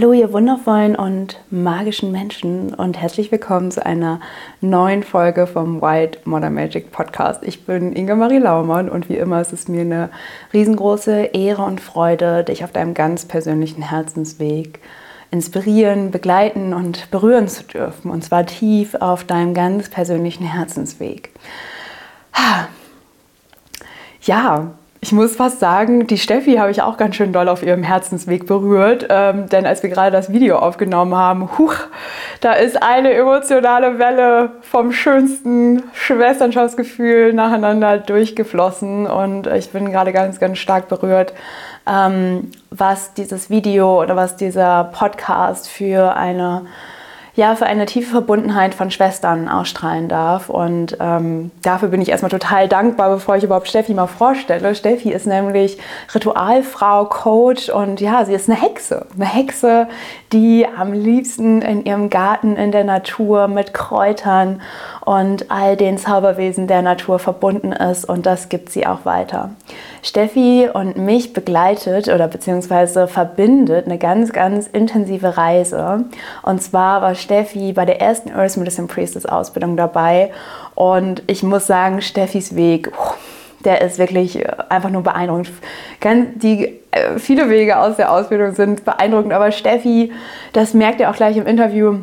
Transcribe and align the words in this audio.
Hallo, 0.00 0.14
ihr 0.14 0.32
wundervollen 0.32 0.96
und 0.96 1.38
magischen 1.50 2.10
Menschen 2.10 2.72
und 2.72 2.98
herzlich 2.98 3.30
willkommen 3.30 3.70
zu 3.70 3.84
einer 3.84 4.20
neuen 4.62 5.02
Folge 5.02 5.46
vom 5.46 5.82
White 5.82 6.20
Modern 6.24 6.54
Magic 6.54 6.90
Podcast. 6.90 7.42
Ich 7.44 7.66
bin 7.66 7.94
Inga 7.94 8.14
Marie 8.14 8.38
Laumann 8.38 8.88
und 8.88 9.10
wie 9.10 9.18
immer 9.18 9.42
ist 9.42 9.52
es 9.52 9.68
mir 9.68 9.82
eine 9.82 10.08
riesengroße 10.54 11.24
Ehre 11.34 11.60
und 11.64 11.82
Freude, 11.82 12.44
dich 12.44 12.64
auf 12.64 12.72
deinem 12.72 12.94
ganz 12.94 13.26
persönlichen 13.26 13.82
Herzensweg 13.82 14.80
inspirieren, 15.30 16.10
begleiten 16.10 16.72
und 16.72 17.10
berühren 17.10 17.46
zu 17.48 17.64
dürfen. 17.64 18.10
Und 18.10 18.24
zwar 18.24 18.46
tief 18.46 18.94
auf 18.94 19.24
deinem 19.24 19.52
ganz 19.52 19.90
persönlichen 19.90 20.46
Herzensweg. 20.46 21.28
Ja, 24.22 24.70
ich 25.02 25.12
muss 25.12 25.36
fast 25.36 25.60
sagen, 25.60 26.06
die 26.06 26.18
Steffi 26.18 26.56
habe 26.56 26.70
ich 26.70 26.82
auch 26.82 26.98
ganz 26.98 27.16
schön 27.16 27.32
doll 27.32 27.48
auf 27.48 27.62
ihrem 27.62 27.82
Herzensweg 27.82 28.46
berührt. 28.46 29.06
Ähm, 29.08 29.48
denn 29.48 29.64
als 29.64 29.82
wir 29.82 29.88
gerade 29.88 30.10
das 30.10 30.30
Video 30.30 30.58
aufgenommen 30.58 31.14
haben, 31.14 31.56
huch, 31.56 31.74
da 32.42 32.52
ist 32.52 32.82
eine 32.82 33.12
emotionale 33.14 33.98
Welle 33.98 34.50
vom 34.60 34.92
schönsten 34.92 35.82
Schwesternschaftsgefühl 35.94 37.32
nacheinander 37.32 37.96
durchgeflossen. 37.96 39.06
Und 39.06 39.46
ich 39.46 39.70
bin 39.70 39.90
gerade 39.90 40.12
ganz, 40.12 40.38
ganz 40.38 40.58
stark 40.58 40.88
berührt, 40.88 41.32
ähm, 41.88 42.50
was 42.70 43.14
dieses 43.14 43.48
Video 43.48 44.02
oder 44.02 44.16
was 44.16 44.36
dieser 44.36 44.84
Podcast 44.84 45.68
für 45.68 46.14
eine 46.14 46.66
ja, 47.40 47.56
für 47.56 47.64
eine 47.64 47.86
tiefe 47.86 48.10
Verbundenheit 48.10 48.74
von 48.74 48.90
Schwestern 48.90 49.48
ausstrahlen 49.48 50.08
darf. 50.08 50.50
Und 50.50 50.98
ähm, 51.00 51.50
dafür 51.62 51.88
bin 51.88 52.02
ich 52.02 52.10
erstmal 52.10 52.30
total 52.30 52.68
dankbar, 52.68 53.08
bevor 53.08 53.34
ich 53.34 53.44
überhaupt 53.44 53.66
Steffi 53.66 53.94
mal 53.94 54.08
vorstelle. 54.08 54.74
Steffi 54.74 55.10
ist 55.10 55.26
nämlich 55.26 55.78
Ritualfrau, 56.14 57.06
Coach 57.06 57.70
und 57.70 58.02
ja, 58.02 58.26
sie 58.26 58.34
ist 58.34 58.50
eine 58.50 58.60
Hexe. 58.60 59.06
Eine 59.16 59.24
Hexe, 59.24 59.88
die 60.34 60.66
am 60.66 60.92
liebsten 60.92 61.62
in 61.62 61.86
ihrem 61.86 62.10
Garten 62.10 62.56
in 62.56 62.72
der 62.72 62.84
Natur 62.84 63.48
mit 63.48 63.72
Kräutern 63.72 64.60
und 65.10 65.50
all 65.50 65.76
den 65.76 65.98
Zauberwesen 65.98 66.68
der 66.68 66.82
Natur 66.82 67.18
verbunden 67.18 67.72
ist 67.72 68.04
und 68.04 68.26
das 68.26 68.48
gibt 68.48 68.70
sie 68.70 68.86
auch 68.86 69.04
weiter. 69.04 69.50
Steffi 70.04 70.68
und 70.72 70.96
mich 70.98 71.32
begleitet 71.32 72.06
oder 72.06 72.28
beziehungsweise 72.28 73.08
verbindet 73.08 73.86
eine 73.86 73.98
ganz, 73.98 74.32
ganz 74.32 74.68
intensive 74.68 75.36
Reise. 75.36 76.04
Und 76.42 76.62
zwar 76.62 77.02
war 77.02 77.16
Steffi 77.16 77.72
bei 77.72 77.84
der 77.86 78.00
ersten 78.00 78.30
Earth 78.30 78.56
Medicine 78.56 78.86
Priestess 78.86 79.26
Ausbildung 79.26 79.76
dabei 79.76 80.30
und 80.76 81.24
ich 81.26 81.42
muss 81.42 81.66
sagen, 81.66 82.02
Steffis 82.02 82.54
Weg, 82.54 82.92
der 83.64 83.80
ist 83.80 83.98
wirklich 83.98 84.38
einfach 84.68 84.90
nur 84.90 85.02
beeindruckend. 85.02 85.50
Die, 86.36 86.78
äh, 86.92 87.18
viele 87.18 87.50
Wege 87.50 87.80
aus 87.80 87.96
der 87.96 88.12
Ausbildung 88.12 88.54
sind 88.54 88.84
beeindruckend, 88.84 89.32
aber 89.32 89.50
Steffi, 89.50 90.12
das 90.52 90.72
merkt 90.72 91.00
ihr 91.00 91.10
auch 91.10 91.16
gleich 91.16 91.36
im 91.36 91.48
Interview, 91.48 91.98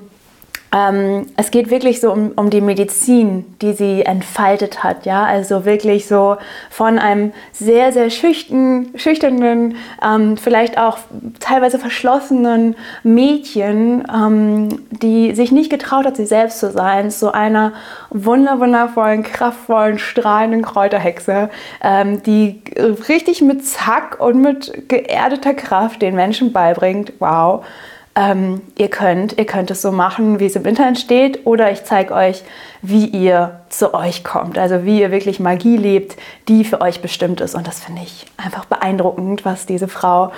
ähm, 0.76 1.28
es 1.38 1.52
geht 1.52 1.70
wirklich 1.70 2.02
so 2.02 2.12
um, 2.12 2.32
um 2.36 2.50
die 2.50 2.60
Medizin, 2.60 3.46
die 3.62 3.73
sie 3.73 4.02
entfaltet 4.02 4.84
hat, 4.84 5.06
ja, 5.06 5.24
also 5.24 5.64
wirklich 5.64 6.08
so 6.08 6.38
von 6.70 7.00
einem 7.00 7.32
sehr, 7.54 7.94
sehr 7.94 8.09
schüchtern, 8.09 8.88
schüchternen, 8.96 9.76
ähm, 10.04 10.36
vielleicht 10.36 10.78
auch 10.78 10.98
teilweise 11.40 11.80
verschlossenen 11.80 12.76
Mädchen, 13.04 14.06
ähm, 14.14 14.82
die 14.92 15.34
sich 15.36 15.54
nicht 15.54 15.70
getraut 15.70 16.06
hat, 16.06 16.18
sie 16.18 16.26
selbst 16.26 16.59
zu 16.59 16.72
sein, 16.72 17.12
zu 17.12 17.34
einer 17.34 17.72
wunder, 18.09 18.59
wundervollen, 18.59 19.24
kraftvollen, 19.24 20.00
strahlenden 20.00 20.64
Kräuterhexe, 20.64 21.50
ähm, 21.81 22.22
die 22.24 22.62
richtig 23.08 23.41
mit 23.41 23.66
Zack 23.66 24.20
und 24.20 24.41
mit 24.41 24.90
geerdeter 24.90 25.53
Kraft 25.53 26.02
den 26.02 26.16
Menschen 26.16 26.52
beibringt, 26.52 27.14
wow, 27.20 27.64
ähm, 28.17 28.61
ihr 28.78 28.89
könnt, 28.89 29.38
ihr 29.38 29.45
könnt 29.45 29.69
es 29.69 29.83
so 29.83 29.91
machen, 29.91 30.39
wie 30.39 30.47
es 30.47 30.55
im 30.55 30.66
Internet 30.66 30.97
steht, 30.97 31.45
oder 31.45 31.72
ich 31.72 31.83
zeige 31.83 32.13
euch, 32.16 32.44
wie 32.82 33.06
ihr 33.06 33.62
zu 33.70 33.94
euch 33.94 34.24
kommt, 34.24 34.58
also 34.58 34.86
wie 34.86 35.02
ihr 35.02 35.12
wirklich 35.12 35.40
Magie 35.40 35.78
lebt, 35.78 36.16
die 36.48 36.64
für 36.64 36.82
euch 36.82 37.02
bestimmt 37.02 37.42
ist. 37.42 37.56
Und 37.56 37.68
das 37.68 37.80
finde 37.80 38.02
ich 38.04 38.26
einfach 38.38 38.66
beeindruckend, 38.66 39.46
was 39.46 39.66
diese 39.66 39.88
Frau, 39.88 40.32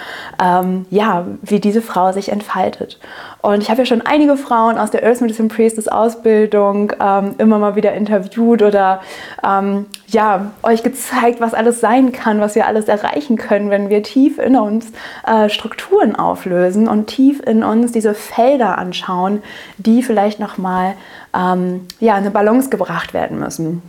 ähm, 0.43 0.85
ja, 0.89 1.25
wie 1.41 1.59
diese 1.59 1.81
Frau 1.81 2.11
sich 2.11 2.29
entfaltet. 2.29 2.99
Und 3.41 3.61
ich 3.61 3.69
habe 3.69 3.81
ja 3.81 3.85
schon 3.85 4.01
einige 4.01 4.35
Frauen 4.35 4.77
aus 4.77 4.91
der 4.91 5.05
Earth 5.05 5.21
Medicine 5.21 5.47
Priestess 5.47 5.87
Ausbildung 5.87 6.91
ähm, 6.99 7.35
immer 7.37 7.59
mal 7.59 7.75
wieder 7.75 7.93
interviewt 7.93 8.61
oder 8.61 9.01
ähm, 9.43 9.85
ja, 10.07 10.51
euch 10.63 10.83
gezeigt, 10.83 11.39
was 11.39 11.53
alles 11.53 11.79
sein 11.79 12.11
kann, 12.11 12.41
was 12.41 12.55
wir 12.55 12.65
alles 12.65 12.87
erreichen 12.87 13.37
können, 13.37 13.69
wenn 13.69 13.89
wir 13.89 14.03
tief 14.03 14.39
in 14.39 14.55
uns 14.55 14.91
äh, 15.25 15.49
Strukturen 15.49 16.15
auflösen 16.15 16.87
und 16.87 17.07
tief 17.07 17.41
in 17.45 17.63
uns 17.63 17.91
diese 17.91 18.13
Felder 18.13 18.77
anschauen, 18.77 19.43
die 19.77 20.03
vielleicht 20.03 20.39
nochmal 20.39 20.95
ähm, 21.35 21.87
ja, 21.99 22.15
eine 22.15 22.31
Balance 22.31 22.69
gebracht 22.69 23.13
werden 23.13 23.39
müssen. 23.39 23.81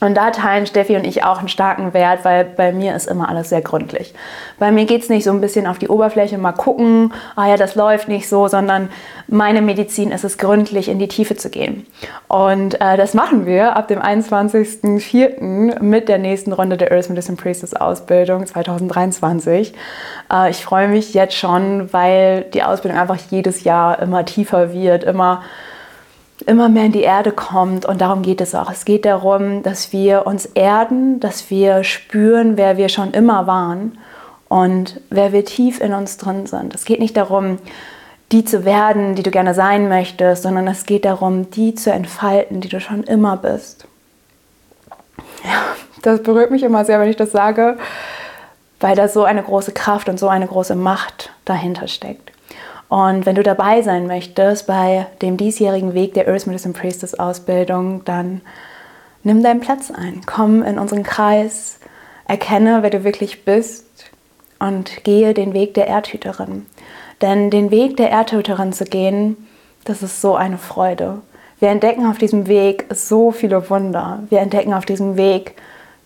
Und 0.00 0.16
da 0.16 0.30
teilen 0.30 0.66
Steffi 0.66 0.96
und 0.96 1.06
ich 1.06 1.24
auch 1.24 1.38
einen 1.38 1.48
starken 1.48 1.94
Wert, 1.94 2.24
weil 2.24 2.44
bei 2.44 2.72
mir 2.72 2.94
ist 2.94 3.06
immer 3.06 3.28
alles 3.28 3.48
sehr 3.48 3.62
gründlich. 3.62 4.12
Bei 4.58 4.70
mir 4.70 4.84
geht 4.84 5.02
es 5.02 5.08
nicht 5.08 5.24
so 5.24 5.30
ein 5.30 5.40
bisschen 5.40 5.66
auf 5.66 5.78
die 5.78 5.88
Oberfläche, 5.88 6.36
mal 6.36 6.52
gucken, 6.52 7.12
ah 7.36 7.48
ja, 7.48 7.56
das 7.56 7.74
läuft 7.74 8.08
nicht 8.08 8.28
so, 8.28 8.46
sondern 8.48 8.90
meine 9.28 9.62
Medizin 9.62 10.10
ist 10.10 10.24
es, 10.24 10.36
gründlich 10.36 10.88
in 10.88 10.98
die 10.98 11.08
Tiefe 11.08 11.36
zu 11.36 11.48
gehen. 11.48 11.86
Und 12.28 12.80
äh, 12.82 12.98
das 12.98 13.14
machen 13.14 13.46
wir 13.46 13.76
ab 13.76 13.88
dem 13.88 14.00
21.04. 14.00 15.80
mit 15.80 16.08
der 16.08 16.18
nächsten 16.18 16.52
Runde 16.52 16.76
der 16.76 16.92
Earth 16.92 17.08
Medicine 17.08 17.36
Priestess 17.36 17.72
Ausbildung 17.72 18.46
2023. 18.46 19.72
Äh, 20.30 20.50
ich 20.50 20.64
freue 20.64 20.88
mich 20.88 21.14
jetzt 21.14 21.36
schon, 21.36 21.92
weil 21.92 22.42
die 22.52 22.62
Ausbildung 22.62 23.00
einfach 23.00 23.18
jedes 23.30 23.64
Jahr 23.64 24.00
immer 24.00 24.24
tiefer 24.26 24.72
wird, 24.72 25.04
immer 25.04 25.42
immer 26.46 26.68
mehr 26.68 26.86
in 26.86 26.92
die 26.92 27.02
Erde 27.02 27.32
kommt. 27.32 27.86
Und 27.86 28.00
darum 28.00 28.22
geht 28.22 28.40
es 28.40 28.54
auch. 28.54 28.70
Es 28.70 28.84
geht 28.84 29.04
darum, 29.04 29.62
dass 29.62 29.92
wir 29.92 30.26
uns 30.26 30.46
erden, 30.46 31.20
dass 31.20 31.50
wir 31.50 31.84
spüren, 31.84 32.56
wer 32.56 32.76
wir 32.76 32.88
schon 32.88 33.12
immer 33.12 33.46
waren 33.46 33.98
und 34.48 35.00
wer 35.10 35.32
wir 35.32 35.44
tief 35.44 35.80
in 35.80 35.92
uns 35.92 36.16
drin 36.16 36.46
sind. 36.46 36.74
Es 36.74 36.84
geht 36.84 37.00
nicht 37.00 37.16
darum, 37.16 37.58
die 38.32 38.44
zu 38.44 38.64
werden, 38.64 39.14
die 39.14 39.22
du 39.22 39.30
gerne 39.30 39.54
sein 39.54 39.88
möchtest, 39.88 40.42
sondern 40.42 40.66
es 40.66 40.86
geht 40.86 41.04
darum, 41.04 41.50
die 41.50 41.74
zu 41.74 41.92
entfalten, 41.92 42.60
die 42.60 42.68
du 42.68 42.80
schon 42.80 43.04
immer 43.04 43.36
bist. 43.36 43.86
Ja, 45.44 45.62
das 46.02 46.22
berührt 46.22 46.50
mich 46.50 46.62
immer 46.62 46.84
sehr, 46.84 47.00
wenn 47.00 47.10
ich 47.10 47.16
das 47.16 47.32
sage, 47.32 47.76
weil 48.80 48.96
da 48.96 49.08
so 49.08 49.24
eine 49.24 49.42
große 49.42 49.72
Kraft 49.72 50.08
und 50.08 50.18
so 50.18 50.28
eine 50.28 50.46
große 50.46 50.74
Macht 50.74 51.30
dahinter 51.44 51.86
steckt. 51.86 52.32
Und 52.94 53.26
wenn 53.26 53.34
du 53.34 53.42
dabei 53.42 53.82
sein 53.82 54.06
möchtest 54.06 54.68
bei 54.68 55.08
dem 55.20 55.36
diesjährigen 55.36 55.94
Weg 55.94 56.14
der 56.14 56.28
Earth 56.28 56.46
Medicine 56.46 56.74
Priestess 56.74 57.14
Ausbildung, 57.14 58.04
dann 58.04 58.40
nimm 59.24 59.42
deinen 59.42 59.58
Platz 59.58 59.90
ein. 59.90 60.20
Komm 60.26 60.62
in 60.62 60.78
unseren 60.78 61.02
Kreis, 61.02 61.80
erkenne, 62.28 62.84
wer 62.84 62.90
du 62.90 63.02
wirklich 63.02 63.44
bist 63.44 64.12
und 64.60 65.02
gehe 65.02 65.34
den 65.34 65.54
Weg 65.54 65.74
der 65.74 65.88
Erdhüterin. 65.88 66.66
Denn 67.20 67.50
den 67.50 67.72
Weg 67.72 67.96
der 67.96 68.10
Erdhüterin 68.10 68.72
zu 68.72 68.84
gehen, 68.84 69.48
das 69.84 70.04
ist 70.04 70.20
so 70.20 70.36
eine 70.36 70.58
Freude. 70.58 71.20
Wir 71.58 71.70
entdecken 71.70 72.06
auf 72.06 72.18
diesem 72.18 72.46
Weg 72.46 72.86
so 72.90 73.32
viele 73.32 73.70
Wunder. 73.70 74.22
Wir 74.30 74.38
entdecken 74.38 74.72
auf 74.72 74.86
diesem 74.86 75.16
Weg 75.16 75.56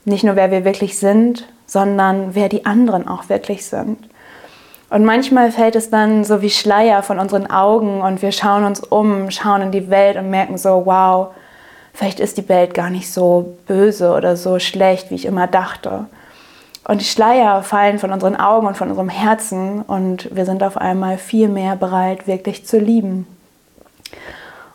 nicht 0.06 0.24
nur, 0.24 0.36
wer 0.36 0.50
wir 0.50 0.64
wirklich 0.64 0.98
sind, 0.98 1.46
sondern 1.66 2.34
wer 2.34 2.48
die 2.48 2.64
anderen 2.64 3.06
auch 3.06 3.28
wirklich 3.28 3.66
sind. 3.66 4.08
Und 4.90 5.04
manchmal 5.04 5.52
fällt 5.52 5.76
es 5.76 5.90
dann 5.90 6.24
so 6.24 6.40
wie 6.40 6.50
Schleier 6.50 7.02
von 7.02 7.18
unseren 7.18 7.50
Augen 7.50 8.00
und 8.00 8.22
wir 8.22 8.32
schauen 8.32 8.64
uns 8.64 8.80
um, 8.80 9.30
schauen 9.30 9.62
in 9.62 9.70
die 9.70 9.90
Welt 9.90 10.16
und 10.16 10.30
merken 10.30 10.56
so, 10.56 10.86
wow, 10.86 11.28
vielleicht 11.92 12.20
ist 12.20 12.38
die 12.38 12.48
Welt 12.48 12.72
gar 12.72 12.88
nicht 12.88 13.12
so 13.12 13.56
böse 13.66 14.14
oder 14.14 14.36
so 14.36 14.58
schlecht, 14.58 15.10
wie 15.10 15.16
ich 15.16 15.26
immer 15.26 15.46
dachte. 15.46 16.06
Und 16.84 17.02
die 17.02 17.06
Schleier 17.06 17.62
fallen 17.62 17.98
von 17.98 18.12
unseren 18.12 18.34
Augen 18.34 18.66
und 18.66 18.78
von 18.78 18.88
unserem 18.88 19.10
Herzen 19.10 19.82
und 19.82 20.34
wir 20.34 20.46
sind 20.46 20.62
auf 20.62 20.78
einmal 20.78 21.18
viel 21.18 21.48
mehr 21.48 21.76
bereit, 21.76 22.26
wirklich 22.26 22.64
zu 22.64 22.78
lieben. 22.78 23.26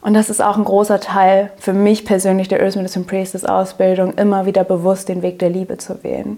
Und 0.01 0.13
das 0.13 0.29
ist 0.29 0.41
auch 0.41 0.57
ein 0.57 0.65
großer 0.65 0.99
Teil 0.99 1.49
für 1.57 1.73
mich 1.73 2.05
persönlich 2.05 2.49
der 2.49 2.61
Earth 2.61 2.75
Medicine 2.75 3.05
Priestess 3.05 3.45
Ausbildung, 3.45 4.13
immer 4.13 4.45
wieder 4.45 4.63
bewusst 4.63 5.09
den 5.09 5.23
Weg 5.23 5.39
der 5.39 5.49
Liebe 5.49 5.77
zu 5.77 6.03
wählen. 6.03 6.37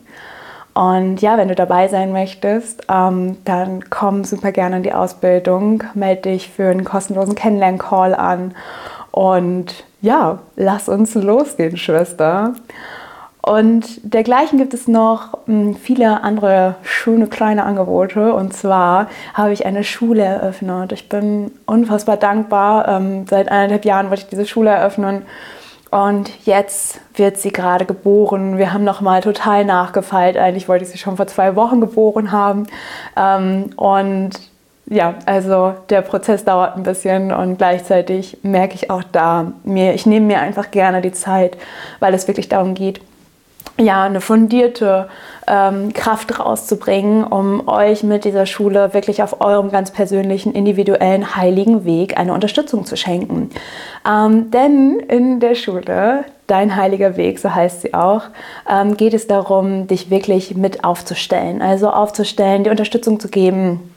Und 0.75 1.21
ja, 1.21 1.37
wenn 1.37 1.47
du 1.47 1.55
dabei 1.55 1.87
sein 1.87 2.11
möchtest, 2.11 2.83
ähm, 2.91 3.37
dann 3.45 3.89
komm 3.89 4.25
super 4.25 4.51
gerne 4.51 4.77
in 4.77 4.83
die 4.83 4.93
Ausbildung, 4.93 5.83
melde 5.93 6.23
dich 6.23 6.49
für 6.49 6.69
einen 6.69 6.83
kostenlosen 6.83 7.33
Kennenlern-Call 7.33 8.13
an 8.13 8.53
und 9.11 9.85
ja, 10.01 10.39
lass 10.57 10.89
uns 10.89 11.15
losgehen, 11.15 11.77
Schwester. 11.77 12.55
Und 13.41 14.01
dergleichen 14.03 14.57
gibt 14.57 14.73
es 14.73 14.89
noch 14.89 15.37
hm, 15.45 15.75
viele 15.75 16.23
andere 16.23 16.75
schöne 16.83 17.27
kleine 17.27 17.63
Angebote. 17.63 18.33
Und 18.33 18.53
zwar 18.53 19.07
habe 19.33 19.53
ich 19.53 19.65
eine 19.65 19.85
Schule 19.85 20.23
eröffnet. 20.23 20.91
Ich 20.91 21.07
bin 21.07 21.51
unfassbar 21.65 22.17
dankbar. 22.17 22.87
Ähm, 22.89 23.25
seit 23.29 23.49
eineinhalb 23.49 23.85
Jahren 23.85 24.09
wollte 24.09 24.23
ich 24.23 24.29
diese 24.29 24.45
Schule 24.45 24.71
eröffnen 24.71 25.21
und 25.95 26.29
jetzt 26.45 26.99
wird 27.13 27.37
sie 27.37 27.53
gerade 27.53 27.85
geboren. 27.85 28.57
Wir 28.57 28.73
haben 28.73 28.83
nochmal 28.83 29.21
total 29.21 29.63
nachgefeilt. 29.63 30.35
Eigentlich 30.35 30.67
wollte 30.67 30.83
ich 30.83 30.91
sie 30.91 30.97
schon 30.97 31.15
vor 31.15 31.27
zwei 31.27 31.55
Wochen 31.55 31.79
geboren 31.79 32.33
haben. 32.33 32.67
Ähm, 33.15 33.69
und 33.77 34.31
ja, 34.87 35.15
also 35.25 35.73
der 35.89 36.01
Prozess 36.01 36.43
dauert 36.43 36.75
ein 36.75 36.83
bisschen 36.83 37.31
und 37.31 37.57
gleichzeitig 37.57 38.39
merke 38.43 38.75
ich 38.75 38.89
auch 38.91 39.03
da, 39.09 39.53
mir, 39.63 39.93
ich 39.93 40.05
nehme 40.05 40.25
mir 40.25 40.41
einfach 40.41 40.69
gerne 40.69 40.99
die 40.99 41.13
Zeit, 41.13 41.55
weil 42.01 42.13
es 42.13 42.27
wirklich 42.27 42.49
darum 42.49 42.73
geht, 42.73 42.99
ja, 43.77 44.03
eine 44.03 44.19
fundierte 44.19 45.07
ähm, 45.47 45.93
Kraft 45.93 46.39
rauszubringen, 46.39 47.23
um 47.23 47.67
euch 47.67 48.03
mit 48.03 48.25
dieser 48.25 48.45
Schule 48.45 48.93
wirklich 48.93 49.23
auf 49.23 49.41
eurem 49.41 49.71
ganz 49.71 49.91
persönlichen, 49.91 50.53
individuellen, 50.53 51.35
heiligen 51.35 51.85
Weg 51.85 52.17
eine 52.17 52.33
Unterstützung 52.33 52.85
zu 52.85 52.97
schenken. 52.97 53.49
Ähm, 54.07 54.51
denn 54.51 54.99
in 54.99 55.39
der 55.39 55.55
Schule, 55.55 56.25
dein 56.47 56.75
heiliger 56.75 57.17
Weg, 57.17 57.39
so 57.39 57.53
heißt 57.53 57.81
sie 57.81 57.93
auch, 57.93 58.23
ähm, 58.69 58.97
geht 58.97 59.13
es 59.13 59.27
darum, 59.27 59.87
dich 59.87 60.09
wirklich 60.09 60.55
mit 60.55 60.83
aufzustellen. 60.83 61.61
Also 61.61 61.89
aufzustellen, 61.89 62.63
die 62.63 62.69
Unterstützung 62.69 63.19
zu 63.19 63.29
geben 63.29 63.94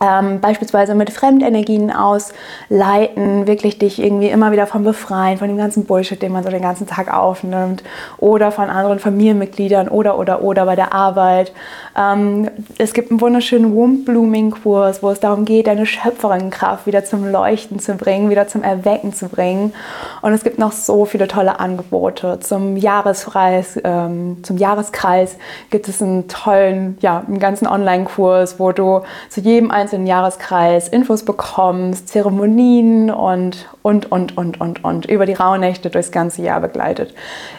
ähm, 0.00 0.40
beispielsweise 0.40 0.94
mit 0.94 1.10
Fremdenergien 1.10 1.90
ausleiten, 1.90 3.46
wirklich 3.46 3.78
dich 3.78 4.02
irgendwie 4.02 4.28
immer 4.28 4.52
wieder 4.52 4.66
von 4.66 4.84
befreien, 4.84 5.38
von 5.38 5.48
dem 5.48 5.56
ganzen 5.56 5.86
Bullshit, 5.86 6.20
den 6.20 6.32
man 6.32 6.44
so 6.44 6.50
den 6.50 6.62
ganzen 6.62 6.86
Tag 6.86 7.12
aufnimmt 7.12 7.82
oder 8.18 8.52
von 8.52 8.68
anderen 8.68 8.98
Familienmitgliedern 8.98 9.88
oder 9.88 10.18
oder 10.18 10.42
oder 10.42 10.66
bei 10.66 10.76
der 10.76 10.92
Arbeit. 10.92 11.52
Ähm, 11.96 12.50
es 12.76 12.92
gibt 12.92 13.10
einen 13.10 13.20
wunderschönen 13.20 13.74
Womb-Blooming-Kurs, 13.74 15.02
wo 15.02 15.10
es 15.10 15.20
darum 15.20 15.44
geht, 15.44 15.66
deine 15.66 15.86
Schöpferinnenkraft 15.86 16.86
wieder 16.86 17.04
zum 17.04 17.30
Leuchten 17.30 17.78
zu 17.78 17.94
bringen, 17.94 18.28
wieder 18.28 18.48
zum 18.48 18.62
Erwecken 18.62 19.14
zu 19.14 19.28
bringen. 19.28 19.72
Und 20.20 20.32
es 20.32 20.44
gibt 20.44 20.58
noch 20.58 20.72
so 20.72 21.06
viele 21.06 21.26
tolle 21.26 21.58
Angebote. 21.58 22.38
Zum 22.40 22.76
Jahreskreis, 22.76 23.80
ähm, 23.82 24.38
zum 24.42 24.58
Jahreskreis 24.58 25.36
gibt 25.70 25.88
es 25.88 26.02
einen 26.02 26.28
tollen, 26.28 26.98
ja, 27.00 27.24
einen 27.26 27.38
ganzen 27.38 27.66
Online-Kurs, 27.66 28.60
wo 28.60 28.72
du 28.72 29.02
zu 29.30 29.40
jedem 29.40 29.70
einzelnen 29.70 29.85
einzelnen 29.86 30.08
Jahreskreis 30.08 30.88
Infos 30.88 31.24
bekommst, 31.24 32.08
Zeremonien 32.08 33.08
und, 33.08 33.68
und, 33.82 34.10
und, 34.10 34.36
und, 34.36 34.60
und, 34.60 34.82
und, 34.84 35.06
über 35.06 35.26
die 35.26 35.32
Rauhnächte 35.34 35.90
durchs 35.90 36.10
ganze 36.10 36.42
Jahr 36.42 36.60
begleitet. 36.60 37.14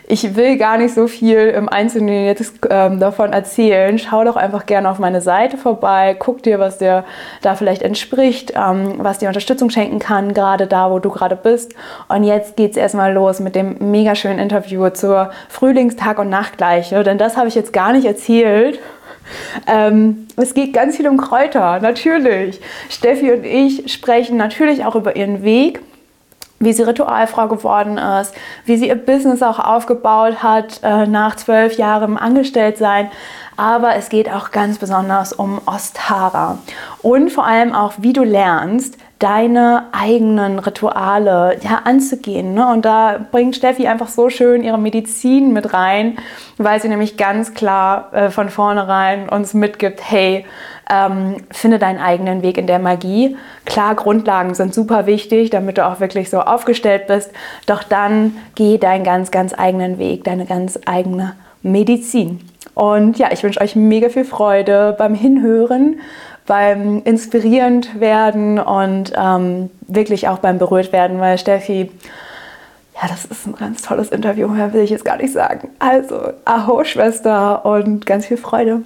Ich 0.07 0.35
will 0.35 0.57
gar 0.57 0.77
nicht 0.77 0.93
so 0.93 1.07
viel 1.07 1.47
im 1.47 1.69
Einzelnen 1.69 2.25
jetzt 2.25 2.59
ähm, 2.69 2.99
davon 2.99 3.31
erzählen. 3.31 3.97
Schau 3.97 4.25
doch 4.25 4.35
einfach 4.35 4.65
gerne 4.65 4.89
auf 4.89 4.99
meine 4.99 5.21
Seite 5.21 5.57
vorbei, 5.57 6.17
guck 6.19 6.43
dir, 6.43 6.59
was 6.59 6.79
dir 6.79 7.05
da 7.41 7.55
vielleicht 7.55 7.81
entspricht, 7.81 8.51
ähm, 8.57 8.95
was 8.97 9.19
dir 9.19 9.29
Unterstützung 9.29 9.69
schenken 9.69 9.99
kann, 9.99 10.33
gerade 10.33 10.67
da, 10.67 10.91
wo 10.91 10.99
du 10.99 11.09
gerade 11.09 11.37
bist. 11.37 11.75
Und 12.09 12.25
jetzt 12.25 12.57
geht 12.57 12.71
es 12.71 12.77
erstmal 12.77 13.13
los 13.13 13.39
mit 13.39 13.55
dem 13.55 13.77
mega 13.79 14.15
schönen 14.15 14.39
Interview 14.39 14.89
zur 14.89 15.31
Frühlingstag- 15.47 16.19
und 16.19 16.27
Nachtgleiche, 16.27 17.05
denn 17.05 17.17
das 17.17 17.37
habe 17.37 17.47
ich 17.47 17.55
jetzt 17.55 17.71
gar 17.71 17.93
nicht 17.93 18.05
erzählt. 18.05 18.79
Ähm, 19.65 20.27
es 20.35 20.53
geht 20.53 20.73
ganz 20.73 20.97
viel 20.97 21.07
um 21.07 21.17
Kräuter, 21.17 21.79
natürlich. 21.79 22.59
Steffi 22.89 23.31
und 23.31 23.43
ich 23.45 23.91
sprechen 23.91 24.37
natürlich 24.37 24.85
auch 24.85 24.95
über 24.95 25.15
ihren 25.15 25.43
Weg, 25.43 25.81
wie 26.59 26.73
sie 26.73 26.83
Ritualfrau 26.83 27.47
geworden 27.47 27.97
ist, 27.97 28.33
wie 28.65 28.77
sie 28.77 28.87
ihr 28.87 28.95
Business 28.95 29.43
auch 29.43 29.59
aufgebaut 29.59 30.41
hat 30.41 30.79
äh, 30.83 31.05
nach 31.05 31.35
zwölf 31.35 31.77
Jahren 31.77 32.17
Angestelltsein. 32.17 33.11
Aber 33.57 33.95
es 33.95 34.09
geht 34.09 34.31
auch 34.31 34.51
ganz 34.51 34.77
besonders 34.77 35.33
um 35.33 35.59
Ostara 35.65 36.59
und 37.01 37.31
vor 37.31 37.45
allem 37.45 37.73
auch, 37.73 37.93
wie 37.97 38.13
du 38.13 38.23
lernst, 38.23 38.97
deine 39.19 39.85
eigenen 39.93 40.59
Rituale 40.59 41.57
ja, 41.61 41.81
anzugehen. 41.85 42.53
Ne? 42.53 42.67
Und 42.71 42.85
da 42.85 43.19
bringt 43.31 43.55
Steffi 43.55 43.87
einfach 43.87 44.09
so 44.09 44.29
schön 44.29 44.63
ihre 44.63 44.77
Medizin 44.77 45.53
mit 45.53 45.73
rein, 45.73 46.17
weil 46.57 46.79
sie 46.79 46.87
nämlich 46.87 47.17
ganz 47.17 47.55
klar 47.55 48.13
äh, 48.13 48.29
von 48.29 48.49
vornherein 48.49 49.27
uns 49.29 49.55
mitgibt, 49.55 50.01
hey, 50.03 50.45
ähm, 50.89 51.37
finde 51.51 51.79
deinen 51.79 51.99
eigenen 51.99 52.43
Weg 52.43 52.57
in 52.57 52.67
der 52.67 52.79
Magie. 52.79 53.35
Klar, 53.65 53.95
Grundlagen 53.95 54.53
sind 54.53 54.73
super 54.73 55.05
wichtig, 55.05 55.49
damit 55.49 55.77
du 55.77 55.85
auch 55.85 55.99
wirklich 55.99 56.29
so 56.29 56.39
aufgestellt 56.39 57.07
bist. 57.07 57.31
Doch 57.65 57.83
dann 57.83 58.37
geh 58.55 58.77
deinen 58.77 59.03
ganz, 59.03 59.31
ganz 59.31 59.53
eigenen 59.57 59.97
Weg, 59.97 60.23
deine 60.23 60.45
ganz 60.45 60.79
eigene 60.85 61.33
Medizin. 61.63 62.39
Und 62.75 63.17
ja, 63.17 63.29
ich 63.31 63.43
wünsche 63.43 63.59
euch 63.59 63.75
mega 63.75 64.09
viel 64.09 64.23
Freude 64.23 64.95
beim 64.97 65.15
Hinhören 65.15 65.99
beim 66.47 67.03
inspirierend 67.03 67.99
werden 67.99 68.57
und 68.57 69.13
ähm, 69.15 69.69
wirklich 69.87 70.27
auch 70.27 70.39
beim 70.39 70.57
berührt 70.57 70.91
werden, 70.91 71.19
weil 71.19 71.37
Steffi, 71.37 71.91
ja, 72.95 73.07
das 73.07 73.25
ist 73.25 73.45
ein 73.45 73.55
ganz 73.55 73.83
tolles 73.83 74.09
Interview, 74.09 74.47
mehr 74.47 74.73
will 74.73 74.81
ich 74.81 74.89
jetzt 74.89 75.05
gar 75.05 75.17
nicht 75.17 75.33
sagen. 75.33 75.69
Also, 75.77 76.31
Aho, 76.45 76.83
Schwester 76.83 77.63
und 77.65 78.07
ganz 78.07 78.25
viel 78.25 78.37
Freude. 78.37 78.81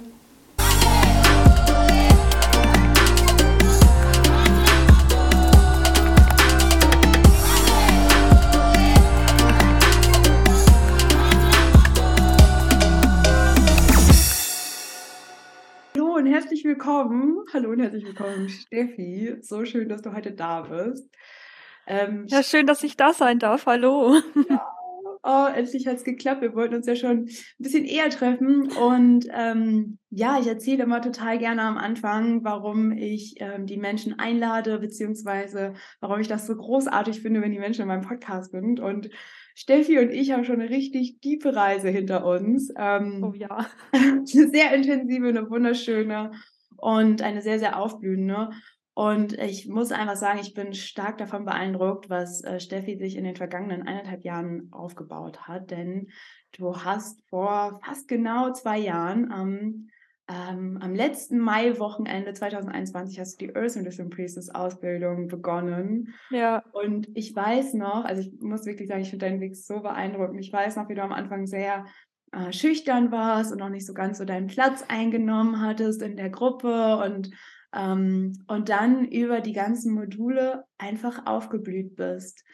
herzlich 16.32 16.64
willkommen. 16.64 17.31
Hallo 17.54 17.68
und 17.68 17.80
herzlich 17.80 18.06
willkommen, 18.06 18.48
Steffi. 18.48 19.36
So 19.42 19.66
schön, 19.66 19.90
dass 19.90 20.00
du 20.00 20.14
heute 20.14 20.32
da 20.32 20.62
bist. 20.62 21.14
Ähm, 21.86 22.24
ja, 22.28 22.42
schön, 22.42 22.66
dass 22.66 22.82
ich 22.82 22.96
da 22.96 23.12
sein 23.12 23.38
darf. 23.38 23.66
Hallo. 23.66 24.16
Ja, 24.48 24.66
oh, 25.22 25.46
endlich 25.54 25.86
hat 25.86 25.96
es 25.96 26.04
geklappt. 26.04 26.40
Wir 26.40 26.54
wollten 26.54 26.76
uns 26.76 26.86
ja 26.86 26.96
schon 26.96 27.26
ein 27.26 27.28
bisschen 27.58 27.84
eher 27.84 28.08
treffen. 28.08 28.72
Und 28.72 29.26
ähm, 29.30 29.98
ja, 30.08 30.38
ich 30.40 30.46
erzähle 30.46 30.84
immer 30.84 31.02
total 31.02 31.36
gerne 31.36 31.60
am 31.60 31.76
Anfang, 31.76 32.42
warum 32.42 32.90
ich 32.90 33.34
ähm, 33.40 33.66
die 33.66 33.76
Menschen 33.76 34.18
einlade, 34.18 34.78
beziehungsweise 34.78 35.74
warum 36.00 36.20
ich 36.20 36.28
das 36.28 36.46
so 36.46 36.56
großartig 36.56 37.20
finde, 37.20 37.42
wenn 37.42 37.52
die 37.52 37.58
Menschen 37.58 37.82
in 37.82 37.88
meinem 37.88 38.00
Podcast 38.00 38.52
sind. 38.52 38.80
Und 38.80 39.10
Steffi 39.54 39.98
und 39.98 40.10
ich 40.10 40.32
haben 40.32 40.44
schon 40.44 40.60
eine 40.60 40.70
richtig 40.70 41.20
tiefe 41.20 41.54
Reise 41.54 41.90
hinter 41.90 42.24
uns. 42.24 42.72
Ähm, 42.78 43.22
oh 43.22 43.34
ja. 43.34 43.66
Eine 43.92 44.24
sehr 44.24 44.72
intensive, 44.72 45.28
eine 45.28 45.50
wunderschöne 45.50 46.30
und 46.82 47.22
eine 47.22 47.42
sehr, 47.42 47.60
sehr 47.60 47.78
aufblühende. 47.78 48.50
Und 48.94 49.34
ich 49.38 49.68
muss 49.68 49.92
einfach 49.92 50.16
sagen, 50.16 50.40
ich 50.40 50.52
bin 50.52 50.74
stark 50.74 51.16
davon 51.16 51.44
beeindruckt, 51.44 52.10
was 52.10 52.42
äh, 52.42 52.58
Steffi 52.58 52.98
sich 52.98 53.16
in 53.16 53.24
den 53.24 53.36
vergangenen 53.36 53.86
eineinhalb 53.86 54.24
Jahren 54.24 54.68
aufgebaut 54.72 55.46
hat. 55.46 55.70
Denn 55.70 56.08
du 56.58 56.76
hast 56.76 57.22
vor 57.28 57.80
fast 57.84 58.08
genau 58.08 58.52
zwei 58.52 58.78
Jahren 58.78 59.32
ähm, 59.32 59.88
ähm, 60.28 60.78
am 60.82 60.94
letzten 60.94 61.38
Mai-Wochenende 61.38 62.32
2021 62.32 63.20
hast 63.20 63.40
du 63.40 63.46
die 63.46 63.56
Earth 63.56 63.76
Medicine 63.76 64.08
Priestess 64.08 64.50
Ausbildung 64.50 65.28
begonnen. 65.28 66.14
Ja. 66.30 66.64
Und 66.72 67.08
ich 67.14 67.34
weiß 67.34 67.74
noch, 67.74 68.04
also 68.04 68.22
ich 68.22 68.32
muss 68.40 68.66
wirklich 68.66 68.88
sagen, 68.88 69.02
ich 69.02 69.10
finde 69.10 69.26
deinen 69.26 69.40
Weg 69.40 69.56
so 69.56 69.80
beeindruckend. 69.80 70.40
Ich 70.40 70.52
weiß 70.52 70.76
noch, 70.76 70.88
wie 70.88 70.94
du 70.94 71.02
am 71.02 71.12
Anfang 71.12 71.46
sehr 71.46 71.86
äh, 72.32 72.52
schüchtern 72.52 73.12
warst 73.12 73.52
und 73.52 73.58
noch 73.58 73.68
nicht 73.68 73.86
so 73.86 73.94
ganz 73.94 74.18
so 74.18 74.24
deinen 74.24 74.46
Platz 74.46 74.84
eingenommen 74.88 75.60
hattest 75.60 76.02
in 76.02 76.16
der 76.16 76.30
Gruppe 76.30 76.96
und 77.04 77.30
ähm, 77.74 78.32
und 78.48 78.68
dann 78.68 79.06
über 79.06 79.40
die 79.40 79.52
ganzen 79.52 79.94
Module 79.94 80.64
einfach 80.78 81.26
aufgeblüht 81.26 81.96
bist. 81.96 82.44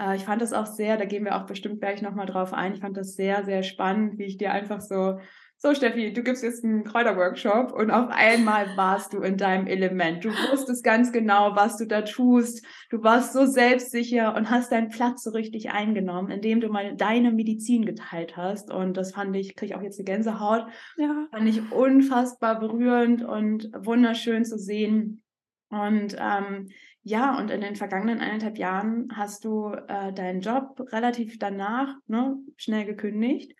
Äh, 0.00 0.16
ich 0.16 0.24
fand 0.24 0.42
das 0.42 0.52
auch 0.52 0.66
sehr, 0.66 0.96
da 0.96 1.04
gehen 1.04 1.24
wir 1.24 1.36
auch 1.36 1.46
bestimmt 1.46 1.80
gleich 1.80 2.02
nochmal 2.02 2.26
drauf 2.26 2.52
ein, 2.52 2.74
ich 2.74 2.80
fand 2.80 2.96
das 2.96 3.14
sehr, 3.14 3.44
sehr 3.44 3.62
spannend, 3.62 4.18
wie 4.18 4.24
ich 4.24 4.36
dir 4.36 4.52
einfach 4.52 4.80
so 4.80 5.18
so 5.64 5.74
Steffi, 5.74 6.12
du 6.12 6.22
gibst 6.22 6.42
jetzt 6.42 6.62
einen 6.62 6.84
Kräuterworkshop 6.84 7.72
und 7.72 7.90
auf 7.90 8.10
einmal 8.10 8.76
warst 8.76 9.14
du 9.14 9.22
in 9.22 9.38
deinem 9.38 9.66
Element. 9.66 10.22
Du 10.22 10.28
wusstest 10.28 10.84
ganz 10.84 11.10
genau, 11.10 11.56
was 11.56 11.78
du 11.78 11.86
da 11.86 12.02
tust. 12.02 12.62
Du 12.90 13.02
warst 13.02 13.32
so 13.32 13.46
selbstsicher 13.46 14.36
und 14.36 14.50
hast 14.50 14.72
deinen 14.72 14.90
Platz 14.90 15.22
so 15.24 15.30
richtig 15.30 15.70
eingenommen, 15.70 16.30
indem 16.30 16.60
du 16.60 16.68
mal 16.68 16.94
deine 16.96 17.32
Medizin 17.32 17.86
geteilt 17.86 18.36
hast. 18.36 18.70
Und 18.70 18.98
das 18.98 19.12
fand 19.12 19.34
ich, 19.36 19.56
kriege 19.56 19.72
ich 19.72 19.74
auch 19.74 19.82
jetzt 19.82 19.98
eine 19.98 20.04
Gänsehaut. 20.04 20.66
Ja. 20.98 21.28
Fand 21.30 21.48
ich 21.48 21.72
unfassbar 21.72 22.60
berührend 22.60 23.24
und 23.24 23.70
wunderschön 23.74 24.44
zu 24.44 24.58
sehen. 24.58 25.22
Und 25.70 26.14
ähm, 26.20 26.68
ja, 27.00 27.38
und 27.38 27.50
in 27.50 27.62
den 27.62 27.76
vergangenen 27.76 28.20
eineinhalb 28.20 28.58
Jahren 28.58 29.08
hast 29.14 29.46
du 29.46 29.72
äh, 29.88 30.12
deinen 30.12 30.42
Job 30.42 30.78
relativ 30.92 31.38
danach 31.38 31.96
ne, 32.06 32.36
schnell 32.58 32.84
gekündigt 32.84 33.54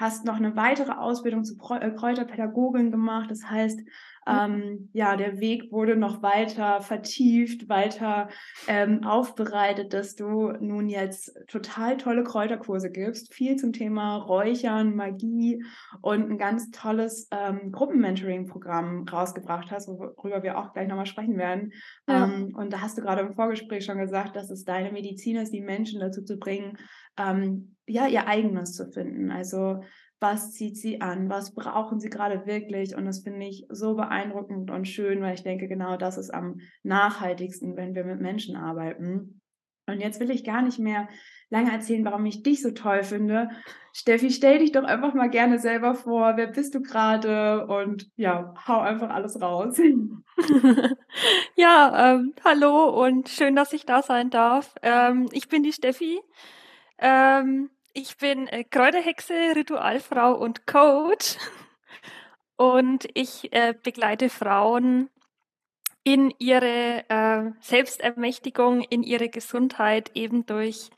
hast 0.00 0.24
noch 0.24 0.36
eine 0.36 0.56
weitere 0.56 0.92
Ausbildung 0.92 1.44
zur 1.44 1.58
äh, 1.80 1.90
Kräuterpädagogin 1.90 2.90
gemacht. 2.90 3.30
Das 3.30 3.44
heißt, 3.48 3.80
ähm, 4.26 4.90
ja, 4.92 5.16
der 5.16 5.40
Weg 5.40 5.72
wurde 5.72 5.96
noch 5.96 6.22
weiter 6.22 6.80
vertieft, 6.80 7.68
weiter 7.68 8.28
ähm, 8.66 9.04
aufbereitet, 9.04 9.92
dass 9.92 10.14
du 10.14 10.52
nun 10.60 10.88
jetzt 10.88 11.34
total 11.48 11.96
tolle 11.96 12.22
Kräuterkurse 12.22 12.90
gibst, 12.90 13.34
viel 13.34 13.56
zum 13.56 13.72
Thema 13.72 14.16
Räuchern, 14.16 14.94
Magie 14.94 15.64
und 16.00 16.30
ein 16.30 16.38
ganz 16.38 16.70
tolles 16.70 17.28
ähm, 17.30 17.72
Gruppenmentoring-Programm 17.72 19.06
rausgebracht 19.08 19.70
hast, 19.70 19.88
worüber 19.88 20.42
wir 20.42 20.58
auch 20.58 20.72
gleich 20.72 20.88
nochmal 20.88 21.06
sprechen 21.06 21.36
werden. 21.36 21.72
Ja. 22.06 22.24
Ähm, 22.24 22.54
und 22.54 22.72
da 22.72 22.80
hast 22.80 22.98
du 22.98 23.02
gerade 23.02 23.22
im 23.22 23.34
Vorgespräch 23.34 23.84
schon 23.84 23.98
gesagt, 23.98 24.36
dass 24.36 24.50
es 24.50 24.64
deine 24.64 24.92
Medizin 24.92 25.36
ist, 25.36 25.52
die 25.52 25.62
Menschen 25.62 26.00
dazu 26.00 26.22
zu 26.22 26.38
bringen, 26.38 26.78
ähm, 27.20 27.76
ja, 27.86 28.06
ihr 28.06 28.26
eigenes 28.26 28.74
zu 28.74 28.90
finden. 28.90 29.30
Also 29.30 29.80
was 30.20 30.52
zieht 30.52 30.76
sie 30.76 31.00
an, 31.00 31.30
was 31.30 31.54
brauchen 31.54 31.98
sie 31.98 32.10
gerade 32.10 32.46
wirklich. 32.46 32.94
Und 32.94 33.06
das 33.06 33.20
finde 33.22 33.46
ich 33.46 33.66
so 33.70 33.94
beeindruckend 33.94 34.70
und 34.70 34.86
schön, 34.86 35.22
weil 35.22 35.34
ich 35.34 35.42
denke, 35.42 35.66
genau 35.66 35.96
das 35.96 36.18
ist 36.18 36.32
am 36.32 36.60
nachhaltigsten, 36.82 37.76
wenn 37.76 37.94
wir 37.94 38.04
mit 38.04 38.20
Menschen 38.20 38.54
arbeiten. 38.54 39.40
Und 39.86 40.00
jetzt 40.00 40.20
will 40.20 40.30
ich 40.30 40.44
gar 40.44 40.62
nicht 40.62 40.78
mehr 40.78 41.08
lange 41.48 41.72
erzählen, 41.72 42.04
warum 42.04 42.24
ich 42.26 42.42
dich 42.42 42.62
so 42.62 42.70
toll 42.70 43.02
finde. 43.02 43.48
Steffi, 43.92 44.30
stell 44.30 44.58
dich 44.58 44.70
doch 44.72 44.84
einfach 44.84 45.14
mal 45.14 45.30
gerne 45.30 45.58
selber 45.58 45.94
vor. 45.94 46.36
Wer 46.36 46.46
bist 46.46 46.74
du 46.74 46.82
gerade? 46.82 47.66
Und 47.66 48.08
ja, 48.16 48.54
hau 48.68 48.78
einfach 48.78 49.10
alles 49.10 49.40
raus. 49.40 49.80
ja, 51.56 52.14
ähm, 52.14 52.34
hallo 52.44 53.04
und 53.04 53.28
schön, 53.30 53.56
dass 53.56 53.72
ich 53.72 53.84
da 53.84 54.02
sein 54.02 54.30
darf. 54.30 54.74
Ähm, 54.82 55.28
ich 55.32 55.48
bin 55.48 55.62
die 55.62 55.72
Steffi. 55.72 56.20
Ähm, 57.00 57.70
ich 57.92 58.16
bin 58.18 58.46
äh, 58.48 58.64
Kräuterhexe, 58.64 59.34
Ritualfrau 59.56 60.34
und 60.34 60.66
Coach. 60.66 61.36
Und 62.56 63.08
ich 63.14 63.52
äh, 63.52 63.74
begleite 63.82 64.28
Frauen 64.28 65.08
in 66.04 66.32
ihre 66.38 67.04
äh, 67.08 67.50
Selbstermächtigung, 67.60 68.82
in 68.82 69.02
ihre 69.02 69.30
Gesundheit 69.30 70.10
eben 70.14 70.44
durch 70.44 70.90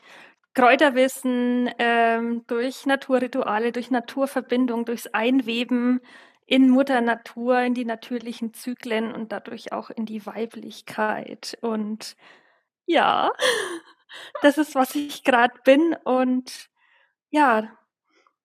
Kräuterwissen, 0.55 1.71
ähm, 1.79 2.45
durch 2.49 2.85
Naturrituale, 2.85 3.73
durch 3.73 3.91
Naturverbindung, 3.91 4.85
durchs 4.85 5.07
Einweben 5.07 6.01
in 6.47 6.69
Mutter 6.69 7.01
Natur, 7.01 7.61
in 7.61 7.75
die 7.75 7.85
natürlichen 7.85 8.53
Zyklen 8.55 9.15
und 9.15 9.33
dadurch 9.33 9.73
auch 9.73 9.91
in 9.91 10.05
die 10.05 10.27
Weiblichkeit. 10.27 11.57
Und 11.63 12.17
ja, 12.87 13.31
das 14.43 14.59
ist, 14.59 14.75
was 14.75 14.95
ich 14.95 15.25
gerade 15.25 15.55
bin. 15.65 15.97
Und 16.05 16.69
ja, 17.31 17.77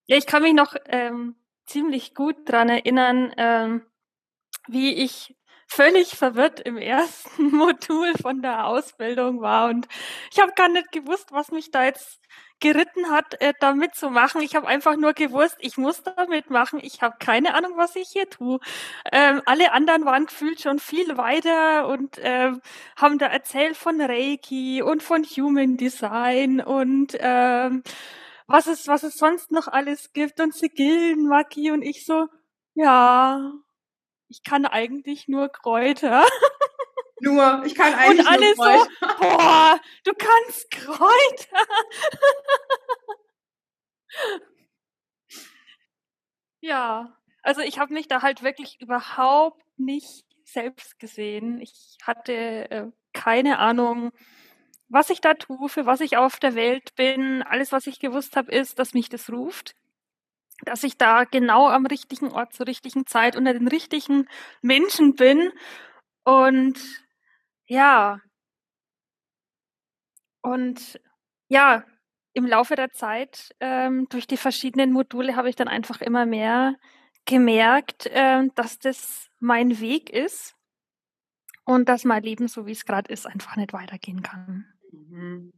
ich 0.08 0.26
kann 0.26 0.44
mich 0.44 0.54
noch 0.54 0.76
ähm, 0.86 1.36
ziemlich 1.66 2.16
gut 2.16 2.38
dran 2.50 2.70
erinnern, 2.70 3.34
ähm, 3.38 3.86
wie 4.68 4.94
ich 4.94 5.36
völlig 5.68 6.16
verwirrt 6.16 6.60
im 6.62 6.78
ersten 6.78 7.52
Modul 7.56 8.14
von 8.22 8.42
der 8.42 8.66
Ausbildung 8.66 9.42
war 9.42 9.70
und 9.70 9.88
ich 10.32 10.40
habe 10.40 10.54
gar 10.56 10.70
nicht 10.70 10.92
gewusst, 10.92 11.32
was 11.32 11.52
mich 11.52 11.72
da 11.72 11.84
jetzt 11.86 12.20
geritten 12.60 13.10
hat, 13.10 13.40
äh, 13.42 13.54
da 13.60 13.74
mitzumachen. 13.74 14.42
Ich 14.42 14.56
habe 14.56 14.68
einfach 14.68 14.96
nur 14.98 15.14
gewusst, 15.14 15.58
ich 15.60 15.78
muss 15.78 16.02
da 16.04 16.26
mitmachen. 16.28 16.80
Ich 16.82 17.02
habe 17.02 17.16
keine 17.20 17.54
Ahnung, 17.54 17.74
was 17.76 17.96
ich 17.96 18.10
hier 18.10 18.30
tue. 18.30 18.60
Ähm, 19.12 19.42
alle 19.46 19.72
anderen 19.74 20.06
waren 20.06 20.26
gefühlt 20.26 20.62
schon 20.62 20.80
viel 20.80 21.18
weiter 21.18 21.88
und 21.88 22.18
ähm, 22.22 22.62
haben 22.96 23.20
da 23.20 23.28
erzählt 23.28 23.78
von 23.78 24.02
Reiki 24.02 24.82
und 24.82 25.04
von 25.04 25.24
Human 25.24 25.78
Design 25.78 26.60
und 26.62 27.16
ähm, 27.20 27.84
was 28.48 28.68
es, 28.68 28.88
was 28.88 29.04
es 29.04 29.16
sonst 29.18 29.52
noch 29.52 29.68
alles 29.68 30.14
gibt 30.14 30.40
und 30.40 30.56
Sigillenmagie 30.56 31.72
und 31.72 31.82
ich 31.84 32.06
so, 32.06 32.28
ja, 32.76 33.52
ich 34.30 34.44
kann 34.44 34.66
eigentlich 34.66 35.28
nur 35.28 35.50
Kräuter. 35.50 36.26
Nur, 37.20 37.64
ich 37.66 37.74
kann 37.74 37.94
eigentlich 37.96 38.28
Und 38.28 38.28
alle 38.28 38.46
nur 38.46 38.56
Kräuter. 38.56 38.90
so, 39.02 39.08
boah, 39.20 39.80
du 40.04 40.14
kannst 40.14 40.70
Kräuter. 40.70 41.66
ja, 46.60 47.18
also 47.42 47.62
ich 47.62 47.80
habe 47.80 47.94
mich 47.94 48.08
da 48.08 48.22
halt 48.22 48.44
wirklich 48.44 48.80
überhaupt 48.82 49.64
nicht 49.78 50.26
selbst 50.44 51.00
gesehen. 51.00 51.60
Ich 51.60 51.98
hatte 52.04 52.34
äh, 52.70 52.92
keine 53.14 53.60
Ahnung, 53.60 54.12
was 54.90 55.10
ich 55.10 55.20
da 55.22 55.34
tue, 55.34 55.70
für 55.70 55.86
was 55.86 56.02
ich 56.02 56.18
auf 56.18 56.40
der 56.40 56.56
Welt 56.56 56.96
bin. 56.96 57.44
Alles, 57.44 57.72
was 57.72 57.88
ich 57.88 58.00
gewusst 58.00 58.36
habe, 58.36 58.52
ist, 58.52 58.80
dass 58.80 58.94
mich 58.94 59.10
das 59.10 59.30
ruft 59.32 59.76
dass 60.64 60.84
ich 60.84 60.98
da 60.98 61.24
genau 61.24 61.68
am 61.70 61.86
richtigen 61.86 62.32
Ort 62.32 62.54
zur 62.54 62.68
richtigen 62.68 63.06
Zeit 63.06 63.36
unter 63.36 63.54
den 63.54 63.68
richtigen 63.68 64.28
Menschen 64.62 65.16
bin. 65.16 65.52
Und 66.24 66.80
ja, 67.68 68.22
und 70.42 71.00
ja, 71.50 71.84
im 72.34 72.46
Laufe 72.46 72.76
der 72.76 72.92
Zeit, 72.92 73.54
ähm, 73.60 74.08
durch 74.10 74.28
die 74.28 74.38
verschiedenen 74.38 74.92
Module, 74.92 75.36
habe 75.36 75.50
ich 75.50 75.56
dann 75.56 75.68
einfach 75.68 76.02
immer 76.02 76.26
mehr 76.26 76.76
gemerkt, 77.26 78.06
äh, 78.08 78.48
dass 78.56 78.80
das 78.80 79.30
mein 79.40 79.80
Weg 79.80 80.10
ist 80.10 80.56
und 81.66 81.90
dass 81.90 82.06
mein 82.06 82.24
Leben, 82.24 82.48
so 82.48 82.66
wie 82.66 82.72
es 82.72 82.86
gerade 82.86 83.12
ist, 83.12 83.26
einfach 83.26 83.56
nicht 83.58 83.74
weitergehen 83.74 84.22
kann. 84.22 84.66
Mhm. 84.92 85.52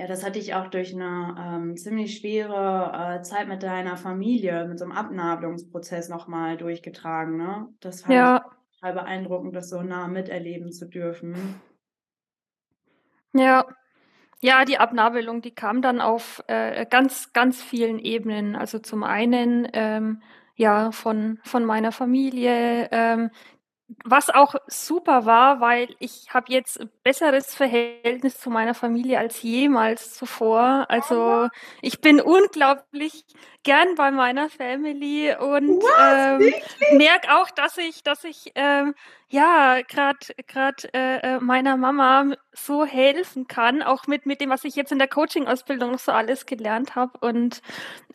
Ja, 0.00 0.06
das 0.06 0.24
hatte 0.24 0.38
ich 0.38 0.54
auch 0.54 0.68
durch 0.68 0.94
eine 0.94 1.34
ähm, 1.38 1.76
ziemlich 1.76 2.16
schwere 2.16 3.18
äh, 3.18 3.22
Zeit 3.22 3.48
mit 3.48 3.62
deiner 3.62 3.98
Familie, 3.98 4.66
mit 4.66 4.78
so 4.78 4.86
einem 4.86 4.94
Abnabelungsprozess 4.94 6.08
nochmal 6.08 6.56
durchgetragen. 6.56 7.36
Ne? 7.36 7.68
Das 7.80 8.00
fand 8.00 8.14
ja. 8.14 8.36
ich 8.36 8.76
total 8.78 8.94
beeindruckend, 8.94 9.54
das 9.54 9.68
so 9.68 9.82
nah 9.82 10.08
miterleben 10.08 10.72
zu 10.72 10.88
dürfen. 10.88 11.60
Ja, 13.34 13.66
ja, 14.40 14.64
die 14.64 14.78
Abnabelung, 14.78 15.42
die 15.42 15.54
kam 15.54 15.82
dann 15.82 16.00
auf 16.00 16.42
äh, 16.46 16.86
ganz, 16.86 17.34
ganz 17.34 17.62
vielen 17.62 17.98
Ebenen. 17.98 18.56
Also 18.56 18.78
zum 18.78 19.02
einen 19.02 19.68
ähm, 19.74 20.22
ja 20.54 20.92
von 20.92 21.40
von 21.44 21.66
meiner 21.66 21.92
Familie, 21.92 22.88
ähm, 22.90 23.30
was 24.04 24.30
auch 24.30 24.54
super 24.66 25.26
war, 25.26 25.60
weil 25.60 25.94
ich 25.98 26.26
habe 26.32 26.52
jetzt 26.52 26.80
besseres 27.02 27.54
Verhältnis 27.54 28.38
zu 28.38 28.50
meiner 28.50 28.74
Familie 28.74 29.18
als 29.18 29.42
jemals 29.42 30.14
zuvor. 30.14 30.86
Also 30.88 31.48
ich 31.82 32.00
bin 32.00 32.20
unglaublich 32.20 33.24
gern 33.62 33.94
bei 33.96 34.10
meiner 34.10 34.48
Family 34.48 35.34
und 35.38 35.82
ähm, 36.00 36.52
merke 36.92 37.36
auch, 37.36 37.50
dass 37.50 37.76
ich, 37.78 38.02
dass 38.02 38.24
ich 38.24 38.52
ähm, 38.54 38.94
ja 39.30 39.80
gerade 39.82 40.18
gerade 40.46 40.92
äh, 40.92 41.36
äh, 41.36 41.40
meiner 41.40 41.76
Mama 41.76 42.34
so 42.52 42.84
helfen 42.84 43.46
kann, 43.46 43.82
auch 43.82 44.06
mit 44.06 44.26
mit 44.26 44.40
dem, 44.40 44.50
was 44.50 44.64
ich 44.64 44.74
jetzt 44.74 44.92
in 44.92 44.98
der 44.98 45.08
Coaching-Ausbildung 45.08 45.92
noch 45.92 45.98
so 45.98 46.12
alles 46.12 46.46
gelernt 46.46 46.96
habe 46.96 47.18
und 47.20 47.62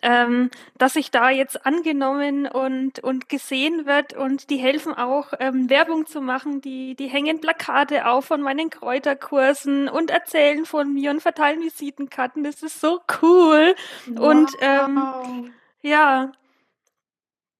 ähm, 0.01 0.51
dass 0.77 0.95
ich 0.95 1.11
da 1.11 1.29
jetzt 1.29 1.65
angenommen 1.65 2.47
und 2.47 2.99
und 2.99 3.29
gesehen 3.29 3.85
wird 3.85 4.13
und 4.13 4.49
die 4.49 4.57
helfen 4.57 4.93
auch 4.93 5.33
ähm, 5.39 5.69
Werbung 5.69 6.05
zu 6.05 6.21
machen, 6.21 6.61
die 6.61 6.95
die 6.95 7.07
hängen 7.07 7.39
Plakate 7.39 8.07
auf 8.07 8.25
von 8.25 8.41
meinen 8.41 8.69
Kräuterkursen 8.69 9.87
und 9.87 10.11
erzählen 10.11 10.65
von 10.65 10.93
mir 10.93 11.11
und 11.11 11.21
verteilen 11.21 11.61
Visitenkarten. 11.61 12.43
Das 12.43 12.61
ist 12.61 12.81
so 12.81 12.99
cool 13.21 13.75
wow. 14.07 14.29
und 14.29 14.51
ähm, 14.59 15.53
ja, 15.81 16.31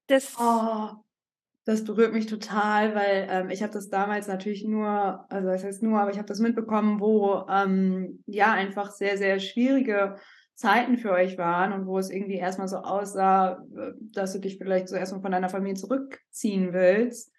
das. 0.08 0.36
Oh, 0.40 1.05
das 1.66 1.84
berührt 1.84 2.14
mich 2.14 2.28
total, 2.28 2.96
weil 2.96 3.28
ähm, 3.30 3.50
ich 3.50 3.64
habe 3.64 3.74
das 3.74 3.90
damals 3.90 4.28
natürlich 4.28 4.64
nur, 4.64 5.26
also 5.30 5.50
das 5.50 5.64
heißt 5.64 5.84
nur, 5.84 6.00
aber 6.00 6.12
ich 6.12 6.18
habe 6.18 6.28
das 6.28 6.40
mitbekommen, 6.40 7.00
wo 7.00 7.44
ähm, 7.50 8.24
ja 8.28 8.54
einfach 8.54 8.92
sehr, 8.92 9.18
sehr 9.18 9.40
schwierige 9.40 10.16
Zeiten 10.54 10.98
für 10.98 11.12
euch 11.12 11.38
waren 11.38 11.74
und 11.74 11.88
wo 11.88 11.98
es 11.98 12.12
irgendwie 12.12 12.38
erstmal 12.38 12.68
so 12.68 12.78
aussah, 12.78 13.64
äh, 13.76 13.92
dass 14.14 14.34
du 14.34 14.40
dich 14.40 14.58
vielleicht 14.58 14.88
so 14.88 14.96
erstmal 14.96 15.22
von 15.22 15.32
deiner 15.32 15.50
Familie 15.50 15.76
zurückziehen 15.76 16.72
willst. 16.72 17.32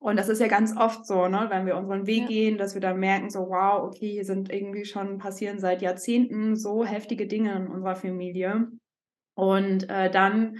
Und 0.00 0.16
das 0.16 0.28
ist 0.28 0.40
ja 0.40 0.48
ganz 0.48 0.76
oft 0.76 1.06
so, 1.06 1.28
ne, 1.28 1.46
wenn 1.50 1.66
wir 1.66 1.76
unseren 1.76 2.06
Weg 2.06 2.22
ja. 2.22 2.26
gehen, 2.26 2.58
dass 2.58 2.74
wir 2.74 2.80
dann 2.80 2.98
merken, 2.98 3.30
so, 3.30 3.40
wow, 3.50 3.84
okay, 3.84 4.10
hier 4.10 4.24
sind 4.24 4.52
irgendwie 4.52 4.84
schon 4.84 5.18
passieren 5.18 5.58
seit 5.58 5.82
Jahrzehnten 5.82 6.56
so 6.56 6.84
heftige 6.84 7.26
Dinge 7.26 7.54
in 7.54 7.68
unserer 7.68 7.96
Familie. 7.96 8.68
Und 9.34 9.88
äh, 9.90 10.10
dann, 10.10 10.56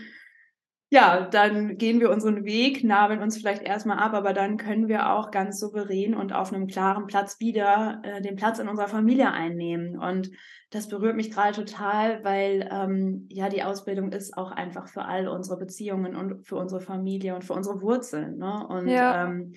ja, 0.93 1.29
dann 1.31 1.79
gehen 1.79 2.01
wir 2.01 2.11
unseren 2.11 2.45
Weg, 2.45 2.83
nabeln 2.83 3.23
uns 3.23 3.37
vielleicht 3.37 3.63
erstmal 3.63 3.99
ab, 3.99 4.13
aber 4.13 4.33
dann 4.33 4.57
können 4.57 4.89
wir 4.89 5.13
auch 5.13 5.31
ganz 5.31 5.61
souverän 5.61 6.17
und 6.17 6.33
auf 6.33 6.53
einem 6.53 6.67
klaren 6.67 7.07
Platz 7.07 7.39
wieder 7.39 8.03
äh, 8.03 8.21
den 8.21 8.35
Platz 8.35 8.59
in 8.59 8.69
unserer 8.69 8.89
Familie 8.89 9.31
einnehmen. 9.31 9.97
Und 9.97 10.33
das 10.71 10.89
berührt 10.89 11.15
mich 11.15 11.31
gerade 11.31 11.65
total, 11.65 12.25
weil 12.25 12.69
ähm, 12.73 13.29
ja 13.31 13.49
die 13.49 13.63
Ausbildung 13.63 14.11
ist 14.11 14.37
auch 14.37 14.51
einfach 14.51 14.89
für 14.89 15.05
all 15.05 15.29
unsere 15.29 15.59
Beziehungen 15.59 16.17
und 16.17 16.45
für 16.45 16.57
unsere 16.57 16.81
Familie 16.81 17.37
und 17.37 17.45
für 17.45 17.55
unsere 17.55 17.81
Wurzeln. 17.83 18.39
Ne? 18.39 18.67
Und 18.67 18.89
ja. 18.89 19.27
ähm, 19.27 19.55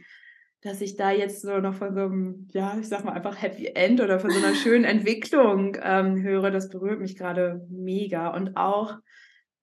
dass 0.61 0.81
ich 0.81 0.97
da 0.97 1.09
jetzt 1.09 1.41
so 1.41 1.57
noch 1.57 1.73
von 1.73 1.95
so 1.95 2.01
einem, 2.01 2.47
ja, 2.53 2.77
ich 2.79 2.87
sag 2.87 3.05
mal 3.05 3.13
einfach 3.13 3.41
Happy 3.41 3.71
End 3.73 3.99
oder 4.01 4.19
von 4.19 4.29
so 4.29 4.37
einer 4.37 4.53
schönen 4.53 4.85
Entwicklung 4.85 5.77
ähm, 5.81 6.21
höre, 6.21 6.51
das 6.51 6.69
berührt 6.69 6.99
mich 6.99 7.17
gerade 7.17 7.65
mega. 7.71 8.29
Und 8.29 8.55
auch, 8.55 8.99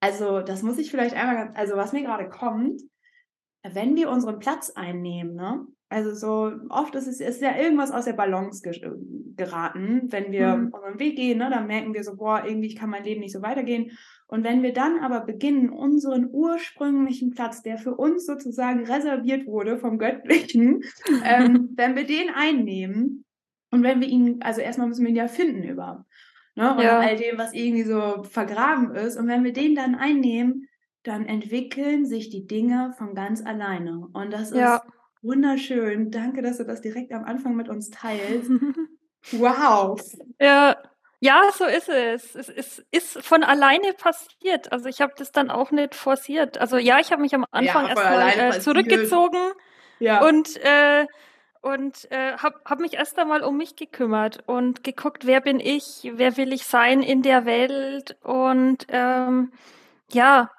also 0.00 0.40
das 0.40 0.62
muss 0.62 0.78
ich 0.78 0.90
vielleicht 0.90 1.14
einmal, 1.14 1.52
also 1.54 1.76
was 1.76 1.92
mir 1.92 2.02
gerade 2.02 2.28
kommt, 2.28 2.80
wenn 3.62 3.96
wir 3.96 4.10
unseren 4.10 4.38
Platz 4.38 4.70
einnehmen, 4.70 5.34
ne? 5.34 5.66
Also 5.92 6.14
so 6.14 6.52
oft 6.68 6.94
ist 6.94 7.08
es 7.08 7.20
ist 7.20 7.42
ja 7.42 7.56
irgendwas 7.56 7.90
aus 7.90 8.04
der 8.04 8.12
Balance 8.12 8.62
ge 8.62 8.80
geraten, 9.36 10.02
wenn 10.12 10.30
wir 10.30 10.54
mhm. 10.54 10.68
unseren 10.68 11.00
Weg 11.00 11.16
gehen, 11.16 11.38
ne, 11.38 11.50
dann 11.50 11.66
merken 11.66 11.94
wir 11.94 12.04
so, 12.04 12.16
boah, 12.16 12.44
irgendwie 12.46 12.74
kann 12.74 12.90
mein 12.90 13.04
Leben 13.04 13.20
nicht 13.20 13.32
so 13.32 13.42
weitergehen. 13.42 13.90
Und 14.26 14.44
wenn 14.44 14.62
wir 14.62 14.72
dann 14.72 15.00
aber 15.00 15.20
beginnen, 15.20 15.70
unseren 15.70 16.28
ursprünglichen 16.30 17.32
Platz, 17.32 17.62
der 17.62 17.78
für 17.78 17.96
uns 17.96 18.26
sozusagen 18.26 18.84
reserviert 18.84 19.46
wurde 19.46 19.78
vom 19.78 19.98
Göttlichen, 19.98 20.82
ähm, 21.24 21.70
wenn 21.74 21.96
wir 21.96 22.06
den 22.06 22.30
einnehmen 22.32 23.24
und 23.72 23.82
wenn 23.82 24.00
wir 24.00 24.08
ihn, 24.08 24.40
also 24.42 24.60
erstmal 24.60 24.88
müssen 24.88 25.04
wir 25.04 25.10
ihn 25.10 25.16
ja 25.16 25.26
finden 25.26 25.64
überhaupt. 25.64 26.04
Ne? 26.54 26.74
und 26.74 26.82
ja. 26.82 26.98
all 26.98 27.16
dem, 27.16 27.38
was 27.38 27.52
irgendwie 27.52 27.84
so 27.84 28.22
vergraben 28.24 28.94
ist. 28.94 29.16
Und 29.16 29.28
wenn 29.28 29.44
wir 29.44 29.52
den 29.52 29.74
dann 29.74 29.94
einnehmen, 29.94 30.68
dann 31.02 31.26
entwickeln 31.26 32.04
sich 32.04 32.30
die 32.30 32.46
Dinge 32.46 32.94
von 32.98 33.14
ganz 33.14 33.44
alleine. 33.44 34.06
Und 34.12 34.32
das 34.32 34.50
ja. 34.50 34.76
ist 34.76 34.82
wunderschön. 35.22 36.10
Danke, 36.10 36.42
dass 36.42 36.58
du 36.58 36.64
das 36.64 36.80
direkt 36.80 37.12
am 37.12 37.24
Anfang 37.24 37.56
mit 37.56 37.68
uns 37.68 37.90
teilst. 37.90 38.50
wow. 39.32 40.00
Ja. 40.40 40.76
Ja, 41.22 41.50
so 41.54 41.66
ist 41.66 41.90
es. 41.90 42.34
Es 42.34 42.48
ist, 42.48 42.82
ist 42.90 43.22
von 43.22 43.44
alleine 43.44 43.92
passiert. 43.92 44.72
Also 44.72 44.88
ich 44.88 45.02
habe 45.02 45.12
das 45.18 45.32
dann 45.32 45.50
auch 45.50 45.70
nicht 45.70 45.94
forciert. 45.94 46.56
Also 46.56 46.78
ja, 46.78 46.98
ich 46.98 47.12
habe 47.12 47.20
mich 47.20 47.34
am 47.34 47.44
Anfang 47.50 47.84
ja, 47.84 47.90
erstmal 47.90 48.56
äh, 48.56 48.60
zurückgezogen 48.60 49.52
ja. 49.98 50.26
und 50.26 50.56
äh, 50.64 51.06
und 51.62 52.10
äh, 52.10 52.36
habe 52.38 52.60
hab 52.64 52.80
mich 52.80 52.94
erst 52.94 53.18
einmal 53.18 53.42
um 53.42 53.56
mich 53.56 53.76
gekümmert 53.76 54.42
und 54.46 54.82
geguckt, 54.84 55.26
wer 55.26 55.40
bin 55.40 55.60
ich, 55.60 56.10
wer 56.14 56.36
will 56.36 56.52
ich 56.52 56.64
sein 56.64 57.02
in 57.02 57.22
der 57.22 57.44
Welt 57.44 58.16
und 58.22 58.86
ähm, 58.88 59.52
ja, 60.10 60.50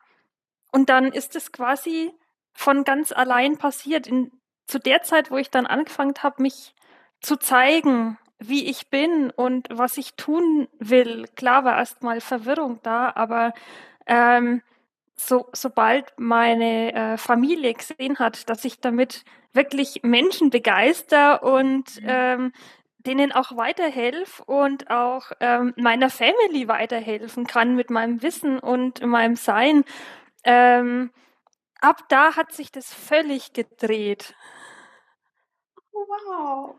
und 0.71 0.89
dann 0.89 1.11
ist 1.11 1.35
es 1.35 1.51
quasi 1.51 2.13
von 2.53 2.83
ganz 2.83 3.11
allein 3.11 3.57
passiert. 3.57 4.07
In, 4.07 4.31
zu 4.67 4.79
der 4.79 5.01
Zeit, 5.01 5.31
wo 5.31 5.37
ich 5.37 5.49
dann 5.49 5.65
angefangen 5.65 6.13
habe, 6.21 6.41
mich 6.41 6.73
zu 7.19 7.35
zeigen, 7.35 8.17
wie 8.39 8.65
ich 8.65 8.89
bin 8.89 9.31
und 9.31 9.67
was 9.69 9.97
ich 9.97 10.15
tun 10.15 10.67
will. 10.79 11.25
Klar 11.35 11.63
war 11.63 11.77
erstmal 11.77 12.21
Verwirrung 12.21 12.79
da, 12.83 13.11
aber 13.15 13.53
ähm, 14.07 14.61
so, 15.27 15.47
sobald 15.53 16.13
meine 16.17 16.93
äh, 16.93 17.17
Familie 17.17 17.73
gesehen 17.73 18.19
hat, 18.19 18.49
dass 18.49 18.65
ich 18.65 18.79
damit 18.79 19.23
wirklich 19.53 20.01
Menschen 20.03 20.49
begeister 20.49 21.43
und 21.43 22.01
mhm. 22.01 22.07
ähm, 22.07 22.53
denen 22.99 23.31
auch 23.31 23.55
weiterhelfe 23.57 24.43
und 24.45 24.89
auch 24.89 25.31
ähm, 25.39 25.73
meiner 25.75 26.09
Family 26.09 26.67
weiterhelfen 26.67 27.47
kann 27.47 27.75
mit 27.75 27.89
meinem 27.89 28.21
Wissen 28.21 28.59
und 28.59 29.05
meinem 29.05 29.35
Sein, 29.35 29.83
ähm, 30.43 31.11
ab 31.79 32.03
da 32.09 32.35
hat 32.35 32.51
sich 32.51 32.71
das 32.71 32.93
völlig 32.93 33.53
gedreht. 33.53 34.35
Wow. 35.91 36.75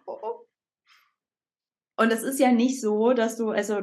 Und 1.97 2.13
es 2.13 2.23
ist 2.23 2.41
ja 2.41 2.53
nicht 2.53 2.81
so, 2.81 3.13
dass 3.13 3.37
du, 3.37 3.51
also 3.51 3.81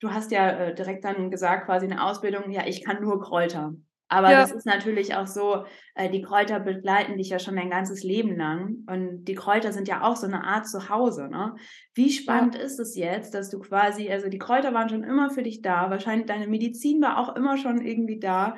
du 0.00 0.10
hast 0.10 0.30
ja 0.32 0.50
äh, 0.50 0.74
direkt 0.74 1.04
dann 1.04 1.30
gesagt, 1.30 1.66
quasi 1.66 1.86
eine 1.86 2.04
Ausbildung, 2.04 2.50
ja, 2.50 2.66
ich 2.66 2.84
kann 2.84 3.00
nur 3.00 3.20
Kräuter. 3.20 3.74
Aber 4.12 4.30
ja. 4.30 4.42
das 4.42 4.52
ist 4.52 4.66
natürlich 4.66 5.14
auch 5.14 5.26
so, 5.26 5.64
äh, 5.94 6.10
die 6.10 6.20
Kräuter 6.20 6.60
begleiten 6.60 7.16
dich 7.16 7.30
ja 7.30 7.38
schon 7.38 7.56
dein 7.56 7.70
ganzes 7.70 8.02
Leben 8.02 8.36
lang. 8.36 8.84
Und 8.86 9.24
die 9.24 9.34
Kräuter 9.34 9.72
sind 9.72 9.88
ja 9.88 10.02
auch 10.02 10.16
so 10.16 10.26
eine 10.26 10.44
Art 10.44 10.68
Zuhause. 10.68 11.28
Ne? 11.30 11.54
Wie 11.94 12.10
spannend 12.10 12.54
ja. 12.54 12.60
ist 12.60 12.78
es 12.78 12.94
jetzt, 12.94 13.32
dass 13.32 13.48
du 13.48 13.58
quasi, 13.58 14.10
also 14.10 14.28
die 14.28 14.38
Kräuter 14.38 14.74
waren 14.74 14.90
schon 14.90 15.02
immer 15.02 15.30
für 15.30 15.42
dich 15.42 15.62
da, 15.62 15.88
wahrscheinlich 15.88 16.26
deine 16.26 16.46
Medizin 16.46 17.00
war 17.00 17.18
auch 17.18 17.34
immer 17.36 17.56
schon 17.56 17.80
irgendwie 17.80 18.18
da. 18.18 18.56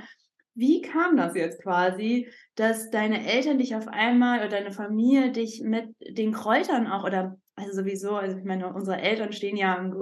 Wie 0.56 0.82
kam 0.82 1.16
das 1.16 1.37
jetzt 1.37 1.62
quasi, 1.62 2.28
dass 2.56 2.90
deine 2.90 3.25
Eltern 3.25 3.58
dich 3.58 3.76
auf 3.76 3.87
einmal 3.87 4.40
oder 4.40 4.49
deine 4.49 4.73
Familie 4.73 5.30
dich 5.30 5.62
mit 5.62 5.88
den 6.00 6.32
Kräutern 6.32 6.88
auch 6.88 7.04
oder 7.04 7.37
also 7.54 7.73
sowieso, 7.73 8.16
also 8.16 8.37
ich 8.37 8.44
meine, 8.44 8.75
unsere 8.75 9.00
Eltern 9.00 9.32
stehen 9.32 9.56
ja 9.56 9.76
im, 9.76 9.94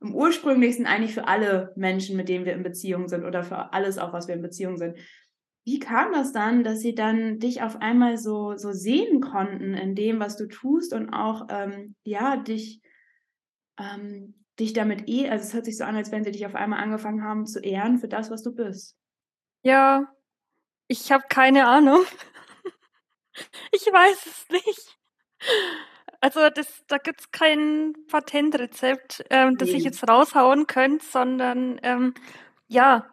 im 0.00 0.14
ursprünglichsten 0.14 0.86
eigentlich 0.86 1.14
für 1.14 1.26
alle 1.26 1.72
Menschen, 1.76 2.16
mit 2.16 2.28
denen 2.28 2.44
wir 2.44 2.52
in 2.52 2.62
Beziehung 2.62 3.08
sind 3.08 3.24
oder 3.24 3.42
für 3.42 3.72
alles 3.72 3.98
auch, 3.98 4.12
was 4.12 4.28
wir 4.28 4.34
in 4.34 4.42
Beziehung 4.42 4.76
sind. 4.76 4.96
Wie 5.64 5.80
kam 5.80 6.12
das 6.12 6.32
dann, 6.32 6.64
dass 6.64 6.80
sie 6.80 6.94
dann 6.94 7.38
dich 7.40 7.62
auf 7.62 7.76
einmal 7.82 8.16
so, 8.16 8.56
so 8.56 8.72
sehen 8.72 9.20
konnten 9.20 9.74
in 9.74 9.94
dem, 9.94 10.20
was 10.20 10.36
du 10.36 10.46
tust 10.46 10.94
und 10.94 11.10
auch, 11.10 11.46
ähm, 11.50 11.94
ja, 12.04 12.36
dich, 12.36 12.80
ähm, 13.78 14.44
dich 14.58 14.72
damit 14.72 15.08
eh, 15.08 15.28
also 15.28 15.44
es 15.44 15.54
hört 15.54 15.66
sich 15.66 15.76
so 15.76 15.84
an, 15.84 15.96
als 15.96 16.10
wenn 16.10 16.24
sie 16.24 16.30
dich 16.30 16.46
auf 16.46 16.54
einmal 16.54 16.82
angefangen 16.82 17.22
haben 17.22 17.44
zu 17.44 17.60
ehren 17.60 17.98
für 17.98 18.08
das, 18.08 18.30
was 18.30 18.42
du 18.42 18.54
bist. 18.54 18.96
Ja, 19.62 20.08
ich 20.86 21.12
habe 21.12 21.24
keine 21.28 21.66
Ahnung. 21.66 22.04
Ich 23.70 23.82
weiß 23.82 24.26
es 24.26 24.48
nicht. 24.48 24.98
Also 26.20 26.50
das, 26.50 26.84
da 26.88 26.98
gibt's 26.98 27.30
kein 27.30 27.94
Patentrezept, 28.08 29.24
ähm, 29.30 29.56
das 29.56 29.68
ich 29.68 29.84
jetzt 29.84 30.08
raushauen 30.08 30.66
könnte, 30.66 31.04
sondern 31.04 31.78
ähm, 31.82 32.14
ja, 32.66 33.06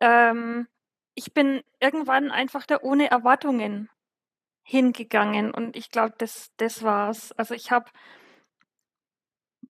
ähm, 0.00 0.68
ich 1.14 1.32
bin 1.32 1.62
irgendwann 1.80 2.30
einfach 2.30 2.66
da 2.66 2.78
ohne 2.80 3.10
Erwartungen 3.10 3.88
hingegangen 4.62 5.52
und 5.52 5.76
ich 5.76 5.90
glaube, 5.90 6.14
das, 6.18 6.52
das 6.56 6.82
war's. 6.82 7.32
Also 7.32 7.54
ich 7.54 7.70
habe 7.70 7.90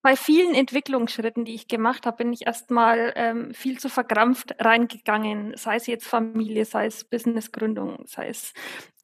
bei 0.03 0.17
vielen 0.17 0.55
Entwicklungsschritten, 0.55 1.47
die 1.47 1.55
ich 1.55 1.67
gemacht 1.67 2.05
habe, 2.05 2.19
bin 2.19 2.33
ich 2.35 2.47
erstmal 2.47 3.15
ähm, 3.17 3.55
viel 3.55 3.79
zu 3.79 3.89
verkrampft 3.89 4.55
reingegangen, 4.59 5.57
sei 5.57 5.77
es 5.77 5.87
jetzt 5.87 6.07
Familie, 6.07 6.67
sei 6.67 6.85
es 6.85 7.05
Businessgründung, 7.05 8.05
sei 8.07 8.29
es 8.29 8.53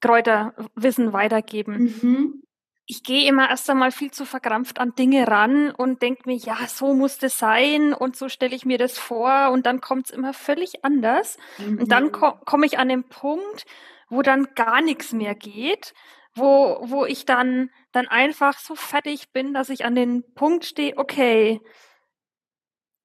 Kräuterwissen 0.01 1.14
weitergeben. 1.14 1.95
Mhm. 2.03 2.43
Ich 2.90 3.05
gehe 3.05 3.29
immer 3.29 3.48
erst 3.48 3.70
einmal 3.70 3.92
viel 3.92 4.11
zu 4.11 4.24
verkrampft 4.24 4.81
an 4.81 4.96
Dinge 4.96 5.29
ran 5.29 5.70
und 5.70 6.03
denke 6.03 6.22
mir, 6.26 6.35
ja, 6.35 6.57
so 6.66 6.92
muss 6.92 7.18
das 7.18 7.38
sein 7.38 7.94
und 7.94 8.16
so 8.16 8.29
stelle 8.29 8.57
ich 8.57 8.64
mir 8.64 8.79
das 8.79 8.98
vor 8.98 9.53
und 9.53 9.64
dann 9.64 9.81
kommt 9.81 10.07
es 10.07 10.11
immer 10.11 10.33
völlig 10.35 10.85
anders. 10.85 11.38
Mhm. 11.59 11.79
Und 11.79 11.92
dann 11.92 12.07
mhm. 12.07 12.12
ko 12.12 12.33
komme 12.44 12.66
ich 12.66 12.81
an 12.81 12.88
den 12.88 13.05
Punkt, 13.05 13.64
wo 14.09 14.22
dann 14.22 14.57
gar 14.57 14.83
nichts 14.83 15.12
mehr 15.12 15.37
geht, 15.37 15.94
wo, 16.35 16.79
wo 16.83 17.05
ich 17.07 17.26
dann, 17.26 17.70
dann 17.92 18.09
einfach 18.09 18.59
so 18.59 18.74
fertig 18.74 19.31
bin, 19.31 19.55
dass 19.55 19.68
ich 19.68 19.85
an 19.85 19.94
den 19.94 20.24
Punkt 20.35 20.64
stehe, 20.64 20.98
okay, 20.98 21.61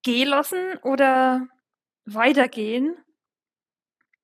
geh 0.02 0.24
lassen 0.24 0.80
oder 0.82 1.45
weitergehen. 2.06 2.95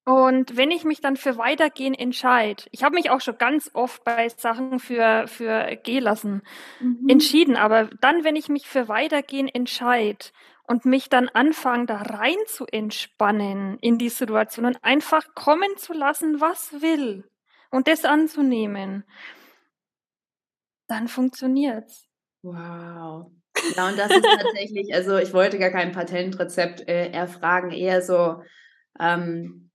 Und 0.04 0.58
wenn 0.58 0.72
ich 0.72 0.84
mich 0.84 1.00
dann 1.00 1.16
für 1.16 1.38
Weitergehen 1.38 1.94
entscheide, 1.94 2.64
ich 2.72 2.84
habe 2.84 2.96
mich 2.96 3.12
auch 3.12 3.22
schon 3.22 3.38
ganz 3.38 3.70
oft 3.74 4.04
bei 4.04 4.30
Sachen 4.30 4.80
für, 4.80 5.28
für 5.28 5.76
gehen 5.76 6.04
lassen 6.04 6.42
mhm. 6.80 7.08
entschieden, 7.08 7.56
aber 7.56 7.90
dann, 8.02 8.24
wenn 8.24 8.36
ich 8.36 8.50
mich 8.50 8.68
für 8.68 8.88
Weitergehen 8.88 9.48
entscheide 9.48 10.26
und 10.64 10.86
mich 10.86 11.10
dann 11.10 11.30
anfange, 11.30 11.86
da 11.86 11.98
rein 11.98 12.38
zu 12.48 12.66
entspannen 12.66 13.78
in 13.80 14.00
die 14.00 14.10
Situation 14.10 14.66
und 14.66 14.84
einfach 14.84 15.36
kommen 15.36 15.78
zu 15.78 15.94
lassen, 15.94 16.42
was 16.42 16.82
will, 16.82 17.30
und 17.70 17.88
das 17.88 18.04
anzunehmen, 18.06 19.04
dann 20.88 21.08
funktioniert's. 21.08 22.08
Wow. 22.42 23.32
Ja, 23.76 23.88
und 23.88 23.98
das 23.98 24.12
ist 24.12 24.24
tatsächlich, 24.24 24.94
also 24.94 25.18
ich 25.18 25.34
wollte 25.34 25.60
gar 25.60 25.70
kein 25.70 25.92
Patentrezept 25.92 26.88
äh, 26.88 27.12
erfragen, 27.12 27.72
eher 27.72 28.02
so, 28.02 28.42
ähm, 29.00 29.71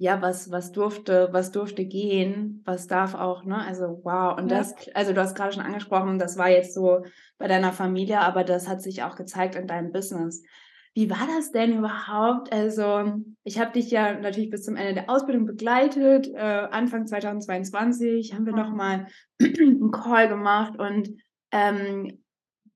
ja, 0.00 0.22
was, 0.22 0.50
was 0.52 0.70
durfte, 0.70 1.28
was 1.32 1.50
durfte 1.50 1.84
gehen, 1.84 2.62
was 2.64 2.86
darf 2.86 3.14
auch, 3.14 3.44
ne? 3.44 3.58
Also 3.58 4.00
wow. 4.04 4.38
Und 4.38 4.50
ja. 4.50 4.58
das, 4.58 4.74
also 4.94 5.12
du 5.12 5.20
hast 5.20 5.34
gerade 5.34 5.52
schon 5.52 5.64
angesprochen, 5.64 6.20
das 6.20 6.38
war 6.38 6.48
jetzt 6.48 6.72
so 6.72 7.04
bei 7.36 7.48
deiner 7.48 7.72
Familie, 7.72 8.20
aber 8.20 8.44
das 8.44 8.68
hat 8.68 8.80
sich 8.80 9.02
auch 9.02 9.16
gezeigt 9.16 9.56
in 9.56 9.66
deinem 9.66 9.90
Business. 9.90 10.44
Wie 10.94 11.10
war 11.10 11.26
das 11.36 11.50
denn 11.52 11.78
überhaupt? 11.78 12.52
Also, 12.52 13.22
ich 13.44 13.60
habe 13.60 13.72
dich 13.72 13.90
ja 13.90 14.18
natürlich 14.18 14.50
bis 14.50 14.64
zum 14.64 14.76
Ende 14.76 14.94
der 14.94 15.10
Ausbildung 15.10 15.46
begleitet. 15.46 16.28
Äh, 16.34 16.38
Anfang 16.38 17.06
2022 17.06 18.34
haben 18.34 18.46
wir 18.46 18.52
mhm. 18.52 18.58
nochmal 18.58 19.06
einen 19.40 19.90
Call 19.90 20.28
gemacht 20.28 20.78
und 20.78 21.10
ähm, 21.52 22.22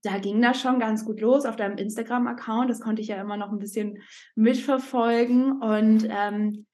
da 0.03 0.19
ging 0.19 0.43
das 0.43 0.61
schon 0.61 0.81
ganz 0.81 1.05
gut 1.05 1.21
los 1.21 1.47
auf 1.47 1.55
deinem 1.55 1.77
Instagram-Account. 1.79 2.69
Das 2.69 2.81
konnte 2.81 3.01
ich 3.01 3.09
ja 3.09 3.21
immer 3.21 3.37
noch 3.37 3.53
ein 3.53 3.61
bisschen 3.61 3.99
mitverfolgen. 4.35 5.63
Und 5.63 6.09
ähm, 6.11 6.67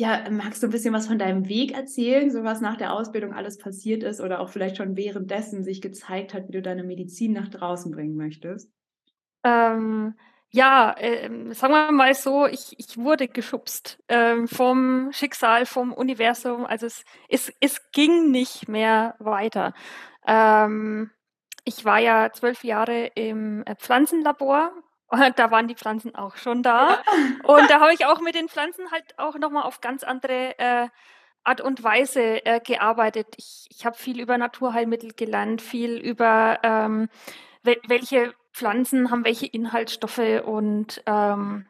ja, 0.00 0.24
magst 0.30 0.62
du 0.62 0.66
ein 0.66 0.70
bisschen 0.70 0.94
was 0.94 1.06
von 1.06 1.18
deinem 1.18 1.48
Weg 1.48 1.72
erzählen, 1.72 2.30
so 2.30 2.42
was 2.42 2.60
nach 2.60 2.76
der 2.76 2.92
Ausbildung 2.92 3.34
alles 3.34 3.58
passiert 3.58 4.02
ist 4.02 4.20
oder 4.20 4.40
auch 4.40 4.48
vielleicht 4.48 4.78
schon 4.78 4.96
währenddessen 4.96 5.62
sich 5.62 5.82
gezeigt 5.82 6.32
hat, 6.32 6.48
wie 6.48 6.52
du 6.52 6.62
deine 6.62 6.82
Medizin 6.82 7.32
nach 7.34 7.48
draußen 7.48 7.92
bringen 7.92 8.16
möchtest? 8.16 8.72
Ähm, 9.44 10.14
ja, 10.50 10.94
ähm, 10.98 11.52
sagen 11.52 11.74
wir 11.74 11.92
mal 11.92 12.14
so, 12.14 12.46
ich, 12.46 12.74
ich 12.78 12.96
wurde 12.96 13.28
geschubst 13.28 14.02
ähm, 14.08 14.48
vom 14.48 15.10
Schicksal, 15.12 15.66
vom 15.66 15.92
Universum. 15.92 16.64
Also 16.64 16.86
es, 16.86 17.04
es, 17.28 17.52
es 17.60 17.92
ging 17.92 18.30
nicht 18.30 18.68
mehr 18.68 19.16
weiter. 19.18 19.74
Ähm, 20.26 21.10
ich 21.64 21.84
war 21.84 21.98
ja 21.98 22.32
zwölf 22.32 22.64
Jahre 22.64 23.06
im 23.14 23.62
äh, 23.66 23.76
Pflanzenlabor. 25.10 25.30
Da 25.36 25.50
waren 25.50 25.68
die 25.68 25.74
Pflanzen 25.74 26.14
auch 26.14 26.36
schon 26.36 26.62
da. 26.62 27.02
Und 27.44 27.70
da 27.70 27.80
habe 27.80 27.92
ich 27.94 28.06
auch 28.06 28.20
mit 28.20 28.34
den 28.34 28.48
Pflanzen 28.48 28.90
halt 28.90 29.18
auch 29.18 29.36
nochmal 29.36 29.64
auf 29.64 29.80
ganz 29.80 30.02
andere 30.02 30.58
äh, 30.58 30.88
Art 31.44 31.60
und 31.60 31.82
Weise 31.82 32.44
äh, 32.44 32.60
gearbeitet. 32.60 33.26
Ich, 33.36 33.66
ich 33.70 33.86
habe 33.86 33.96
viel 33.96 34.20
über 34.20 34.36
Naturheilmittel 34.38 35.12
gelernt, 35.14 35.62
viel 35.62 35.96
über 35.96 36.58
ähm, 36.62 37.08
welche 37.62 38.34
Pflanzen 38.52 39.10
haben 39.10 39.24
welche 39.24 39.46
Inhaltsstoffe 39.46 40.42
und 40.44 41.02
ähm, 41.06 41.66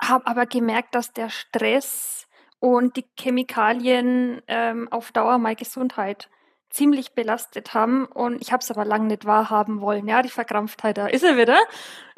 habe 0.00 0.26
aber 0.26 0.46
gemerkt, 0.46 0.94
dass 0.94 1.12
der 1.12 1.28
Stress 1.28 2.26
und 2.60 2.96
die 2.96 3.04
Chemikalien 3.18 4.40
ähm, 4.48 4.88
auf 4.90 5.12
Dauer 5.12 5.38
meine 5.38 5.56
Gesundheit 5.56 6.30
ziemlich 6.70 7.12
belastet 7.12 7.74
haben 7.74 8.06
und 8.06 8.40
ich 8.40 8.52
habe 8.52 8.62
es 8.62 8.70
aber 8.70 8.84
lange 8.84 9.06
nicht 9.06 9.26
wahrhaben 9.26 9.80
wollen. 9.80 10.06
Ja, 10.06 10.22
die 10.22 10.28
Verkrampftheit, 10.28 10.98
da 10.98 11.08
ist 11.08 11.24
er 11.24 11.36
wieder. 11.36 11.58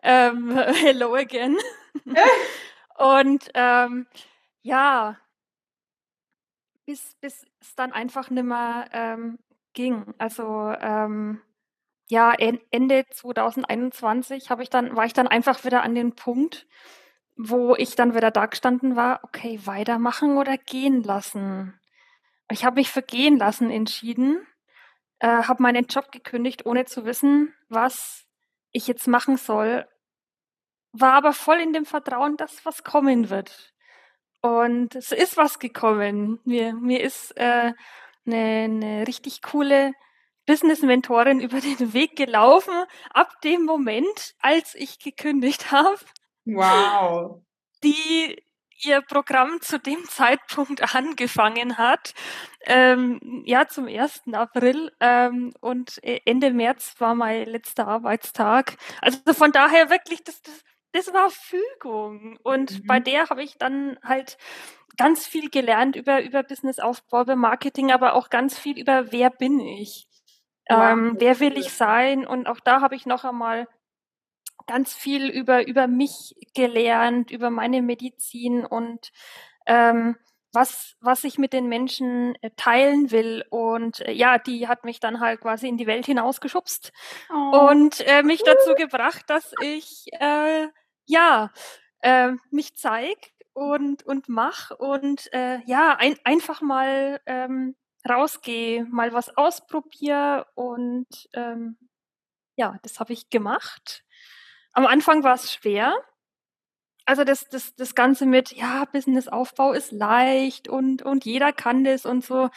Ähm, 0.03 0.57
hello 0.75 1.15
again. 1.15 1.57
und 2.99 3.51
ähm, 3.55 4.07
ja, 4.62 5.17
bis, 6.87 7.15
bis 7.21 7.47
es 7.61 7.75
dann 7.75 7.93
einfach 7.93 8.31
nicht 8.31 8.45
mehr 8.45 8.88
ähm, 8.93 9.38
ging. 9.73 10.15
Also 10.19 10.75
ähm, 10.81 11.41
ja, 12.09 12.33
Ende 12.33 13.07
2021 13.09 14.51
habe 14.51 14.62
ich 14.62 14.71
dann, 14.71 14.97
war 14.97 15.07
ich 15.07 15.12
dann 15.12 15.29
einfach 15.29 15.65
wieder 15.65 15.83
an 15.83 15.95
den 15.95 16.15
Punkt, 16.15 16.67
wo 17.37 17.75
ich 17.77 17.95
dann 17.95 18.15
wieder 18.15 18.31
da 18.31 18.47
gestanden 18.47 18.97
war, 18.97 19.21
okay, 19.23 19.61
weitermachen 19.65 20.37
oder 20.37 20.59
gehen 20.59 21.03
lassen. 21.03 21.81
Ich 22.51 22.65
habe 22.65 22.77
mich 22.77 22.91
für 22.91 23.03
gehen 23.03 23.38
lassen 23.38 23.71
entschieden, 23.71 24.47
äh, 25.21 25.45
habe 25.45 25.62
meinen 25.62 25.87
Job 25.87 26.12
gekündigt, 26.12 26.67
ohne 26.67 26.85
zu 26.85 27.07
wissen, 27.07 27.55
was 27.69 28.27
ich 28.73 28.87
jetzt 28.87 29.07
machen 29.07 29.37
soll, 29.37 29.87
war 30.92 31.14
aber 31.14 31.33
voll 31.33 31.61
in 31.61 31.72
dem 31.72 31.87
Vertrauen, 31.87 32.37
dass 32.37 32.64
was 32.64 32.85
kommen 32.85 33.31
wird. 33.31 33.72
Und 34.40 34.94
es 34.96 35.12
ist 35.12 35.37
was 35.37 35.59
gekommen. 35.59 36.40
Mir, 36.44 36.74
mir 36.74 37.00
ist 37.00 37.37
äh, 37.37 37.72
eine, 38.26 38.64
eine 38.64 39.07
richtig 39.07 39.42
coole 39.42 39.92
Business-Mentorin 40.46 41.40
über 41.40 41.61
den 41.61 41.92
Weg 41.92 42.16
gelaufen, 42.16 42.74
ab 43.11 43.40
dem 43.42 43.64
Moment, 43.64 44.35
als 44.40 44.74
ich 44.74 44.98
gekündigt 44.98 45.70
habe. 45.70 45.98
Wow. 46.44 47.42
Die 47.85 48.42
ihr 48.85 49.00
Programm 49.00 49.61
zu 49.61 49.78
dem 49.78 50.05
Zeitpunkt 50.09 50.83
angefangen 50.94 51.78
hat. 51.78 52.14
Ähm, 52.62 53.42
ja, 53.46 53.68
zum 53.68 53.87
1. 53.87 54.22
April 54.33 54.92
ähm, 55.00 55.52
und 55.61 56.02
äh, 56.02 56.20
Ende 56.24 56.52
März 56.52 56.94
war 56.98 57.14
mein 57.14 57.46
letzter 57.46 57.87
Arbeitstag. 57.87 58.76
Also 59.00 59.18
von 59.33 59.52
daher 59.52 59.90
wirklich, 59.90 60.24
das, 60.24 60.42
das, 60.42 60.64
das 60.92 61.12
war 61.12 61.31
Fügung. 61.31 62.38
Und 62.42 62.83
mhm. 62.83 62.87
bei 62.87 63.00
der 63.00 63.28
habe 63.31 63.42
ich 63.42 63.59
dann 63.59 63.98
halt 64.02 64.38
ganz 64.96 65.26
viel 65.26 65.50
gelernt 65.50 65.96
über, 65.96 66.22
über 66.22 66.42
Businessaufbau, 66.42 67.22
über 67.22 67.37
Marketing, 67.37 67.92
aber 67.92 68.14
auch 68.14 68.31
ganz 68.31 68.59
viel 68.59 68.78
über 68.78 69.12
wer 69.12 69.31
bin 69.31 69.61
ich. 69.61 70.09
Ähm, 70.68 71.16
wer 71.18 71.40
will 71.40 71.59
ich 71.59 71.72
sein? 71.72 72.26
Und 72.26 72.46
auch 72.46 72.61
da 72.61 72.81
habe 72.81 72.94
ich 72.94 73.07
noch 73.07 73.24
einmal 73.24 73.66
ganz 74.66 74.94
viel 74.94 75.28
über, 75.28 75.66
über 75.66 75.87
mich 75.87 76.35
gelernt, 76.55 77.31
über 77.31 77.50
meine 77.50 77.83
Medizin 77.83 78.64
und 78.64 79.11
ähm, 79.66 80.16
was, 80.52 80.96
was 81.00 81.24
ich 81.24 81.38
mit 81.38 81.52
den 81.52 81.66
Menschen 81.68 82.37
äh, 82.42 82.50
teilen 82.57 83.11
will. 83.11 83.44
Und 83.50 84.00
äh, 84.00 84.12
ja, 84.12 84.38
die 84.38 84.68
hat 84.68 84.85
mich 84.85 85.00
dann 85.00 85.20
halt 85.20 85.40
quasi 85.40 85.68
in 85.68 85.78
die 85.78 85.87
Welt 85.87 86.07
hinausgeschubst 86.07 86.92
oh. 87.31 87.68
und 87.70 88.00
äh, 88.07 88.22
mich 88.22 88.42
dazu 88.44 88.74
gebracht, 88.74 89.24
dass 89.28 89.52
ich 89.62 90.07
äh, 90.12 90.68
ja 91.07 91.51
äh, 92.01 92.33
mich 92.51 92.77
zeig 92.77 93.33
und, 93.53 94.05
und 94.05 94.29
mach 94.29 94.71
und 94.71 95.33
äh, 95.33 95.61
ja, 95.67 95.97
ein, 95.99 96.17
einfach 96.25 96.61
mal 96.61 97.21
ähm, 97.27 97.77
rausgehe, 98.09 98.85
mal 98.87 99.12
was 99.12 99.37
ausprobiere 99.37 100.47
und 100.55 101.07
ähm, 101.35 101.77
ja, 102.57 102.79
das 102.83 103.01
habe 103.01 103.12
ich 103.12 103.31
gemacht. 103.31 104.05
Am 104.73 104.87
Anfang 104.87 105.23
war 105.23 105.35
es 105.35 105.53
schwer. 105.53 105.95
Also 107.05 107.25
das, 107.25 107.49
das, 107.49 107.75
das 107.75 107.95
Ganze 107.95 108.27
mit, 108.27 108.53
ja, 108.53 108.85
Businessaufbau 108.87 109.73
ist 109.73 109.93
leicht 109.93 110.69
und, 110.69 111.03
und 111.03 111.25
jeder 111.25 111.53
kann 111.53 111.85
das 111.85 112.07
und 112.07 112.25
so. 112.25 112.51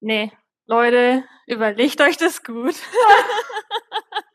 Nee, 0.00 0.32
Leute, 0.66 1.24
überlegt 1.46 2.00
euch 2.02 2.16
das 2.16 2.42
gut. 2.44 2.76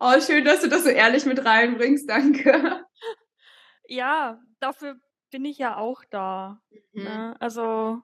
oh, 0.00 0.20
schön, 0.20 0.44
dass 0.44 0.60
du 0.60 0.68
das 0.68 0.84
so 0.84 0.90
ehrlich 0.90 1.26
mit 1.26 1.44
reinbringst, 1.44 2.08
danke. 2.08 2.84
Ja, 3.88 4.40
dafür 4.60 4.96
bin 5.30 5.44
ich 5.44 5.58
ja 5.58 5.76
auch 5.76 6.02
da. 6.10 6.60
Mhm. 6.92 7.04
Ne? 7.04 7.36
Also 7.40 8.02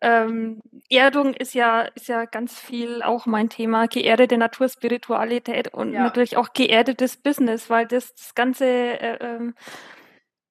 ähm, 0.00 0.60
Erdung 0.90 1.32
ist 1.32 1.54
ja, 1.54 1.82
ist 1.94 2.08
ja 2.08 2.26
ganz 2.26 2.58
viel 2.58 3.02
auch 3.02 3.24
mein 3.24 3.48
Thema, 3.48 3.86
geerdete 3.86 4.36
Naturspiritualität 4.36 5.72
und 5.72 5.94
ja. 5.94 6.02
natürlich 6.02 6.36
auch 6.36 6.52
geerdetes 6.52 7.16
Business, 7.16 7.70
weil 7.70 7.86
das, 7.86 8.14
das 8.14 8.34
ganze, 8.34 8.66
äh, 8.66 9.16
ähm, 9.20 9.54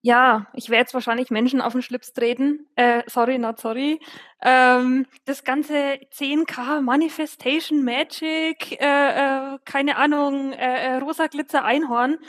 ja, 0.05 0.47
ich 0.53 0.69
werde 0.69 0.81
jetzt 0.81 0.93
wahrscheinlich 0.93 1.31
Menschen 1.31 1.61
auf 1.61 1.71
den 1.71 1.81
Schlips 1.81 2.11
treten, 2.11 2.67
äh, 2.75 3.03
sorry, 3.07 3.37
not 3.39 3.59
sorry, 3.59 4.01
ähm, 4.41 5.07
das 5.23 5.45
ganze 5.45 5.73
10k 6.13 6.81
Manifestation 6.81 7.85
Magic, 7.85 8.79
äh, 8.81 9.53
äh, 9.53 9.59
keine 9.63 9.95
Ahnung, 9.95 10.51
äh, 10.51 10.87
äh, 10.87 10.95
rosa 10.97 11.27
Glitzer 11.27 11.63
Einhorn, 11.63 12.19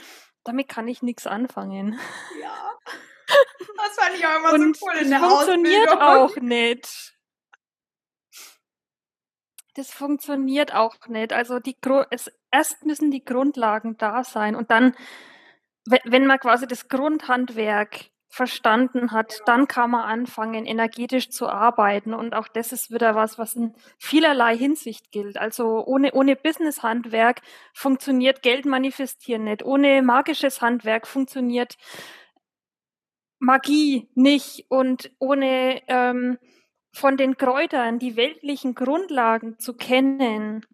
damit 0.45 0.69
kann 0.69 0.87
ich 0.87 1.01
nichts 1.01 1.27
anfangen. 1.27 1.99
Ja. 2.41 2.71
Das 3.77 3.95
fand 3.97 4.15
ich 4.17 4.25
auch 4.25 4.37
immer 4.37 4.53
und 4.53 4.77
so 4.77 4.85
cool 4.85 4.93
in 5.01 5.09
der 5.09 5.19
funktioniert 5.19 5.91
auch 5.99 6.35
nicht 6.37 7.15
das 9.75 9.91
funktioniert 9.91 10.73
auch 10.73 10.95
nicht. 11.07 11.33
Also 11.33 11.59
die 11.59 11.75
es, 12.09 12.31
erst 12.51 12.85
müssen 12.85 13.11
die 13.11 13.23
Grundlagen 13.23 13.97
da 13.97 14.23
sein 14.23 14.55
und 14.55 14.71
dann, 14.71 14.95
wenn 15.85 16.25
man 16.25 16.39
quasi 16.39 16.67
das 16.67 16.87
Grundhandwerk 16.87 18.11
verstanden 18.35 19.11
hat, 19.11 19.41
dann 19.45 19.65
kann 19.67 19.91
man 19.91 20.01
anfangen, 20.01 20.65
energetisch 20.65 21.29
zu 21.29 21.47
arbeiten. 21.47 22.13
Und 22.13 22.35
auch 22.35 22.49
das 22.49 22.73
ist 22.73 22.91
wieder 22.91 23.15
was, 23.15 23.39
was 23.39 23.55
in 23.55 23.73
vielerlei 23.97 24.57
Hinsicht 24.57 25.11
gilt. 25.11 25.37
Also 25.37 25.85
ohne, 25.85 26.11
ohne 26.11 26.35
Business-Handwerk 26.35 27.41
funktioniert 27.73 28.41
Geld 28.41 28.65
manifestieren 28.65 29.45
nicht. 29.45 29.63
Ohne 29.63 30.01
magisches 30.01 30.61
Handwerk 30.61 31.07
funktioniert 31.07 31.77
Magie 33.39 34.09
nicht. 34.15 34.65
Und 34.67 35.11
ohne 35.19 35.81
ähm, 35.87 36.37
von 36.91 37.15
den 37.15 37.37
Kräutern 37.37 37.99
die 37.99 38.17
weltlichen 38.17 38.75
Grundlagen 38.75 39.59
zu 39.59 39.75
kennen, 39.77 40.65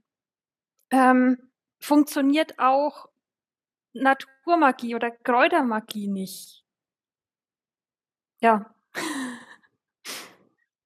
ähm, 0.89 1.37
funktioniert 1.79 2.57
auch 2.57 3.10
Naturmagie 3.93 4.95
oder 4.95 5.11
Kräutermagie 5.11 6.07
nicht. 6.07 6.63
Ja. 8.41 8.73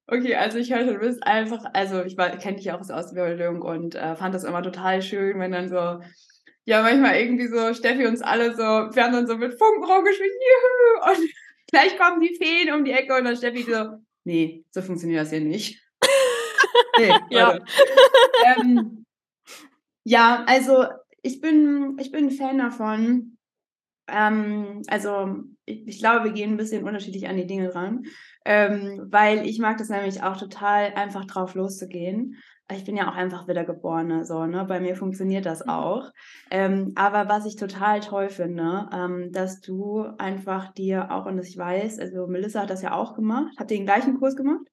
Okay, 0.08 0.36
also 0.36 0.60
ich 0.60 0.72
höre, 0.72 0.86
du 0.86 1.00
bist 1.00 1.26
einfach, 1.26 1.66
also 1.74 2.04
ich 2.04 2.16
kenne 2.16 2.58
dich 2.58 2.72
auch 2.72 2.80
aus 2.80 2.92
Ausbildung 2.92 3.62
und 3.62 3.96
äh, 3.96 4.16
fand 4.16 4.36
das 4.36 4.44
immer 4.44 4.62
total 4.62 5.02
schön, 5.02 5.40
wenn 5.40 5.52
dann 5.52 5.68
so, 5.68 6.00
ja, 6.66 6.84
manchmal 6.84 7.16
irgendwie 7.16 7.48
so 7.48 7.74
Steffi 7.74 8.06
uns 8.06 8.22
alle 8.22 8.54
so, 8.54 8.62
wir 8.62 9.04
haben 9.04 9.14
dann 9.14 9.28
so 9.28 9.36
mit 9.36 9.58
Funken 9.58 9.84
rumgeschwingt, 9.84 10.32
juhu, 10.32 11.12
und 11.12 11.30
gleich 11.72 11.98
kommen 11.98 12.22
die 12.22 12.36
Feen 12.36 12.72
um 12.74 12.86
die 12.86 12.92
Ecke 12.92 13.16
und 13.16 13.26
dann 13.26 13.36
Steffi 13.36 13.64
so, 13.64 13.98
nee, 14.26 14.64
so 14.70 14.84
funktioniert 14.84 15.22
das 15.22 15.32
ja 15.32 15.40
nicht. 15.40 15.82
nee, 17.00 17.14
ja. 17.32 17.58
Ähm, 18.46 19.06
ja, 20.04 20.44
also 20.48 20.86
ich 21.26 21.42
bin, 21.42 21.98
ich 22.00 22.12
bin 22.12 22.26
ein 22.26 22.32
Fan 22.32 22.58
davon. 22.58 23.38
Ähm, 24.08 24.84
also 24.88 25.40
ich, 25.66 25.88
ich, 25.88 26.00
glaube, 26.00 26.26
wir 26.26 26.32
gehen 26.32 26.52
ein 26.52 26.58
bisschen 26.58 26.84
unterschiedlich 26.84 27.28
an 27.28 27.38
die 27.38 27.48
Dinge 27.48 27.74
ran, 27.74 28.04
ähm, 28.46 29.08
weil 29.10 29.48
ich 29.48 29.58
mag 29.58 29.78
das 29.78 29.90
nämlich 29.90 30.22
auch 30.22 30.38
total 30.38 30.94
einfach 30.94 31.26
drauf 31.26 31.56
loszugehen 31.56 32.36
ich 32.74 32.84
bin 32.84 32.98
ja 32.98 33.10
auch 33.10 33.16
einfach 33.16 33.48
Wiedergeborene, 33.48 34.26
so, 34.26 34.46
ne? 34.46 34.66
Bei 34.66 34.80
mir 34.80 34.96
funktioniert 34.96 35.46
das 35.46 35.64
mhm. 35.64 35.70
auch. 35.70 36.12
Ähm, 36.50 36.94
aber 36.96 37.30
was 37.30 37.46
ich 37.46 37.56
total 37.56 38.00
toll 38.00 38.30
finde, 38.30 38.90
ähm, 38.92 39.32
dass 39.32 39.62
du 39.62 40.06
einfach 40.18 40.74
dir 40.74 41.12
auch, 41.12 41.26
und 41.26 41.38
ich 41.40 41.58
weiß, 41.58 42.00
also 42.00 42.28
Melissa 42.28 42.62
hat 42.62 42.72
das 42.72 42.82
ja 42.82 42.94
auch 42.94 43.14
gemacht. 43.14 43.54
Habt 43.58 43.70
ihr 43.72 43.78
den 43.78 43.86
gleichen 43.86 44.18
Kurs 44.18 44.36
gemacht? 44.36 44.66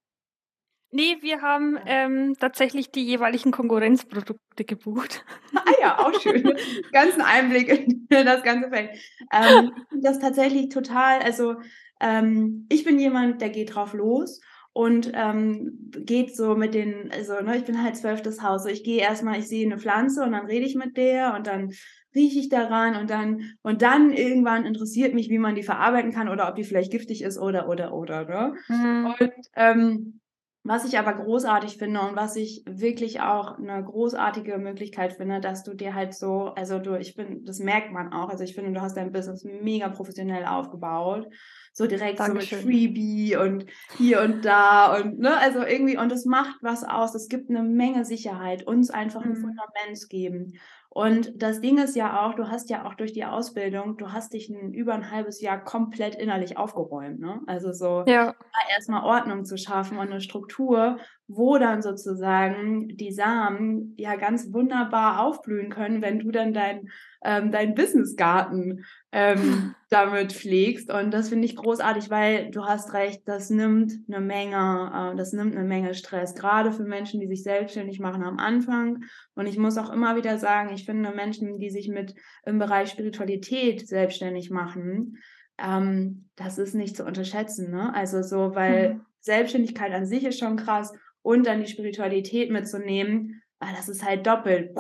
Nee, 0.94 1.16
wir 1.22 1.40
haben 1.40 1.78
ähm, 1.87 2.37
tatsächlich 2.38 2.90
die 2.90 3.02
jeweiligen 3.02 3.50
Konkurrenzprodukte 3.50 4.64
gebucht. 4.64 5.24
Ah 5.55 5.72
ja, 5.81 5.98
auch 5.98 6.20
schön. 6.20 6.42
Ganzen 6.92 7.22
Einblick 7.22 7.68
in 7.70 8.07
das 8.11 8.42
ganze 8.42 8.68
Feld. 8.68 8.90
Ähm, 9.33 9.72
das 10.02 10.18
tatsächlich 10.18 10.68
total, 10.68 11.20
also 11.20 11.57
ähm, 11.98 12.66
ich 12.68 12.85
bin 12.85 12.98
jemand, 12.98 13.40
der 13.40 13.48
geht 13.48 13.74
drauf 13.74 13.94
los 13.94 14.42
und 14.74 15.11
ähm, 15.14 15.90
geht 16.05 16.37
so 16.37 16.57
mit 16.57 16.74
den, 16.74 17.11
also 17.11 17.40
ne, 17.40 17.57
ich 17.57 17.64
bin 17.64 17.83
halt 17.83 17.96
zwölftes 17.96 18.42
Haus, 18.42 18.64
so 18.64 18.68
ich 18.68 18.85
gehe 18.85 19.00
erstmal, 19.00 19.38
ich 19.38 19.48
sehe 19.48 19.64
eine 19.64 19.78
Pflanze 19.78 20.22
und 20.22 20.33
dann 20.33 20.44
rede 20.44 20.66
ich 20.66 20.74
mit 20.74 20.98
der 20.98 21.35
und 21.35 21.46
dann 21.46 21.72
rieche 22.14 22.38
ich 22.38 22.50
daran 22.50 22.96
und 22.96 23.09
dann 23.09 23.55
und 23.62 23.81
dann 23.81 24.12
irgendwann 24.12 24.66
interessiert 24.66 25.14
mich, 25.14 25.31
wie 25.31 25.38
man 25.38 25.55
die 25.55 25.62
verarbeiten 25.62 26.12
kann 26.12 26.28
oder 26.28 26.50
ob 26.50 26.55
die 26.57 26.64
vielleicht 26.64 26.92
giftig 26.92 27.22
ist 27.22 27.38
oder 27.38 27.66
oder 27.68 27.94
oder. 27.94 28.24
Ne? 28.26 28.55
Mhm. 28.68 29.14
Und 29.18 29.33
ähm, 29.57 30.20
was 30.64 30.85
ich 30.85 30.96
aber 30.96 31.14
großartig 31.14 31.77
finde 31.77 32.01
und 32.01 32.14
was 32.14 32.37
ich 32.37 32.62
wirklich 32.66 33.20
auch 33.20 33.59
eine 33.59 33.83
großartige 33.83 34.59
Möglichkeit 34.59 35.14
finde, 35.14 35.40
dass 35.40 35.64
du 35.64 35.75
dir 35.75 35.94
halt 35.94 36.14
so, 36.14 36.53
also 36.55 36.79
du, 36.79 36.96
ich 36.96 37.14
finde, 37.14 37.40
das 37.44 37.59
merkt 37.59 37.90
man 37.90 38.12
auch, 38.12 38.29
also 38.29 38.44
ich 38.44 38.55
finde, 38.55 38.72
du 38.72 38.81
hast 38.81 38.96
dein 38.96 39.11
Business 39.11 39.44
mega 39.44 39.88
professionell 39.88 40.44
aufgebaut, 40.44 41.27
so 41.72 41.88
direkt 41.88 42.20
Dankeschön. 42.20 42.61
so 42.61 42.66
mit 42.66 42.77
Freebie 42.77 43.37
und 43.37 43.66
hier 43.98 44.20
und 44.20 44.44
da 44.44 44.96
und 44.96 45.18
ne, 45.18 45.37
also 45.37 45.62
irgendwie, 45.62 45.96
und 45.96 46.12
es 46.12 46.27
macht 46.27 46.59
was 46.62 46.85
aus, 46.85 47.16
es 47.16 47.29
gibt 47.29 47.51
eine 47.51 47.64
Menge 47.64 48.05
Sicherheit, 48.05 48.64
uns 48.64 48.90
einfach 48.90 49.22
ein 49.25 49.31
mhm. 49.31 49.40
Fundament 49.40 50.09
geben. 50.11 50.53
Und 50.94 51.42
das 51.42 51.62
Ding 51.62 51.78
ist 51.78 51.96
ja 51.96 52.20
auch, 52.20 52.35
du 52.35 52.50
hast 52.50 52.68
ja 52.68 52.85
auch 52.85 52.92
durch 52.92 53.14
die 53.14 53.24
Ausbildung, 53.24 53.96
du 53.96 54.12
hast 54.12 54.35
dich 54.35 54.50
ein, 54.50 54.74
über 54.74 54.92
ein 54.92 55.11
halbes 55.11 55.40
Jahr 55.40 55.64
komplett 55.64 56.14
innerlich 56.14 56.59
aufgeräumt. 56.59 57.18
Ne? 57.18 57.40
Also 57.46 57.72
so 57.72 58.05
ja. 58.07 58.35
erstmal 58.70 59.02
Ordnung 59.02 59.46
zu 59.46 59.57
schaffen 59.57 59.96
und 59.96 60.11
eine 60.11 60.20
Struktur, 60.20 60.98
wo 61.28 61.57
dann 61.57 61.81
sozusagen 61.81 62.88
die 62.88 63.11
Samen 63.11 63.94
ja 63.96 64.16
ganz 64.16 64.52
wunderbar 64.52 65.24
aufblühen 65.24 65.70
können, 65.70 66.02
wenn 66.02 66.18
du 66.18 66.31
dann 66.31 66.52
dein, 66.52 66.90
ähm, 67.24 67.50
deinen 67.50 67.74
Businessgarten 67.74 68.85
ähm, 69.12 69.75
damit 69.90 70.33
pflegst. 70.33 70.90
Und 70.90 71.12
das 71.12 71.29
finde 71.29 71.44
ich 71.44 71.55
großartig, 71.55 72.11
weil 72.11 72.51
du 72.51 72.64
hast 72.64 72.94
recht, 72.94 73.22
das 73.27 73.51
nimmt 73.51 73.92
eine 74.09 74.20
Menge, 74.20 75.12
äh, 75.12 75.16
das 75.16 75.33
nimmt 75.33 75.55
eine 75.55 75.66
Menge 75.66 75.94
Stress, 75.94 76.35
gerade 76.35 76.72
für 76.72 76.85
Menschen, 76.85 77.20
die 77.20 77.29
sich 77.29 77.42
selbstständig 77.42 78.01
machen 78.01 78.25
am 78.25 78.38
Anfang. 78.38 79.05
Und 79.35 79.46
ich 79.46 79.59
muss 79.59 79.79
auch 79.79 79.90
immer 79.90 80.16
wieder 80.16 80.38
sagen, 80.38 80.75
ich 80.75 80.87
finde 80.87 81.12
Menschen, 81.12 81.59
die 81.59 81.70
sich 81.70 81.88
mit 81.88 82.14
im 82.44 82.59
Bereich 82.59 82.90
Spiritualität 82.90 83.87
selbstständig 83.87 84.51
machen, 84.51 85.18
ähm, 85.59 86.29
das 86.37 86.59
ist 86.59 86.75
nicht 86.75 86.96
zu 86.96 87.05
unterschätzen. 87.05 87.70
Ne? 87.70 87.94
Also 87.94 88.22
so, 88.22 88.55
weil 88.55 88.94
mhm. 88.94 89.01
Selbstständigkeit 89.20 89.92
an 89.92 90.07
sich 90.07 90.25
ist 90.25 90.38
schon 90.38 90.57
krass 90.57 90.92
und 91.20 91.46
dann 91.46 91.61
die 91.61 91.70
Spiritualität 91.70 92.51
mitzunehmen, 92.51 93.42
weil 93.61 93.75
das 93.77 93.88
ist 93.88 94.05
halt 94.05 94.27
doppelt. 94.27 94.72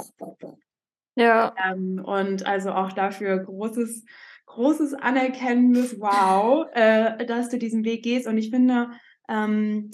Ja. 1.14 1.54
Ähm, 1.70 2.02
und 2.04 2.46
also 2.46 2.72
auch 2.72 2.92
dafür 2.92 3.38
großes, 3.38 4.04
großes 4.46 4.94
Anerkennendes, 4.94 6.00
wow, 6.00 6.66
äh, 6.72 7.24
dass 7.26 7.48
du 7.48 7.58
diesen 7.58 7.84
Weg 7.84 8.02
gehst. 8.02 8.26
Und 8.26 8.38
ich 8.38 8.50
finde, 8.50 8.90
ähm, 9.28 9.90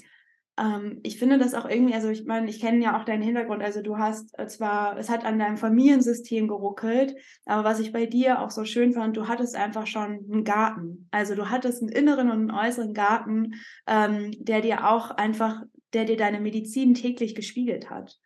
ähm, 0.59 0.99
ich 1.03 1.17
finde 1.17 1.37
das 1.37 1.53
auch 1.53 1.67
irgendwie, 1.67 1.93
also 1.93 2.09
ich 2.09 2.25
meine, 2.25 2.49
ich 2.49 2.59
kenne 2.59 2.83
ja 2.83 2.99
auch 2.99 3.05
deinen 3.05 3.21
Hintergrund. 3.23 3.63
Also 3.63 3.81
du 3.81 3.97
hast 3.97 4.37
äh, 4.37 4.47
zwar, 4.47 4.97
es 4.97 5.09
hat 5.09 5.25
an 5.25 5.39
deinem 5.39 5.57
Familiensystem 5.57 6.47
geruckelt, 6.47 7.15
aber 7.45 7.63
was 7.63 7.79
ich 7.79 7.91
bei 7.91 8.05
dir 8.05 8.41
auch 8.41 8.51
so 8.51 8.65
schön 8.65 8.93
fand, 8.93 9.15
du 9.17 9.27
hattest 9.27 9.55
einfach 9.55 9.87
schon 9.87 10.25
einen 10.31 10.43
Garten. 10.43 11.07
Also 11.11 11.35
du 11.35 11.49
hattest 11.49 11.81
einen 11.81 11.91
inneren 11.91 12.29
und 12.29 12.49
einen 12.49 12.51
äußeren 12.51 12.93
Garten, 12.93 13.53
ähm, 13.87 14.31
der 14.39 14.61
dir 14.61 14.89
auch 14.89 15.11
einfach, 15.11 15.63
der 15.93 16.05
dir 16.05 16.17
deine 16.17 16.39
Medizin 16.39 16.93
täglich 16.93 17.35
gespiegelt 17.35 17.89
hat. 17.89 18.19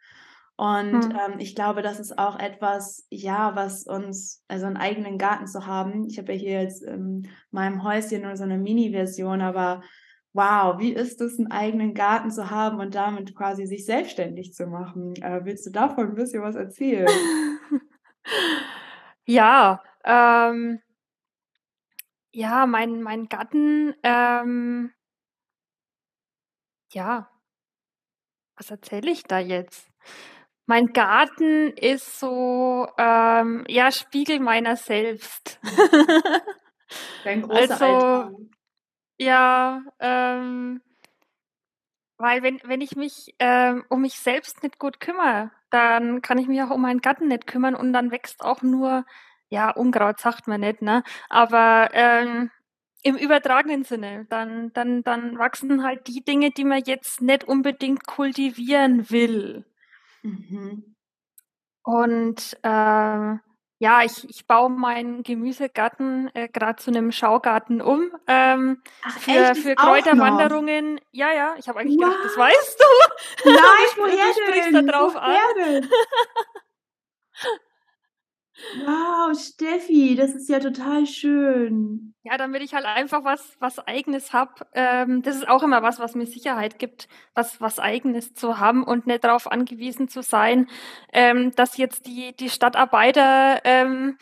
Und 0.56 1.06
hm. 1.06 1.12
ähm, 1.12 1.39
ich 1.39 1.56
glaube, 1.56 1.82
das 1.82 2.00
ist 2.00 2.20
auch 2.20 2.38
etwas, 2.38 3.08
ja, 3.10 3.56
was 3.56 3.88
uns, 3.88 4.44
also 4.48 4.68
einen 4.68 4.78
eigenen 4.78 5.18
Garten 5.18 5.48
zu 5.48 5.66
haben. 5.66 6.06
Ich 6.08 6.20
habe 6.20 6.34
ja 6.34 6.39
hier 6.39 6.62
jetzt 6.62 6.84
in 6.84 7.28
meinem 7.52 7.84
Häuschen 7.84 8.22
nur 8.22 8.38
so 8.38 8.44
eine 8.44 8.60
Mini-Version, 8.60 9.42
aber 9.42 9.82
wow, 10.34 10.80
wie 10.80 10.94
ist 10.94 11.22
es, 11.22 11.39
einen 11.39 11.52
eigenen 11.52 11.94
Garten 11.94 12.32
zu 12.32 12.50
haben 12.50 12.80
und 12.80 12.94
damit 12.94 13.36
quasi 13.36 13.66
sich 13.66 13.86
selbstständig 13.86 14.54
zu 14.54 14.68
machen? 14.68 15.16
Äh, 15.22 15.42
willst 15.44 15.66
du 15.66 15.72
davon 15.72 16.10
ein 16.10 16.16
bisschen 16.16 16.44
was 16.44 16.56
erzählen? 16.56 17.08
ja, 19.26 19.82
ähm, 20.04 20.80
ja, 22.32 22.66
mein, 22.66 23.02
mein 23.02 23.28
Garten, 23.28 23.94
ähm, 24.04 24.92
ja, 26.92 27.30
was 28.56 28.72
erzähle 28.72 29.12
ich 29.12 29.24
da 29.24 29.39
jetzt? 29.39 29.88
Mein 30.65 30.93
Garten 30.93 31.71
ist 31.71 32.19
so, 32.19 32.88
ähm, 32.97 33.65
ja, 33.67 33.91
Spiegel 33.91 34.39
meiner 34.39 34.78
selbst. 34.78 35.60
Dein 37.23 37.41
großer 37.41 37.71
also, 37.71 37.86
Altar. 37.86 38.32
Ja, 39.17 39.82
ähm, 39.99 40.82
weil 42.17 42.43
wenn, 42.43 42.62
wenn 42.63 42.82
ich 42.82 42.95
mich 42.95 43.36
ähm, 43.39 43.84
um 43.89 44.02
mich 44.02 44.13
selbst 44.19 44.63
nicht 44.63 44.80
gut 44.80 44.99
kümmere, 44.99 45.52
dann 45.69 46.21
kann 46.21 46.38
ich 46.38 46.47
mich 46.47 46.62
auch 46.62 46.69
um 46.69 46.82
meinen 46.82 47.02
Garten 47.02 47.28
nicht 47.28 47.47
kümmern 47.47 47.76
und 47.76 47.91
dann 47.93 48.12
wächst 48.12 48.41
auch 48.41 48.62
nur, 48.62 49.06
ja, 49.49 49.69
Unkraut 49.71 50.19
sagt 50.19 50.47
man 50.47 50.62
nicht, 50.62 50.82
ne? 50.82 51.04
Aber 51.30 51.89
ähm, 51.93 52.49
im 53.02 53.17
übertragenen 53.17 53.84
Sinne, 53.84 54.26
dann, 54.30 54.71
dann, 54.73 55.04
dann 55.04 55.38
wachsen 55.38 55.84
halt 55.84 56.08
die 56.08 56.23
Dinge, 56.23 56.52
die 56.52 56.63
man 56.63 56.82
jetzt 56.86 57.21
nicht 57.21 57.43
unbedingt 57.43 58.08
kultivieren 58.08 59.10
will. 59.10 59.65
Mhm. 60.23 60.95
Und 61.83 62.57
äh, 62.63 63.38
ja, 63.79 64.01
ich, 64.03 64.29
ich 64.29 64.47
baue 64.47 64.69
meinen 64.69 65.23
Gemüsegarten 65.23 66.33
äh, 66.33 66.47
gerade 66.47 66.81
zu 66.81 66.89
einem 66.89 67.12
Schaugarten 67.12 67.81
um. 67.81 68.12
Ähm, 68.27 68.81
Ach, 69.03 69.19
für, 69.19 69.31
echt? 69.31 69.57
für 69.57 69.75
Kräuterwanderungen. 69.75 71.01
Ja, 71.12 71.33
ja, 71.33 71.55
ich 71.57 71.67
habe 71.67 71.79
eigentlich 71.79 71.97
wow. 71.99 72.05
gedacht, 72.05 72.25
das 72.25 72.38
weißt 72.38 72.79
du. 72.79 73.49
Nein, 73.49 73.57
woher 73.97 74.33
du 74.33 74.41
sprichst 74.41 74.73
da 74.73 74.81
drauf 74.81 75.13
woher 75.15 75.77
an. 75.77 75.89
Wow, 78.86 79.36
Steffi, 79.38 80.16
das 80.16 80.36
ist 80.36 80.48
ja 80.48 80.60
total 80.60 81.08
schön. 81.08 82.13
Ja, 82.24 82.38
damit 82.38 82.62
ich 82.62 82.76
halt 82.76 82.86
einfach 82.86 83.24
was, 83.24 83.58
was 83.60 83.80
Eigenes 83.80 84.32
hab. 84.32 84.70
Ähm, 84.74 85.24
das 85.24 85.36
ist 85.36 85.48
auch 85.48 85.63
immer 85.63 85.82
was, 85.82 86.00
was 86.00 86.13
mir 86.13 86.28
Sicherheit 86.28 86.78
gibt, 86.78 87.08
was, 87.34 87.60
was 87.62 87.80
Eigenes 87.80 88.34
zu 88.36 88.60
haben 88.60 88.84
und 88.84 89.08
nicht 89.08 89.24
darauf 89.24 89.52
angewiesen 89.52 90.08
zu 90.08 90.22
sein, 90.22 90.68
ähm, 91.12 91.52
dass 91.56 91.78
jetzt 91.78 92.06
die, 92.06 92.36
die 92.36 92.50
Stadtarbeiter 92.50 93.62
ähm, 93.63 94.18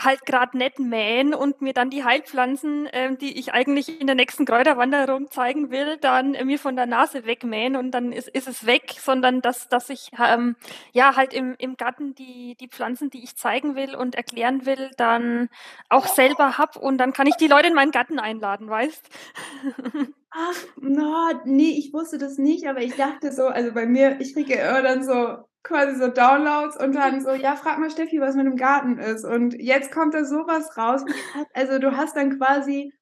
halt 0.00 0.24
gerade 0.24 0.56
nett 0.56 0.78
mähen 0.78 1.34
und 1.34 1.60
mir 1.60 1.74
dann 1.74 1.90
die 1.90 2.04
Heilpflanzen, 2.04 2.88
ähm, 2.92 3.18
die 3.18 3.38
ich 3.38 3.52
eigentlich 3.52 4.00
in 4.00 4.06
der 4.06 4.16
nächsten 4.16 4.46
Kräuterwanderung 4.46 5.30
zeigen 5.30 5.70
will, 5.70 5.98
dann 5.98 6.34
äh, 6.34 6.44
mir 6.44 6.58
von 6.58 6.76
der 6.76 6.86
Nase 6.86 7.26
wegmähen 7.26 7.76
und 7.76 7.90
dann 7.90 8.12
ist, 8.12 8.28
ist 8.28 8.48
es 8.48 8.64
weg, 8.64 8.94
sondern 8.98 9.42
dass, 9.42 9.68
dass 9.68 9.90
ich 9.90 10.10
ähm, 10.18 10.56
ja 10.92 11.16
halt 11.16 11.34
im, 11.34 11.54
im 11.58 11.76
Garten 11.76 12.14
die, 12.14 12.56
die 12.58 12.68
Pflanzen, 12.68 13.10
die 13.10 13.22
ich 13.22 13.36
zeigen 13.36 13.76
will 13.76 13.94
und 13.94 14.14
erklären 14.14 14.64
will, 14.64 14.90
dann 14.96 15.50
auch 15.88 16.06
selber 16.06 16.58
hab 16.58 16.76
und 16.76 16.98
dann 16.98 17.12
kann 17.12 17.26
ich 17.26 17.36
die 17.36 17.48
Leute 17.48 17.68
in 17.68 17.74
meinen 17.74 17.92
Garten 17.92 18.18
einladen, 18.18 18.68
weißt? 18.68 19.08
Ach, 20.34 20.56
no, 20.80 21.30
nee, 21.44 21.76
ich 21.78 21.92
wusste 21.92 22.16
das 22.16 22.38
nicht, 22.38 22.66
aber 22.66 22.80
ich 22.80 22.96
dachte 22.96 23.32
so, 23.32 23.48
also 23.48 23.72
bei 23.72 23.84
mir, 23.86 24.18
ich 24.20 24.32
kriege 24.32 24.54
immer 24.54 24.82
dann 24.82 25.04
so 25.04 25.44
quasi 25.62 25.96
so 25.98 26.08
Downloads 26.08 26.76
und 26.82 26.94
dann 26.94 27.20
so, 27.20 27.32
ja, 27.32 27.54
frag 27.54 27.78
mal 27.78 27.90
Steffi, 27.90 28.18
was 28.18 28.34
mit 28.34 28.46
dem 28.46 28.56
Garten 28.56 28.98
ist. 28.98 29.24
Und 29.24 29.54
jetzt 29.54 29.92
kommt 29.92 30.14
da 30.14 30.24
sowas 30.24 30.76
raus. 30.76 31.02
Also 31.54 31.78
du 31.78 31.96
hast 31.96 32.16
dann 32.16 32.38
quasi, 32.38 32.94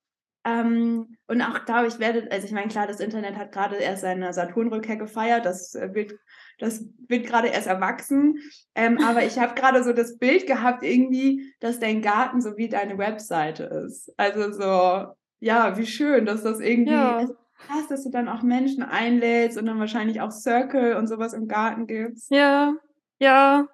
ähm, 0.44 1.16
und 1.28 1.42
auch 1.42 1.60
da, 1.60 1.84
ich 1.86 2.00
werde, 2.00 2.28
also 2.32 2.46
ich 2.46 2.52
meine, 2.52 2.68
klar, 2.68 2.86
das 2.86 3.00
Internet 3.00 3.36
hat 3.36 3.52
gerade 3.52 3.76
erst 3.76 4.02
seine 4.02 4.32
Saturnrückkehr 4.32 4.96
gefeiert, 4.96 5.46
das 5.46 5.74
äh, 5.74 5.94
wird, 5.94 6.14
das 6.58 6.84
wird 7.06 7.26
gerade 7.26 7.48
erst 7.48 7.68
erwachsen. 7.68 8.38
Ähm, 8.74 8.98
aber 8.98 9.24
ich 9.24 9.38
habe 9.38 9.54
gerade 9.54 9.84
so 9.84 9.92
das 9.92 10.18
Bild 10.18 10.46
gehabt, 10.46 10.82
irgendwie, 10.82 11.54
dass 11.60 11.78
dein 11.78 12.02
Garten 12.02 12.40
so 12.40 12.56
wie 12.56 12.68
deine 12.68 12.98
Webseite 12.98 13.64
ist. 13.86 14.12
Also 14.16 14.50
so, 14.52 15.14
ja, 15.40 15.76
wie 15.76 15.86
schön, 15.86 16.26
dass 16.26 16.42
das 16.42 16.60
irgendwie, 16.60 16.92
ja. 16.92 17.16
also 17.16 17.34
krass, 17.66 17.88
dass 17.88 18.04
du 18.04 18.10
dann 18.10 18.28
auch 18.28 18.42
Menschen 18.42 18.82
einlädst 18.82 19.58
und 19.58 19.66
dann 19.66 19.78
wahrscheinlich 19.80 20.20
auch 20.20 20.30
Circle 20.30 20.96
und 20.96 21.06
sowas 21.06 21.32
im 21.32 21.48
Garten 21.48 21.86
gibst. 21.86 22.30
Ja, 22.30 22.74
ja. 23.18 23.66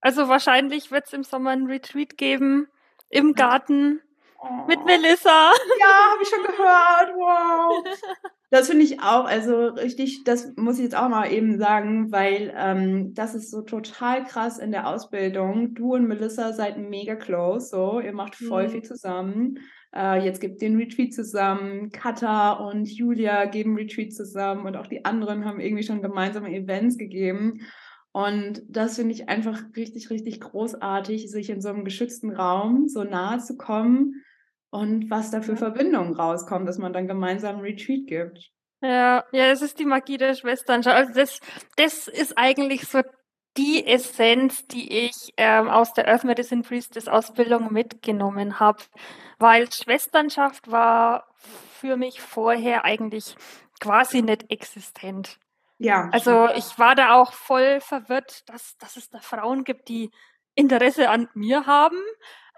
Also 0.00 0.28
wahrscheinlich 0.28 0.90
wird 0.90 1.06
es 1.06 1.12
im 1.12 1.22
Sommer 1.22 1.50
ein 1.50 1.66
Retreat 1.66 2.16
geben 2.16 2.68
im 3.08 3.34
Garten 3.34 4.00
oh. 4.38 4.66
mit 4.66 4.84
Melissa. 4.84 5.52
Ja, 5.80 6.12
habe 6.12 6.22
ich 6.22 6.28
schon 6.28 6.42
gehört. 6.42 7.14
Wow. 7.16 7.84
Das 8.50 8.68
finde 8.68 8.84
ich 8.84 9.00
auch, 9.00 9.24
also 9.24 9.66
richtig, 9.66 10.22
das 10.22 10.52
muss 10.54 10.78
ich 10.78 10.84
jetzt 10.84 10.96
auch 10.96 11.08
mal 11.08 11.32
eben 11.32 11.58
sagen, 11.58 12.12
weil 12.12 12.54
ähm, 12.56 13.12
das 13.12 13.34
ist 13.34 13.50
so 13.50 13.62
total 13.62 14.24
krass 14.24 14.58
in 14.58 14.70
der 14.70 14.86
Ausbildung. 14.86 15.74
Du 15.74 15.94
und 15.94 16.06
Melissa 16.06 16.52
seid 16.52 16.78
mega 16.78 17.16
close, 17.16 17.66
so, 17.66 17.98
ihr 17.98 18.12
macht 18.12 18.36
voll 18.36 18.68
mhm. 18.68 18.70
viel 18.70 18.82
zusammen. 18.82 19.58
Äh, 19.94 20.24
jetzt 20.24 20.40
gibt 20.40 20.60
den 20.62 20.76
Retreat 20.76 21.12
zusammen. 21.12 21.90
Katha 21.90 22.52
und 22.52 22.86
Julia 22.86 23.46
geben 23.46 23.76
Retreat 23.76 24.12
zusammen 24.12 24.66
und 24.66 24.76
auch 24.76 24.86
die 24.86 25.04
anderen 25.04 25.44
haben 25.44 25.60
irgendwie 25.60 25.82
schon 25.82 26.02
gemeinsame 26.02 26.54
Events 26.54 26.98
gegeben. 26.98 27.60
Und 28.12 28.62
das 28.68 28.96
finde 28.96 29.12
ich 29.12 29.28
einfach 29.28 29.62
richtig, 29.76 30.08
richtig 30.08 30.40
großartig, 30.40 31.30
sich 31.30 31.50
in 31.50 31.60
so 31.60 31.68
einem 31.68 31.84
geschützten 31.84 32.30
Raum 32.34 32.88
so 32.88 33.04
nahe 33.04 33.40
zu 33.40 33.56
kommen 33.58 34.22
und 34.70 35.10
was 35.10 35.30
da 35.30 35.42
für 35.42 35.56
Verbindungen 35.56 36.14
rauskommen, 36.14 36.66
dass 36.66 36.78
man 36.78 36.92
dann 36.92 37.08
gemeinsam 37.08 37.60
Retreat 37.60 38.06
gibt. 38.06 38.50
Ja, 38.82 39.24
ja, 39.32 39.50
das 39.50 39.62
ist 39.62 39.78
die 39.78 39.84
Magie 39.84 40.16
der 40.16 40.34
Schwestern. 40.34 40.82
Also 40.86 41.12
das, 41.12 41.40
das 41.76 42.08
ist 42.08 42.36
eigentlich 42.36 42.86
so 42.86 43.02
die 43.56 43.86
Essenz, 43.86 44.66
die 44.66 45.06
ich 45.06 45.32
ähm, 45.36 45.68
aus 45.68 45.92
der 45.92 46.08
Earth 46.08 46.24
Medicine 46.24 46.62
Priestess 46.62 47.08
Ausbildung 47.08 47.72
mitgenommen 47.72 48.60
habe, 48.60 48.82
weil 49.38 49.70
Schwesternschaft 49.72 50.70
war 50.70 51.26
für 51.80 51.96
mich 51.96 52.20
vorher 52.20 52.84
eigentlich 52.84 53.36
quasi 53.80 54.22
nicht 54.22 54.50
existent. 54.50 55.38
Ja. 55.78 56.08
Also 56.12 56.48
ich 56.54 56.78
war 56.78 56.94
da 56.94 57.14
auch 57.14 57.32
voll 57.32 57.80
verwirrt, 57.80 58.48
dass, 58.48 58.76
dass 58.78 58.96
es 58.96 59.10
da 59.10 59.18
Frauen 59.20 59.64
gibt, 59.64 59.88
die 59.88 60.10
Interesse 60.54 61.10
an 61.10 61.28
mir 61.34 61.66
haben, 61.66 62.00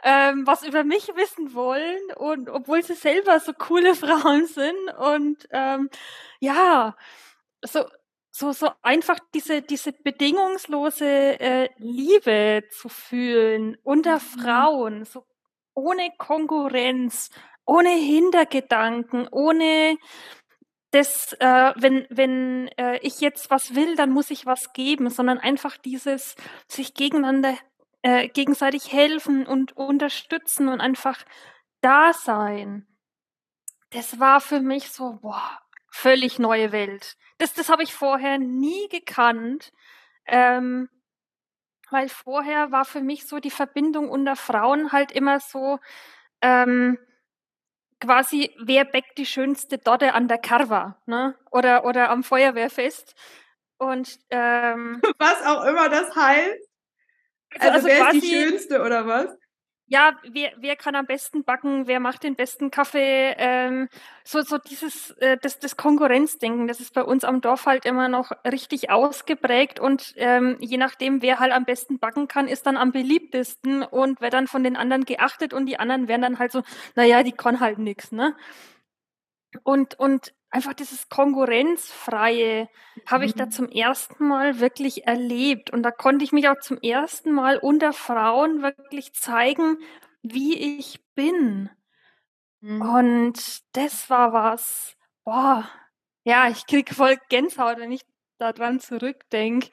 ähm, 0.04 0.46
was 0.46 0.62
über 0.62 0.84
mich 0.84 1.08
wissen 1.16 1.54
wollen 1.54 1.98
und 2.16 2.48
obwohl 2.48 2.82
sie 2.82 2.94
selber 2.94 3.40
so 3.40 3.52
coole 3.52 3.94
Frauen 3.96 4.46
sind 4.46 4.94
und 4.98 5.48
ähm, 5.50 5.90
ja, 6.38 6.96
so 7.62 7.84
so 8.30 8.52
so 8.52 8.70
einfach 8.82 9.18
diese 9.34 9.62
diese 9.62 9.92
bedingungslose 9.92 11.40
äh, 11.40 11.68
Liebe 11.78 12.64
zu 12.70 12.88
fühlen 12.88 13.76
unter 13.82 14.16
mhm. 14.16 14.20
Frauen, 14.20 15.04
so 15.04 15.24
ohne 15.74 16.10
Konkurrenz, 16.18 17.30
ohne 17.64 17.90
Hintergedanken, 17.90 19.28
ohne 19.30 19.96
das, 20.90 21.34
äh, 21.34 21.72
wenn, 21.76 22.06
wenn 22.08 22.68
äh, 22.78 22.98
ich 23.02 23.20
jetzt 23.20 23.50
was 23.50 23.74
will, 23.74 23.94
dann 23.94 24.10
muss 24.10 24.30
ich 24.30 24.46
was 24.46 24.72
geben, 24.72 25.10
sondern 25.10 25.38
einfach 25.38 25.76
dieses 25.76 26.34
sich 26.66 26.94
gegeneinander, 26.94 27.56
äh, 28.02 28.28
gegenseitig 28.28 28.92
helfen 28.92 29.46
und 29.46 29.76
unterstützen 29.76 30.68
und 30.68 30.80
einfach 30.80 31.24
da 31.82 32.12
sein. 32.12 32.86
Das 33.90 34.18
war 34.18 34.40
für 34.40 34.60
mich 34.60 34.90
so, 34.90 35.18
boah, 35.20 35.60
völlig 35.98 36.38
neue 36.38 36.70
Welt. 36.70 37.16
Das, 37.38 37.54
das 37.54 37.68
habe 37.68 37.82
ich 37.82 37.92
vorher 37.92 38.38
nie 38.38 38.88
gekannt, 38.88 39.72
ähm, 40.26 40.88
weil 41.90 42.08
vorher 42.08 42.70
war 42.70 42.84
für 42.84 43.00
mich 43.00 43.26
so 43.26 43.40
die 43.40 43.50
Verbindung 43.50 44.08
unter 44.08 44.36
Frauen 44.36 44.92
halt 44.92 45.10
immer 45.10 45.40
so, 45.40 45.78
ähm, 46.40 46.98
quasi, 48.00 48.54
wer 48.60 48.84
backt 48.84 49.18
die 49.18 49.26
schönste 49.26 49.78
Dodde 49.78 50.14
an 50.14 50.28
der 50.28 50.38
Carva, 50.38 51.00
ne? 51.06 51.34
Oder, 51.50 51.84
oder 51.84 52.10
am 52.10 52.22
Feuerwehrfest. 52.22 53.14
Und 53.78 54.18
ähm, 54.30 55.00
was 55.18 55.42
auch 55.44 55.64
immer 55.64 55.88
das 55.88 56.14
heißt. 56.14 56.68
Also, 57.58 57.72
also 57.72 57.88
wer 57.88 58.00
quasi, 58.00 58.18
ist 58.18 58.24
die 58.24 58.34
schönste 58.34 58.82
oder 58.82 59.06
was? 59.06 59.37
Ja, 59.88 60.12
wer, 60.30 60.52
wer 60.58 60.76
kann 60.76 60.94
am 60.94 61.06
besten 61.06 61.44
backen, 61.44 61.86
wer 61.86 61.98
macht 61.98 62.22
den 62.22 62.36
besten 62.36 62.70
Kaffee, 62.70 63.34
ähm, 63.38 63.88
so, 64.22 64.42
so 64.42 64.58
dieses, 64.58 65.12
äh, 65.12 65.38
das, 65.40 65.58
das 65.58 65.78
Konkurrenzdenken, 65.78 66.68
das 66.68 66.80
ist 66.80 66.92
bei 66.92 67.02
uns 67.02 67.24
am 67.24 67.40
Dorf 67.40 67.64
halt 67.64 67.86
immer 67.86 68.08
noch 68.08 68.32
richtig 68.44 68.90
ausgeprägt 68.90 69.80
und 69.80 70.12
ähm, 70.16 70.58
je 70.60 70.76
nachdem, 70.76 71.22
wer 71.22 71.38
halt 71.40 71.52
am 71.52 71.64
besten 71.64 71.98
backen 71.98 72.28
kann, 72.28 72.48
ist 72.48 72.66
dann 72.66 72.76
am 72.76 72.92
beliebtesten 72.92 73.82
und 73.82 74.20
wer 74.20 74.30
dann 74.30 74.46
von 74.46 74.62
den 74.62 74.76
anderen 74.76 75.06
geachtet 75.06 75.54
und 75.54 75.64
die 75.66 75.78
anderen 75.78 76.06
werden 76.06 76.22
dann 76.22 76.38
halt 76.38 76.52
so, 76.52 76.62
naja, 76.94 77.22
die 77.22 77.32
kann 77.32 77.60
halt 77.60 77.78
nix, 77.78 78.12
ne? 78.12 78.36
Und, 79.64 79.98
und 79.98 80.34
einfach 80.50 80.74
dieses 80.74 81.08
Konkurrenzfreie 81.08 82.68
habe 83.06 83.24
ich 83.24 83.34
da 83.34 83.46
mhm. 83.46 83.50
zum 83.50 83.68
ersten 83.68 84.26
Mal 84.26 84.60
wirklich 84.60 85.06
erlebt. 85.06 85.70
Und 85.70 85.82
da 85.82 85.90
konnte 85.90 86.24
ich 86.24 86.32
mich 86.32 86.48
auch 86.48 86.58
zum 86.60 86.78
ersten 86.80 87.32
Mal 87.32 87.58
unter 87.58 87.92
Frauen 87.92 88.62
wirklich 88.62 89.12
zeigen, 89.14 89.78
wie 90.22 90.78
ich 90.78 91.00
bin. 91.14 91.70
Mhm. 92.60 92.80
Und 92.80 93.76
das 93.76 94.10
war 94.10 94.32
was, 94.32 94.96
boah, 95.24 95.68
ja, 96.24 96.48
ich 96.48 96.66
krieg 96.66 96.94
voll 96.94 97.18
Gänsehaut, 97.28 97.78
wenn 97.78 97.92
ich 97.92 98.02
daran 98.38 98.80
zurückdenke. 98.80 99.68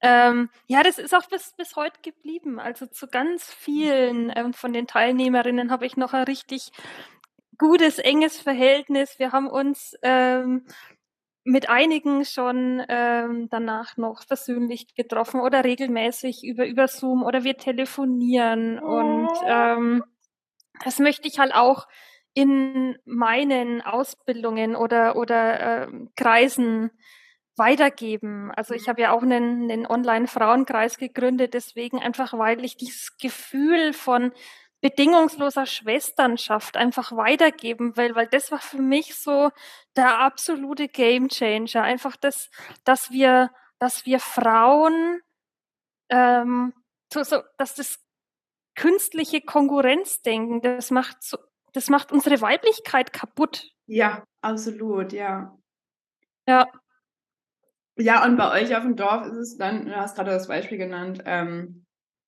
Ähm, 0.00 0.50
ja, 0.66 0.82
das 0.82 0.98
ist 0.98 1.14
auch 1.14 1.26
bis, 1.26 1.54
bis 1.56 1.74
heute 1.74 2.00
geblieben. 2.02 2.60
Also 2.60 2.86
zu 2.86 3.08
ganz 3.08 3.52
vielen 3.52 4.32
ähm, 4.36 4.52
von 4.52 4.72
den 4.72 4.86
Teilnehmerinnen 4.86 5.70
habe 5.70 5.86
ich 5.86 5.96
noch 5.96 6.12
ein 6.12 6.24
richtig 6.24 6.70
gutes, 7.58 7.98
enges 7.98 8.38
Verhältnis. 8.38 9.18
Wir 9.18 9.32
haben 9.32 9.48
uns 9.48 9.94
ähm, 10.02 10.66
mit 11.44 11.68
einigen 11.68 12.24
schon 12.24 12.82
ähm, 12.88 13.48
danach 13.50 13.96
noch 13.96 14.26
persönlich 14.26 14.94
getroffen 14.94 15.40
oder 15.40 15.64
regelmäßig 15.64 16.42
über, 16.44 16.66
über 16.66 16.88
Zoom 16.88 17.22
oder 17.22 17.44
wir 17.44 17.56
telefonieren. 17.56 18.80
Oh. 18.80 18.98
Und 18.98 19.30
ähm, 19.46 20.04
das 20.84 20.98
möchte 20.98 21.28
ich 21.28 21.38
halt 21.38 21.54
auch 21.54 21.86
in 22.34 22.98
meinen 23.04 23.80
Ausbildungen 23.80 24.76
oder, 24.76 25.16
oder 25.16 25.84
äh, 25.84 25.88
Kreisen 26.16 26.90
weitergeben. 27.56 28.50
Also 28.54 28.74
ich 28.74 28.82
mhm. 28.82 28.88
habe 28.88 29.02
ja 29.02 29.12
auch 29.12 29.22
einen, 29.22 29.70
einen 29.70 29.86
Online-Frauenkreis 29.86 30.98
gegründet, 30.98 31.54
deswegen 31.54 31.98
einfach, 31.98 32.36
weil 32.36 32.64
ich 32.64 32.76
dieses 32.76 33.16
Gefühl 33.18 33.92
von 33.92 34.32
bedingungsloser 34.80 35.66
Schwesternschaft 35.66 36.76
einfach 36.76 37.12
weitergeben 37.12 37.96
will, 37.96 38.14
weil 38.14 38.26
das 38.26 38.52
war 38.52 38.60
für 38.60 38.80
mich 38.80 39.16
so 39.16 39.50
der 39.96 40.18
absolute 40.20 40.88
Gamechanger. 40.88 41.82
Einfach 41.82 42.16
das, 42.16 42.50
dass 42.84 43.10
wir, 43.10 43.50
dass 43.78 44.06
wir 44.06 44.20
Frauen, 44.20 45.20
ähm, 46.10 46.72
so, 47.12 47.22
so, 47.22 47.42
dass 47.58 47.74
das 47.74 47.98
künstliche 48.74 49.40
Konkurrenzdenken, 49.40 50.60
das 50.60 50.90
macht 50.90 51.22
so, 51.22 51.38
das 51.72 51.88
macht 51.88 52.12
unsere 52.12 52.40
Weiblichkeit 52.40 53.12
kaputt. 53.12 53.70
Ja, 53.86 54.24
absolut, 54.42 55.12
ja. 55.12 55.56
Ja. 56.46 56.66
Ja, 57.98 58.24
und 58.24 58.36
bei 58.36 58.62
euch 58.62 58.76
auf 58.76 58.82
dem 58.82 58.94
Dorf 58.94 59.26
ist 59.26 59.36
es 59.36 59.56
dann, 59.56 59.86
du 59.86 59.96
hast 59.96 60.16
gerade 60.16 60.30
das 60.30 60.48
Beispiel 60.48 60.76
genannt, 60.76 61.22
ähm, 61.24 61.85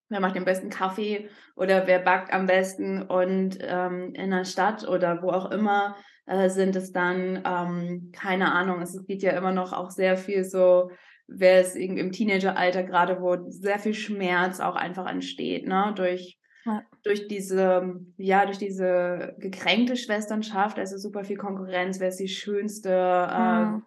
wer 0.09 0.21
macht 0.21 0.37
den 0.37 0.45
besten 0.45 0.71
Kaffee 0.71 1.29
oder 1.57 1.87
wer 1.87 1.99
backt 1.99 2.33
am 2.33 2.47
besten 2.47 3.03
und 3.03 3.59
ähm, 3.61 4.15
in 4.15 4.31
der 4.31 4.45
Stadt 4.45 4.87
oder 4.87 5.23
wo 5.23 5.31
auch 5.31 5.51
immer 5.51 5.97
äh, 6.27 6.49
sind 6.49 6.77
es 6.77 6.93
dann, 6.93 7.43
ähm, 7.45 8.13
keine 8.13 8.53
Ahnung, 8.53 8.81
es 8.81 9.05
geht 9.07 9.23
ja 9.23 9.33
immer 9.33 9.53
noch 9.53 9.73
auch 9.73 9.91
sehr 9.91 10.17
viel 10.17 10.45
so, 10.45 10.91
wer 11.27 11.61
ist 11.61 11.77
im 11.77 12.13
Teenageralter 12.13 12.83
gerade, 12.85 13.21
wo 13.21 13.37
sehr 13.51 13.79
viel 13.79 13.95
Schmerz 13.95 14.61
auch 14.61 14.77
einfach 14.77 15.07
entsteht, 15.11 15.67
ne, 15.67 15.93
durch 15.95 16.39
ja. 16.65 16.83
durch 17.03 17.29
diese, 17.29 18.01
ja, 18.17 18.45
durch 18.45 18.59
diese 18.59 19.35
gekränkte 19.39 19.97
Schwesternschaft, 19.97 20.79
also 20.79 20.99
super 20.99 21.25
viel 21.25 21.37
Konkurrenz, 21.37 22.01
wer 22.01 22.09
ist 22.09 22.21
die 22.21 22.29
schönste, 22.29 22.91
mhm. 22.91 23.79
äh, 23.79 23.83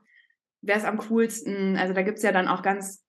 wer 0.61 0.75
ist 0.77 0.85
am 0.85 0.97
coolsten, 0.97 1.77
also 1.77 1.93
da 1.93 2.01
gibt 2.01 2.17
es 2.17 2.23
ja 2.23 2.31
dann 2.31 2.47
auch 2.47 2.61
ganz 2.61 3.05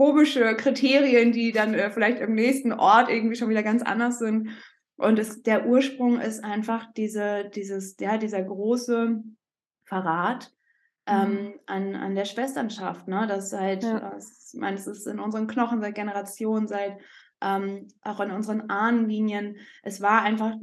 komische 0.00 0.56
Kriterien, 0.56 1.30
die 1.30 1.52
dann 1.52 1.74
äh, 1.74 1.90
vielleicht 1.90 2.20
im 2.20 2.34
nächsten 2.34 2.72
Ort 2.72 3.10
irgendwie 3.10 3.36
schon 3.36 3.50
wieder 3.50 3.62
ganz 3.62 3.82
anders 3.82 4.18
sind. 4.18 4.48
Und 4.96 5.18
es, 5.18 5.42
der 5.42 5.66
Ursprung 5.66 6.18
ist 6.18 6.42
einfach 6.42 6.90
diese, 6.96 7.50
dieses, 7.54 7.96
ja, 8.00 8.16
dieser 8.16 8.42
große 8.42 9.22
Verrat 9.84 10.50
ähm, 11.06 11.32
mhm. 11.32 11.54
an, 11.66 11.96
an 11.96 12.14
der 12.14 12.24
Schwesternschaft. 12.24 13.08
Ne? 13.08 13.26
Das 13.28 13.50
seit, 13.50 13.84
ja. 13.84 14.16
ich 14.16 14.58
meine, 14.58 14.78
es 14.78 14.86
ist 14.86 15.06
in 15.06 15.20
unseren 15.20 15.46
Knochen 15.46 15.82
seit 15.82 15.96
Generationen, 15.96 16.66
seit 16.66 16.96
ähm, 17.42 17.88
auch 18.00 18.20
in 18.20 18.30
unseren 18.30 18.70
Ahnenlinien. 18.70 19.56
Es 19.82 20.00
war 20.00 20.22
einfach 20.22 20.54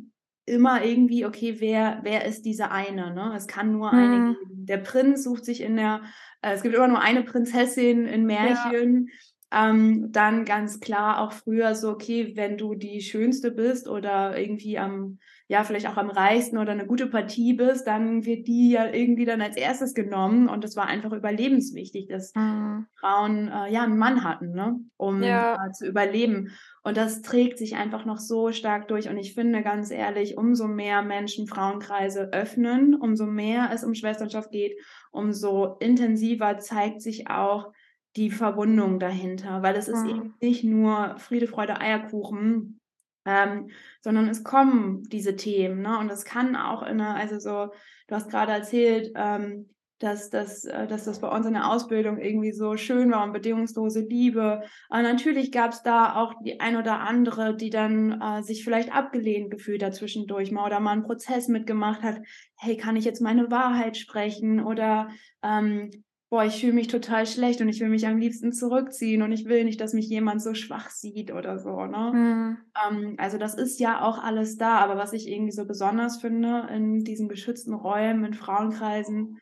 immer 0.48 0.84
irgendwie, 0.84 1.28
okay, 1.28 1.58
wer, 1.60 2.00
wer 2.02 2.26
ist 2.26 2.42
diese 2.42 2.72
eine? 2.72 3.14
Ne? 3.14 3.34
Es 3.36 3.46
kann 3.46 3.72
nur 3.72 3.92
mhm. 3.94 4.00
eine 4.00 4.34
geben. 4.34 4.66
Der 4.66 4.78
Prinz 4.78 5.24
sucht 5.24 5.46
sich 5.46 5.62
in 5.62 5.76
der, 5.76 6.02
es 6.42 6.62
gibt 6.62 6.76
immer 6.76 6.88
nur 6.88 7.02
eine 7.02 7.24
Prinzessin 7.24 8.06
in 8.06 8.26
Märchen. 8.26 9.08
Ja. 9.08 9.14
Ähm, 9.50 10.12
dann 10.12 10.44
ganz 10.44 10.82
klar 10.82 11.22
auch 11.22 11.32
früher 11.32 11.74
so, 11.74 11.92
okay, 11.92 12.34
wenn 12.36 12.58
du 12.58 12.76
die 12.76 13.00
Schönste 13.00 13.50
bist 13.50 13.88
oder 13.88 14.38
irgendwie 14.38 14.78
am, 14.78 15.20
ja, 15.48 15.64
vielleicht 15.64 15.88
auch 15.88 15.96
am 15.96 16.10
reichsten 16.10 16.58
oder 16.58 16.74
eine 16.74 16.86
gute 16.86 17.08
Partie 17.08 17.54
bist, 17.54 17.88
dann 17.88 18.26
wird 18.26 18.46
die 18.48 18.72
ja 18.72 18.88
irgendwie 18.92 19.24
dann 19.24 19.42
als 19.42 19.56
erstes 19.56 19.94
genommen 19.94 20.50
und 20.50 20.66
es 20.66 20.76
war 20.76 20.88
einfach 20.88 21.14
überlebenswichtig, 21.14 22.08
dass 22.08 22.36
mhm. 22.36 22.88
Frauen 23.00 23.48
äh, 23.48 23.72
ja 23.72 23.84
einen 23.84 23.98
Mann 23.98 24.26
hatten, 24.26 24.52
ne, 24.52 24.82
um 24.98 25.24
ja. 25.24 25.56
äh, 25.66 25.72
zu 25.72 25.88
überleben. 25.88 26.52
Und 26.84 26.98
das 26.98 27.22
trägt 27.22 27.58
sich 27.58 27.78
einfach 27.78 28.04
noch 28.04 28.18
so 28.18 28.52
stark 28.52 28.90
durch. 28.90 29.08
Und 29.08 29.18
ich 29.18 29.34
finde 29.34 29.62
ganz 29.62 29.92
ehrlich, 29.92 30.38
umso 30.38 30.68
mehr 30.68 31.02
Menschen 31.04 31.48
Frauenkreise 31.48 32.34
öffnen, 32.34 32.96
umso 32.96 33.26
mehr 33.26 33.70
es 33.74 33.86
um 33.86 33.94
Schwesternschaft 33.94 34.52
geht, 34.52 34.78
umso 35.12 35.78
intensiver 35.80 36.58
zeigt 36.60 37.02
sich 37.02 37.30
auch, 37.30 37.72
die 38.18 38.32
Verwundung 38.32 39.00
dahinter, 39.00 39.62
weil 39.62 39.76
es 39.76 39.88
ist 39.88 40.04
mhm. 40.04 40.10
eben 40.10 40.34
nicht 40.42 40.64
nur 40.64 41.18
Friede, 41.20 41.48
Freude, 41.48 41.80
Eierkuchen, 41.80 42.80
ähm, 43.26 43.70
sondern 44.02 44.28
es 44.28 44.44
kommen 44.44 45.04
diese 45.04 45.36
Themen, 45.36 45.82
ne? 45.82 46.00
Und 46.00 46.10
es 46.10 46.26
kann 46.26 46.56
auch 46.56 46.82
in 46.82 47.00
einer, 47.00 47.16
also 47.16 47.40
so, 47.40 47.74
du 48.08 48.16
hast 48.16 48.30
gerade 48.30 48.54
erzählt, 48.54 49.12
ähm, 49.16 49.70
dass, 50.00 50.30
dass, 50.30 50.66
äh, 50.66 50.88
dass 50.88 51.06
das 51.06 51.20
bei 51.20 51.28
uns 51.28 51.46
in 51.46 51.54
der 51.54 51.70
Ausbildung 51.70 52.20
irgendwie 52.20 52.52
so 52.52 52.78
schön 52.78 53.12
war 53.12 53.24
und 53.24 53.34
bedingungslose 53.34 54.02
Liebe. 54.02 54.64
Aber 54.90 55.02
natürlich 55.02 55.52
gab 55.52 55.72
es 55.72 55.82
da 55.84 56.16
auch 56.16 56.36
die 56.44 56.60
ein 56.60 56.78
oder 56.78 57.00
andere, 57.02 57.56
die 57.56 57.70
dann 57.70 58.22
äh, 58.22 58.44
sich 58.44 58.64
vielleicht 58.64 58.94
abgelehnt 58.94 59.52
gefühlt 59.52 59.84
hat 59.84 59.96
zwischendurch 59.96 60.52
mal 60.52 60.66
oder 60.66 60.80
mal 60.80 60.92
einen 60.92 61.04
Prozess 61.04 61.48
mitgemacht 61.48 62.04
hat. 62.04 62.22
Hey, 62.56 62.78
kann 62.78 62.96
ich 62.96 63.06
jetzt 63.06 63.22
meine 63.22 63.50
Wahrheit 63.52 63.98
sprechen? 63.98 64.64
Oder 64.64 65.10
ähm, 65.44 65.92
boah, 66.30 66.44
ich 66.44 66.60
fühle 66.60 66.74
mich 66.74 66.88
total 66.88 67.26
schlecht 67.26 67.62
und 67.62 67.70
ich 67.70 67.80
will 67.80 67.90
mich 67.90 68.06
am 68.06 68.18
liebsten 68.18 68.52
zurückziehen 68.52 69.22
und 69.22 69.32
ich 69.32 69.46
will 69.46 69.64
nicht, 69.64 69.80
dass 69.80 69.94
mich 69.94 70.10
jemand 70.10 70.42
so 70.42 70.54
schwach 70.54 70.90
sieht 70.90 71.32
oder 71.32 71.58
so, 71.58 71.86
ne? 71.86 72.12
Mhm. 72.14 72.58
Ähm, 72.86 73.16
also 73.18 73.38
das 73.38 73.56
ist 73.56 73.80
ja 73.80 74.02
auch 74.02 74.22
alles 74.22 74.58
da, 74.58 74.80
aber 74.80 74.98
was 74.98 75.14
ich 75.14 75.30
irgendwie 75.30 75.54
so 75.54 75.66
besonders 75.66 76.20
finde 76.20 76.68
in 76.72 77.04
diesen 77.04 77.30
geschützten 77.30 77.74
Räumen, 77.74 78.26
in 78.26 78.34
Frauenkreisen, 78.34 79.40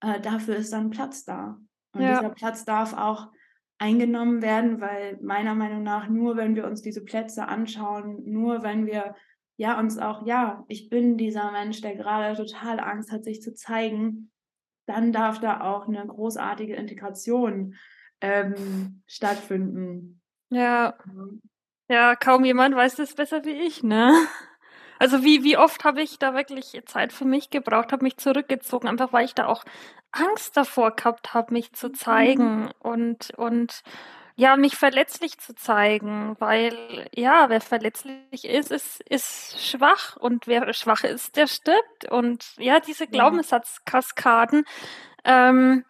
äh, 0.00 0.20
dafür 0.20 0.56
ist 0.56 0.72
dann 0.72 0.90
Platz 0.90 1.24
da. 1.24 1.58
Und 1.92 2.02
ja. 2.02 2.18
dieser 2.18 2.34
Platz 2.34 2.64
darf 2.64 2.96
auch 2.96 3.28
eingenommen 3.78 4.42
werden, 4.42 4.80
weil 4.80 5.18
meiner 5.22 5.54
Meinung 5.54 5.84
nach 5.84 6.08
nur, 6.08 6.36
wenn 6.36 6.56
wir 6.56 6.66
uns 6.66 6.82
diese 6.82 7.04
Plätze 7.04 7.46
anschauen, 7.46 8.22
nur 8.24 8.64
wenn 8.64 8.86
wir 8.86 9.14
ja 9.56 9.78
uns 9.78 9.98
auch, 9.98 10.26
ja, 10.26 10.64
ich 10.66 10.88
bin 10.88 11.16
dieser 11.16 11.52
Mensch, 11.52 11.80
der 11.80 11.94
gerade 11.94 12.36
total 12.36 12.80
Angst 12.80 13.12
hat, 13.12 13.24
sich 13.24 13.40
zu 13.40 13.54
zeigen, 13.54 14.32
dann 14.86 15.12
darf 15.12 15.40
da 15.40 15.60
auch 15.60 15.88
eine 15.88 16.06
großartige 16.06 16.74
Integration 16.74 17.74
ähm, 18.20 19.02
stattfinden. 19.06 20.20
Ja. 20.50 20.94
Ja, 21.88 22.16
kaum 22.16 22.44
jemand 22.44 22.74
weiß 22.74 22.96
das 22.96 23.14
besser 23.14 23.44
wie 23.44 23.66
ich, 23.66 23.82
ne? 23.82 24.12
Also 25.00 25.24
wie, 25.24 25.42
wie 25.42 25.58
oft 25.58 25.82
habe 25.84 26.02
ich 26.02 26.20
da 26.20 26.34
wirklich 26.34 26.80
Zeit 26.86 27.12
für 27.12 27.24
mich 27.24 27.50
gebraucht, 27.50 27.92
habe 27.92 28.04
mich 28.04 28.16
zurückgezogen, 28.16 28.88
einfach 28.88 29.12
weil 29.12 29.24
ich 29.24 29.34
da 29.34 29.46
auch 29.46 29.64
Angst 30.12 30.56
davor 30.56 30.92
gehabt 30.92 31.34
habe, 31.34 31.52
mich 31.52 31.72
zu 31.72 31.90
zeigen 31.90 32.60
mhm. 32.60 32.70
und, 32.78 33.30
und 33.36 33.82
ja, 34.36 34.56
mich 34.56 34.76
verletzlich 34.76 35.38
zu 35.38 35.54
zeigen, 35.54 36.36
weil 36.40 37.08
ja, 37.14 37.48
wer 37.50 37.60
verletzlich 37.60 38.44
ist, 38.44 38.72
ist, 38.72 39.00
ist 39.08 39.64
schwach 39.64 40.16
und 40.16 40.46
wer 40.48 40.72
schwach 40.74 41.04
ist, 41.04 41.36
der 41.36 41.46
stirbt. 41.46 42.10
Und 42.10 42.54
ja, 42.58 42.80
diese 42.80 43.06
Glaubenssatzkaskaden, 43.06 44.64
ähm, 45.24 45.84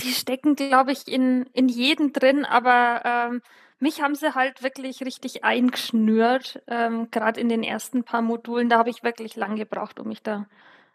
die 0.00 0.12
stecken, 0.12 0.56
glaube 0.56 0.92
ich, 0.92 1.08
in, 1.08 1.46
in 1.54 1.68
jedem 1.68 2.12
drin, 2.12 2.44
aber 2.44 3.02
ähm, 3.04 3.42
mich 3.80 4.02
haben 4.02 4.14
sie 4.14 4.34
halt 4.34 4.62
wirklich 4.62 5.02
richtig 5.02 5.44
eingeschnürt, 5.44 6.62
ähm, 6.66 7.10
gerade 7.10 7.40
in 7.40 7.48
den 7.48 7.62
ersten 7.62 8.04
paar 8.04 8.22
Modulen. 8.22 8.68
Da 8.68 8.78
habe 8.78 8.90
ich 8.90 9.02
wirklich 9.02 9.36
lang 9.36 9.56
gebraucht, 9.56 10.00
um 10.00 10.08
mich 10.08 10.22
da 10.22 10.46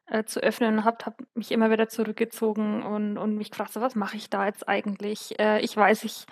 äh, 0.07 0.23
zu 0.25 0.41
öffnen 0.41 0.79
und 0.79 0.83
habe 0.83 1.05
hab 1.05 1.21
mich 1.33 1.51
immer 1.51 1.71
wieder 1.71 1.89
zurückgezogen 1.89 2.83
und, 2.83 3.17
und 3.17 3.35
mich 3.35 3.51
gefragt, 3.51 3.73
so, 3.73 3.81
was 3.81 3.95
mache 3.95 4.17
ich 4.17 4.29
da 4.29 4.45
jetzt 4.45 4.67
eigentlich? 4.67 5.39
Äh, 5.39 5.61
ich 5.61 5.75
weiß, 5.75 6.03
ich, 6.03 6.25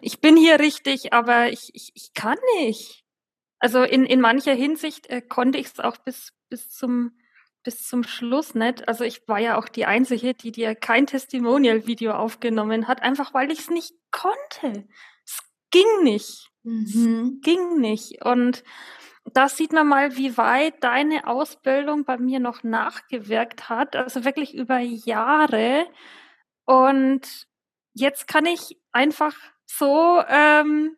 ich 0.00 0.20
bin 0.20 0.36
hier 0.36 0.58
richtig, 0.60 1.12
aber 1.12 1.50
ich, 1.50 1.70
ich, 1.74 1.92
ich 1.94 2.14
kann 2.14 2.38
nicht. 2.58 3.04
Also 3.58 3.82
in, 3.82 4.04
in 4.04 4.20
mancher 4.20 4.54
Hinsicht 4.54 5.08
äh, 5.08 5.22
konnte 5.22 5.58
ich 5.58 5.66
es 5.66 5.80
auch 5.80 5.96
bis, 5.96 6.32
bis 6.48 6.70
zum 6.70 7.12
bis 7.66 7.82
zum 7.82 8.04
Schluss 8.04 8.54
nicht. 8.54 8.86
Also 8.86 9.02
ich 9.02 9.26
war 9.26 9.40
ja 9.40 9.58
auch 9.58 9.68
die 9.68 9.86
Einzige, 9.86 10.34
die 10.34 10.52
dir 10.52 10.76
kein 10.76 11.08
Testimonial-Video 11.08 12.12
aufgenommen 12.12 12.86
hat, 12.86 13.02
einfach 13.02 13.34
weil 13.34 13.50
ich 13.50 13.58
es 13.58 13.70
nicht 13.70 13.92
konnte. 14.12 14.86
Es 15.24 15.40
ging 15.72 16.04
nicht. 16.04 16.48
Mhm. 16.62 16.84
Es 16.84 17.44
ging 17.44 17.80
nicht. 17.80 18.24
Und 18.24 18.62
da 19.32 19.48
sieht 19.48 19.72
man 19.72 19.88
mal, 19.88 20.16
wie 20.16 20.36
weit 20.36 20.82
deine 20.82 21.26
Ausbildung 21.26 22.04
bei 22.04 22.18
mir 22.18 22.40
noch 22.40 22.62
nachgewirkt 22.62 23.68
hat. 23.68 23.96
Also 23.96 24.24
wirklich 24.24 24.54
über 24.54 24.78
Jahre. 24.78 25.86
Und 26.64 27.46
jetzt 27.92 28.28
kann 28.28 28.46
ich 28.46 28.78
einfach 28.92 29.34
so 29.66 30.22
ähm, 30.28 30.96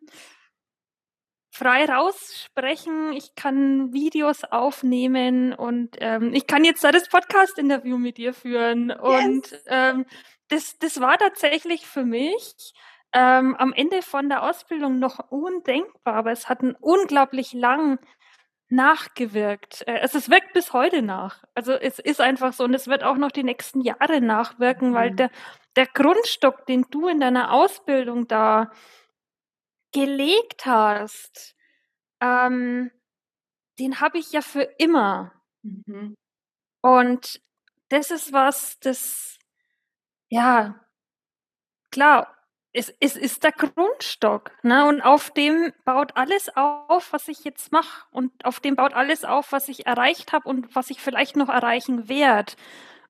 frei 1.51 1.85
raussprechen. 1.85 3.13
Ich 3.13 3.35
kann 3.35 3.91
Videos 3.93 4.43
aufnehmen 4.45 5.53
und 5.53 5.97
ähm, 5.99 6.33
ich 6.33 6.47
kann 6.47 6.63
jetzt 6.63 6.83
da 6.83 6.91
das 6.91 7.09
Podcast-Interview 7.09 7.97
mit 7.97 8.17
dir 8.17 8.33
führen. 8.33 8.89
Yes. 8.89 8.99
Und 8.99 9.61
ähm, 9.67 10.05
das, 10.47 10.77
das 10.79 10.99
war 10.99 11.17
tatsächlich 11.17 11.85
für 11.85 12.05
mich 12.05 12.73
ähm, 13.13 13.55
am 13.55 13.73
Ende 13.73 14.01
von 14.01 14.29
der 14.29 14.43
Ausbildung 14.43 14.99
noch 14.99 15.31
undenkbar, 15.31 16.15
aber 16.15 16.31
es 16.31 16.47
hat 16.47 16.61
einen 16.61 16.75
unglaublich 16.79 17.53
lang 17.53 17.99
nachgewirkt. 18.69 19.83
Äh, 19.87 19.99
also 19.99 20.17
es 20.17 20.29
wirkt 20.29 20.53
bis 20.53 20.73
heute 20.73 21.01
nach. 21.01 21.43
Also 21.55 21.73
es 21.73 21.99
ist 21.99 22.21
einfach 22.21 22.53
so 22.53 22.63
und 22.63 22.73
es 22.73 22.87
wird 22.87 23.03
auch 23.03 23.17
noch 23.17 23.31
die 23.31 23.43
nächsten 23.43 23.81
Jahre 23.81 24.21
nachwirken, 24.21 24.91
mhm. 24.91 24.93
weil 24.93 25.11
der, 25.11 25.31
der 25.75 25.87
Grundstock, 25.87 26.65
den 26.65 26.85
du 26.89 27.07
in 27.07 27.19
deiner 27.19 27.51
Ausbildung 27.51 28.27
da 28.27 28.71
gelegt 29.91 30.65
hast, 30.65 31.55
ähm, 32.21 32.91
den 33.79 33.99
habe 33.99 34.19
ich 34.19 34.31
ja 34.31 34.41
für 34.41 34.63
immer. 34.77 35.33
Mhm. 35.63 36.15
Und 36.81 37.41
das 37.89 38.11
ist 38.11 38.31
was, 38.31 38.79
das, 38.79 39.39
ja, 40.29 40.79
klar, 41.91 42.38
es, 42.71 42.93
es 42.99 43.15
ist 43.15 43.43
der 43.43 43.51
Grundstock, 43.51 44.51
ne? 44.63 44.85
Und 44.85 45.01
auf 45.01 45.31
dem 45.31 45.73
baut 45.85 46.15
alles 46.15 46.49
auf, 46.55 47.11
was 47.11 47.27
ich 47.27 47.43
jetzt 47.43 47.71
mache. 47.71 48.05
Und 48.11 48.45
auf 48.45 48.59
dem 48.59 48.75
baut 48.75 48.93
alles 48.93 49.25
auf, 49.25 49.51
was 49.51 49.69
ich 49.69 49.87
erreicht 49.87 50.33
habe 50.33 50.47
und 50.47 50.75
was 50.75 50.89
ich 50.89 51.01
vielleicht 51.01 51.35
noch 51.35 51.49
erreichen 51.49 52.07
werde. 52.09 52.53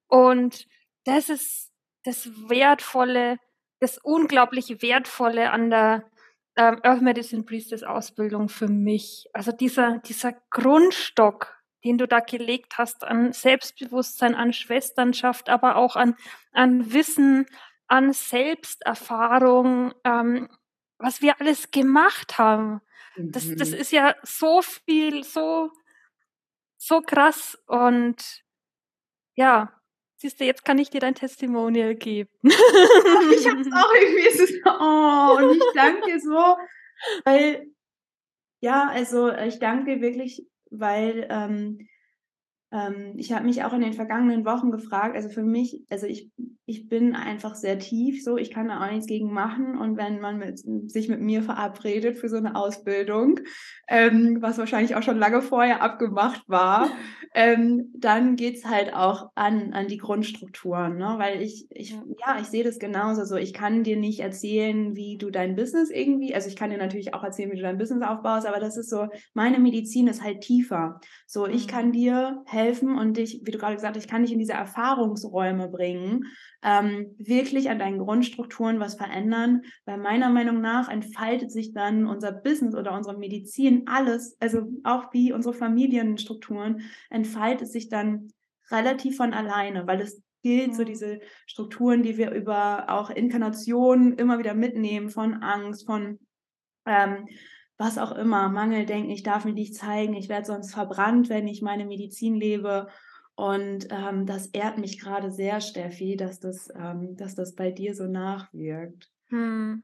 Und 0.07 0.65
das 1.03 1.29
ist 1.29 1.71
das 2.03 2.29
Wertvolle, 2.49 3.37
das 3.79 3.97
unglaublich 3.97 4.81
Wertvolle 4.81 5.51
an 5.51 5.69
der 5.69 6.09
ähm, 6.55 6.79
Earth 6.83 7.01
Medicine 7.01 7.43
Priestess 7.43 7.83
Ausbildung 7.83 8.49
für 8.49 8.67
mich. 8.67 9.27
Also 9.33 9.51
dieser, 9.51 9.99
dieser 9.99 10.33
Grundstock, 10.49 11.57
den 11.83 11.97
du 11.97 12.07
da 12.07 12.19
gelegt 12.19 12.77
hast 12.77 13.03
an 13.03 13.33
Selbstbewusstsein, 13.33 14.35
an 14.35 14.53
Schwesternschaft, 14.53 15.49
aber 15.49 15.75
auch 15.75 15.95
an, 15.95 16.15
an 16.53 16.93
Wissen, 16.93 17.45
an 17.89 18.13
Selbsterfahrung, 18.13 19.93
ähm, 20.03 20.47
was 20.97 21.21
wir 21.21 21.39
alles 21.41 21.71
gemacht 21.71 22.37
haben. 22.37 22.81
Das, 23.17 23.53
das 23.55 23.71
mhm. 23.71 23.75
ist 23.77 23.91
ja 23.91 24.15
so 24.23 24.61
viel, 24.61 25.23
so, 25.23 25.71
so 26.77 27.01
krass. 27.01 27.57
Und 27.67 28.43
ja, 29.35 29.73
siehst 30.17 30.39
du, 30.39 30.45
jetzt 30.45 30.63
kann 30.63 30.77
ich 30.77 30.89
dir 30.89 31.01
dein 31.01 31.15
Testimonial 31.15 31.95
geben. 31.95 32.29
Ich 32.43 33.47
hab's 33.47 33.67
auch 33.73 33.93
irgendwie, 33.93 34.27
es 34.27 34.39
ist, 34.39 34.61
oh, 34.65 35.37
und 35.37 35.55
ich 35.55 35.63
danke 35.73 36.19
so, 36.19 36.57
weil, 37.25 37.73
ja, 38.61 38.87
also 38.89 39.31
ich 39.31 39.59
danke 39.59 40.01
wirklich, 40.01 40.45
weil 40.69 41.27
ähm, 41.29 41.87
ähm, 42.71 43.13
ich 43.17 43.31
habe 43.31 43.45
mich 43.45 43.63
auch 43.63 43.73
in 43.73 43.81
den 43.81 43.93
vergangenen 43.93 44.45
Wochen 44.45 44.69
gefragt, 44.69 45.15
also 45.15 45.29
für 45.29 45.43
mich, 45.43 45.83
also 45.89 46.05
ich, 46.05 46.29
ich 46.65 46.87
bin 46.87 47.15
einfach 47.15 47.55
sehr 47.55 47.79
tief 47.79 48.23
so, 48.23 48.37
ich 48.37 48.51
kann 48.51 48.67
da 48.67 48.83
auch 48.83 48.91
nichts 48.91 49.07
gegen 49.07 49.33
machen. 49.33 49.77
Und 49.77 49.97
wenn 49.97 50.19
man 50.19 50.37
mit, 50.37 50.59
sich 50.91 51.09
mit 51.09 51.19
mir 51.19 51.41
verabredet 51.41 52.17
für 52.17 52.29
so 52.29 52.37
eine 52.37 52.55
Ausbildung, 52.55 53.39
ähm, 53.87 54.37
was 54.41 54.59
wahrscheinlich 54.59 54.95
auch 54.95 55.01
schon 55.01 55.17
lange 55.17 55.41
vorher 55.41 55.81
abgemacht 55.81 56.43
war, 56.47 56.89
ähm, 57.33 57.91
dann 57.95 58.35
geht's 58.35 58.65
halt 58.65 58.93
auch 58.93 59.29
an, 59.35 59.73
an 59.73 59.87
die 59.87 59.97
Grundstrukturen, 59.97 60.97
ne? 60.97 61.15
weil 61.17 61.41
ich, 61.41 61.67
ich, 61.69 61.91
ja, 61.91 62.39
ich 62.39 62.47
sehe 62.47 62.63
das 62.63 62.79
genauso 62.79 63.25
so, 63.25 63.35
ich 63.35 63.53
kann 63.53 63.83
dir 63.83 63.97
nicht 63.97 64.19
erzählen, 64.19 64.95
wie 64.95 65.17
du 65.17 65.29
dein 65.29 65.55
Business 65.55 65.89
irgendwie, 65.89 66.33
also 66.33 66.47
ich 66.47 66.55
kann 66.55 66.69
dir 66.69 66.77
natürlich 66.77 67.13
auch 67.13 67.23
erzählen, 67.23 67.51
wie 67.51 67.57
du 67.57 67.63
dein 67.63 67.77
Business 67.77 68.07
aufbaust, 68.07 68.47
aber 68.47 68.59
das 68.59 68.77
ist 68.77 68.89
so, 68.89 69.07
meine 69.33 69.59
Medizin 69.59 70.07
ist 70.07 70.23
halt 70.23 70.41
tiefer. 70.41 70.99
So, 71.27 71.45
ich 71.45 71.67
mhm. 71.67 71.71
kann 71.71 71.91
dir 71.91 72.43
helfen, 72.45 72.69
helfen 72.69 72.97
und 72.97 73.17
dich, 73.17 73.41
wie 73.43 73.51
du 73.51 73.57
gerade 73.57 73.75
gesagt 73.75 73.95
hast, 73.95 74.03
ich 74.03 74.09
kann 74.09 74.23
dich 74.23 74.31
in 74.31 74.39
diese 74.39 74.53
Erfahrungsräume 74.53 75.69
bringen, 75.69 76.25
ähm, 76.61 77.15
wirklich 77.17 77.69
an 77.69 77.79
deinen 77.79 77.99
Grundstrukturen 77.99 78.79
was 78.79 78.95
verändern, 78.95 79.61
weil 79.85 79.97
meiner 79.97 80.29
Meinung 80.29 80.61
nach 80.61 80.89
entfaltet 80.89 81.51
sich 81.51 81.73
dann 81.73 82.05
unser 82.05 82.31
Business 82.31 82.75
oder 82.75 82.93
unsere 82.93 83.17
Medizin 83.17 83.83
alles, 83.87 84.35
also 84.39 84.63
auch 84.83 85.13
wie 85.13 85.31
unsere 85.31 85.53
Familienstrukturen, 85.53 86.81
entfaltet 87.09 87.69
sich 87.69 87.89
dann 87.89 88.31
relativ 88.71 89.17
von 89.17 89.33
alleine, 89.33 89.87
weil 89.87 90.01
es 90.01 90.21
gilt, 90.41 90.75
so 90.75 90.83
diese 90.83 91.19
Strukturen, 91.45 92.03
die 92.03 92.17
wir 92.17 92.31
über 92.31 92.89
auch 92.89 93.09
Inkarnationen 93.09 94.13
immer 94.13 94.39
wieder 94.39 94.53
mitnehmen, 94.53 95.09
von 95.09 95.41
Angst, 95.41 95.85
von 95.85 96.19
ähm, 96.85 97.27
was 97.77 97.97
auch 97.97 98.11
immer, 98.11 98.49
Mangeldenken, 98.49 99.09
ich 99.09 99.23
darf 99.23 99.45
mich 99.45 99.53
nicht 99.53 99.75
zeigen, 99.75 100.13
ich 100.13 100.27
werde 100.27 100.45
sonst 100.45 100.73
verbrannt, 100.73 101.29
wenn 101.29 101.47
ich 101.47 101.61
meine 101.61 101.85
Medizin 101.85 102.35
lebe. 102.35 102.87
Und 103.39 103.87
ähm, 103.89 104.25
das 104.25 104.47
ehrt 104.47 104.79
mich 104.79 104.99
gerade 104.99 105.31
sehr, 105.31 105.61
Steffi, 105.61 106.17
dass 106.17 106.41
das, 106.41 106.67
ähm, 106.75 107.15
dass 107.15 107.35
das 107.35 107.55
bei 107.55 107.71
dir 107.71 107.95
so 107.95 108.03
nachwirkt. 108.03 109.09
Hm. 109.29 109.81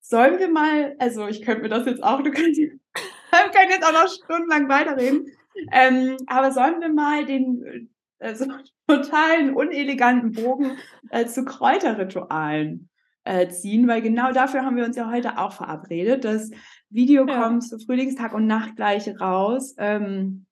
Sollen 0.00 0.38
wir 0.38 0.48
mal, 0.48 0.94
also 1.00 1.26
ich 1.26 1.42
könnte 1.42 1.62
mir 1.62 1.68
das 1.68 1.84
jetzt 1.86 2.04
auch, 2.04 2.22
du 2.22 2.30
kannst, 2.30 2.56
wir 2.60 2.68
können 2.68 3.70
jetzt 3.70 3.84
auch 3.84 3.92
noch 3.92 4.08
stundenlang 4.08 4.68
weiterreden, 4.68 5.26
ähm, 5.72 6.18
aber 6.28 6.52
sollen 6.52 6.80
wir 6.80 6.92
mal 6.92 7.26
den 7.26 7.90
also, 8.20 8.46
totalen 8.86 9.52
uneleganten 9.56 10.30
Bogen 10.30 10.78
äh, 11.10 11.26
zu 11.26 11.44
Kräuterritualen 11.44 12.90
äh, 13.24 13.48
ziehen, 13.48 13.88
weil 13.88 14.02
genau 14.02 14.30
dafür 14.30 14.64
haben 14.64 14.76
wir 14.76 14.84
uns 14.84 14.94
ja 14.94 15.10
heute 15.10 15.36
auch 15.36 15.52
verabredet. 15.52 16.24
Das 16.24 16.48
Video 16.90 17.26
ja. 17.26 17.42
kommt 17.42 17.64
zu 17.64 17.80
Frühlingstag 17.80 18.34
und 18.34 18.46
Nacht 18.46 18.76
gleich 18.76 19.08
raus. 19.20 19.74
Ähm, 19.78 20.46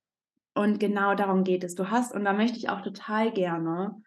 und 0.60 0.78
genau 0.78 1.14
darum 1.14 1.42
geht 1.42 1.64
es. 1.64 1.74
Du 1.74 1.90
hast, 1.90 2.14
und 2.14 2.24
da 2.24 2.34
möchte 2.34 2.58
ich 2.58 2.68
auch 2.68 2.82
total 2.82 3.32
gerne 3.32 4.02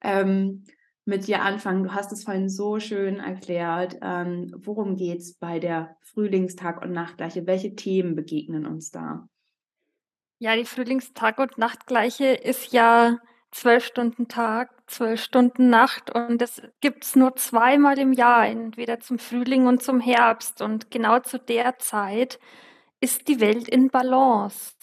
ähm, 0.00 0.64
mit 1.04 1.26
dir 1.26 1.42
anfangen. 1.42 1.82
Du 1.82 1.94
hast 1.94 2.12
es 2.12 2.22
vorhin 2.22 2.48
so 2.48 2.78
schön 2.78 3.18
erklärt. 3.18 3.96
Ähm, 4.02 4.54
worum 4.56 4.94
geht 4.94 5.18
es 5.18 5.34
bei 5.34 5.58
der 5.58 5.96
Frühlingstag 6.02 6.80
und 6.80 6.92
Nachtgleiche? 6.92 7.46
Welche 7.46 7.74
Themen 7.74 8.14
begegnen 8.14 8.66
uns 8.66 8.92
da? 8.92 9.28
Ja, 10.38 10.54
die 10.54 10.64
Frühlingstag 10.64 11.40
und 11.40 11.58
Nachtgleiche 11.58 12.26
ist 12.26 12.72
ja 12.72 13.18
zwölf 13.50 13.84
Stunden 13.84 14.28
Tag, 14.28 14.70
zwölf 14.86 15.20
Stunden 15.20 15.70
Nacht 15.70 16.14
und 16.14 16.38
das 16.38 16.62
gibt's 16.80 17.16
nur 17.16 17.34
zweimal 17.34 17.98
im 17.98 18.12
Jahr, 18.12 18.46
entweder 18.46 19.00
zum 19.00 19.18
Frühling 19.18 19.66
und 19.66 19.82
zum 19.82 19.98
Herbst. 19.98 20.62
Und 20.62 20.90
genau 20.92 21.18
zu 21.18 21.38
der 21.40 21.78
Zeit 21.78 22.38
ist 23.00 23.26
die 23.26 23.40
Welt 23.40 23.68
in 23.68 23.88
Balance 23.88 24.74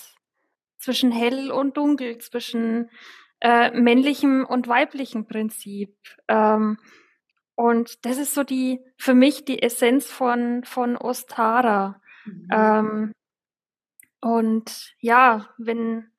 zwischen 0.84 1.12
hell 1.12 1.52
und 1.52 1.78
dunkel, 1.78 2.18
zwischen 2.18 2.90
äh, 3.40 3.72
männlichem 3.72 4.46
und 4.46 4.68
weiblichem 4.68 5.26
Prinzip. 5.26 5.96
Ähm, 6.28 6.78
und 7.56 8.06
das 8.06 8.18
ist 8.18 8.34
so 8.34 8.44
die, 8.44 8.82
für 8.98 9.14
mich 9.14 9.46
die 9.46 9.62
Essenz 9.62 10.12
von, 10.12 10.64
von 10.64 10.98
Ostara. 10.98 12.02
Mhm. 12.26 12.48
Ähm, 12.52 13.12
und 14.22 14.96
ja, 15.00 15.50
wenn 15.58 16.12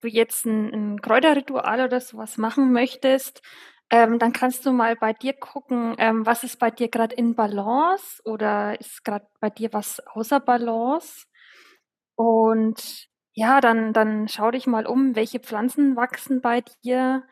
du 0.00 0.08
jetzt 0.08 0.46
ein, 0.46 0.72
ein 0.72 1.00
Kräuterritual 1.00 1.84
oder 1.84 2.00
sowas 2.00 2.38
machen 2.38 2.72
möchtest, 2.72 3.42
ähm, 3.90 4.18
dann 4.18 4.32
kannst 4.32 4.66
du 4.66 4.72
mal 4.72 4.96
bei 4.96 5.12
dir 5.12 5.34
gucken, 5.34 5.94
ähm, 5.98 6.26
was 6.26 6.42
ist 6.42 6.58
bei 6.58 6.70
dir 6.70 6.88
gerade 6.88 7.14
in 7.14 7.34
Balance 7.34 8.20
oder 8.24 8.80
ist 8.80 9.04
gerade 9.04 9.26
bei 9.40 9.50
dir 9.50 9.72
was 9.72 10.00
außer 10.06 10.40
Balance? 10.40 11.26
Und 12.16 13.08
ja, 13.34 13.60
dann, 13.60 13.92
dann 13.92 14.28
schau 14.28 14.50
dich 14.50 14.66
mal 14.66 14.86
um, 14.86 15.16
welche 15.16 15.40
Pflanzen 15.40 15.96
wachsen 15.96 16.40
bei 16.40 16.62
dir, 16.84 17.24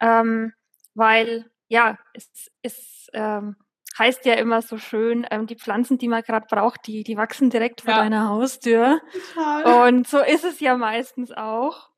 ähm, 0.00 0.54
weil 0.94 1.50
ja, 1.68 1.98
es, 2.14 2.50
es 2.62 3.08
ähm, 3.12 3.56
heißt 3.98 4.24
ja 4.24 4.34
immer 4.34 4.62
so 4.62 4.78
schön, 4.78 5.26
ähm, 5.30 5.46
die 5.46 5.56
Pflanzen, 5.56 5.98
die 5.98 6.08
man 6.08 6.22
gerade 6.22 6.46
braucht, 6.48 6.86
die, 6.86 7.04
die 7.04 7.18
wachsen 7.18 7.50
direkt 7.50 7.82
vor 7.82 7.92
ja. 7.92 8.00
deiner 8.00 8.30
Haustür. 8.30 9.00
Total. 9.34 9.88
Und 9.88 10.08
so 10.08 10.20
ist 10.20 10.44
es 10.44 10.60
ja 10.60 10.76
meistens 10.76 11.32
auch. 11.32 11.90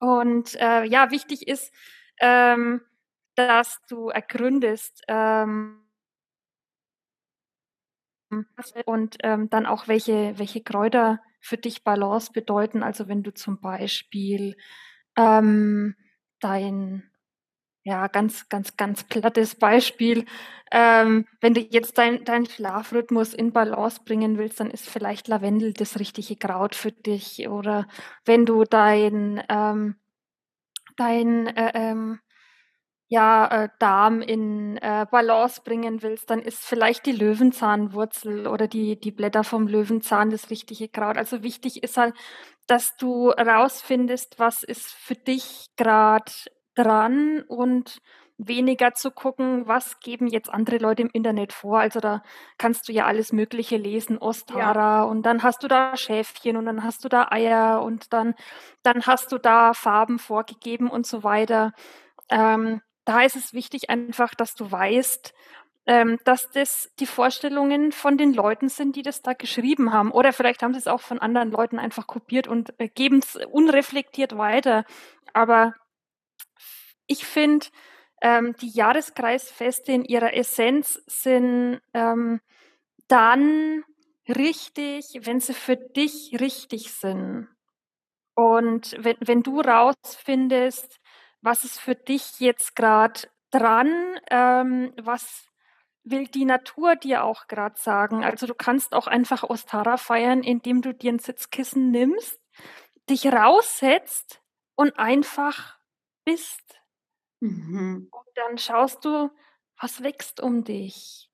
Und 0.00 0.56
äh, 0.56 0.84
ja, 0.84 1.10
wichtig 1.12 1.46
ist, 1.46 1.72
ähm, 2.20 2.80
dass 3.36 3.80
du 3.88 4.08
ergründest 4.08 5.02
ähm, 5.06 5.86
und 8.86 9.18
ähm, 9.22 9.50
dann 9.50 9.66
auch 9.66 9.88
welche, 9.88 10.38
welche 10.38 10.62
Kräuter 10.62 11.20
für 11.40 11.56
dich 11.56 11.84
Balance 11.84 12.32
bedeuten. 12.32 12.82
Also 12.82 13.08
wenn 13.08 13.22
du 13.22 13.32
zum 13.32 13.60
Beispiel 13.60 14.56
ähm, 15.16 15.96
dein 16.40 17.10
ja, 17.82 18.08
ganz, 18.08 18.48
ganz, 18.48 18.76
ganz 18.76 19.04
plattes 19.04 19.54
Beispiel. 19.54 20.26
Ähm, 20.70 21.26
wenn 21.40 21.54
du 21.54 21.60
jetzt 21.60 21.96
deinen 21.98 22.24
dein 22.24 22.46
Schlafrhythmus 22.46 23.32
in 23.34 23.52
Balance 23.52 24.00
bringen 24.04 24.38
willst, 24.38 24.60
dann 24.60 24.70
ist 24.70 24.88
vielleicht 24.88 25.28
Lavendel 25.28 25.72
das 25.72 25.98
richtige 25.98 26.36
Kraut 26.36 26.74
für 26.74 26.92
dich. 26.92 27.48
Oder 27.48 27.88
wenn 28.24 28.44
du 28.46 28.64
dein, 28.64 29.42
ähm, 29.48 29.96
dein 30.96 31.46
äh, 31.48 31.72
ähm, 31.74 32.20
ja, 33.10 33.64
äh, 33.64 33.68
Darm 33.80 34.22
in 34.22 34.76
äh, 34.76 35.04
Balance 35.10 35.62
bringen 35.64 36.00
willst, 36.00 36.30
dann 36.30 36.40
ist 36.40 36.64
vielleicht 36.64 37.06
die 37.06 37.12
Löwenzahnwurzel 37.12 38.46
oder 38.46 38.68
die, 38.68 39.00
die 39.00 39.10
Blätter 39.10 39.42
vom 39.42 39.66
Löwenzahn 39.66 40.30
das 40.30 40.48
richtige 40.48 40.88
Kraut. 40.88 41.16
Also 41.16 41.42
wichtig 41.42 41.82
ist 41.82 41.96
halt, 41.96 42.14
dass 42.68 42.96
du 42.96 43.30
rausfindest, 43.30 44.38
was 44.38 44.62
ist 44.62 44.92
für 44.92 45.16
dich 45.16 45.66
gerade 45.76 46.30
dran 46.76 47.42
und 47.48 47.98
weniger 48.38 48.94
zu 48.94 49.10
gucken, 49.10 49.66
was 49.66 49.98
geben 49.98 50.28
jetzt 50.28 50.48
andere 50.48 50.78
Leute 50.78 51.02
im 51.02 51.10
Internet 51.12 51.52
vor. 51.52 51.80
Also 51.80 51.98
da 51.98 52.22
kannst 52.58 52.88
du 52.88 52.92
ja 52.92 53.06
alles 53.06 53.32
Mögliche 53.32 53.76
lesen, 53.76 54.18
Ostara 54.18 54.98
ja. 54.98 55.02
und 55.02 55.22
dann 55.22 55.42
hast 55.42 55.64
du 55.64 55.68
da 55.68 55.96
Schäfchen 55.96 56.56
und 56.56 56.66
dann 56.66 56.84
hast 56.84 57.04
du 57.04 57.08
da 57.08 57.26
Eier 57.28 57.82
und 57.82 58.12
dann, 58.12 58.34
dann 58.84 59.04
hast 59.04 59.32
du 59.32 59.38
da 59.38 59.74
Farben 59.74 60.20
vorgegeben 60.20 60.88
und 60.88 61.08
so 61.08 61.24
weiter. 61.24 61.72
Ähm, 62.30 62.80
da 63.10 63.22
ist 63.22 63.34
es 63.34 63.52
wichtig 63.52 63.90
einfach, 63.90 64.36
dass 64.36 64.54
du 64.54 64.70
weißt, 64.70 65.34
ähm, 65.86 66.20
dass 66.24 66.48
das 66.52 66.92
die 67.00 67.06
Vorstellungen 67.06 67.90
von 67.90 68.16
den 68.16 68.32
Leuten 68.32 68.68
sind, 68.68 68.94
die 68.94 69.02
das 69.02 69.20
da 69.20 69.32
geschrieben 69.32 69.92
haben. 69.92 70.12
Oder 70.12 70.32
vielleicht 70.32 70.62
haben 70.62 70.74
sie 70.74 70.78
es 70.78 70.86
auch 70.86 71.00
von 71.00 71.18
anderen 71.18 71.50
Leuten 71.50 71.80
einfach 71.80 72.06
kopiert 72.06 72.46
und 72.46 72.72
äh, 72.78 72.88
geben 72.88 73.18
es 73.18 73.34
unreflektiert 73.34 74.38
weiter. 74.38 74.84
Aber 75.32 75.74
ich 77.08 77.26
finde, 77.26 77.66
ähm, 78.22 78.54
die 78.60 78.70
Jahreskreisfeste 78.70 79.90
in 79.90 80.04
ihrer 80.04 80.32
Essenz 80.34 81.02
sind 81.08 81.80
ähm, 81.92 82.40
dann 83.08 83.82
richtig, 84.28 85.18
wenn 85.22 85.40
sie 85.40 85.54
für 85.54 85.74
dich 85.74 86.38
richtig 86.38 86.92
sind. 86.92 87.48
Und 88.36 88.94
wenn, 89.00 89.16
wenn 89.18 89.42
du 89.42 89.60
rausfindest, 89.60 90.99
was 91.42 91.64
ist 91.64 91.80
für 91.80 91.94
dich 91.94 92.40
jetzt 92.40 92.76
gerade 92.76 93.28
dran, 93.50 94.18
ähm, 94.30 94.92
was 95.02 95.46
will 96.04 96.26
die 96.26 96.44
Natur 96.44 96.96
dir 96.96 97.24
auch 97.24 97.46
gerade 97.46 97.78
sagen. 97.78 98.24
Also 98.24 98.46
du 98.46 98.54
kannst 98.54 98.94
auch 98.94 99.06
einfach 99.06 99.44
Ostara 99.44 99.96
feiern, 99.96 100.42
indem 100.42 100.82
du 100.82 100.94
dir 100.94 101.12
ein 101.12 101.18
Sitzkissen 101.18 101.90
nimmst, 101.90 102.40
dich 103.08 103.26
raussetzt 103.26 104.42
und 104.76 104.98
einfach 104.98 105.78
bist. 106.24 106.80
Mhm. 107.40 108.08
Und 108.10 108.28
dann 108.34 108.58
schaust 108.58 109.04
du, 109.04 109.30
was 109.78 110.02
wächst 110.02 110.40
um 110.40 110.64
dich? 110.64 111.30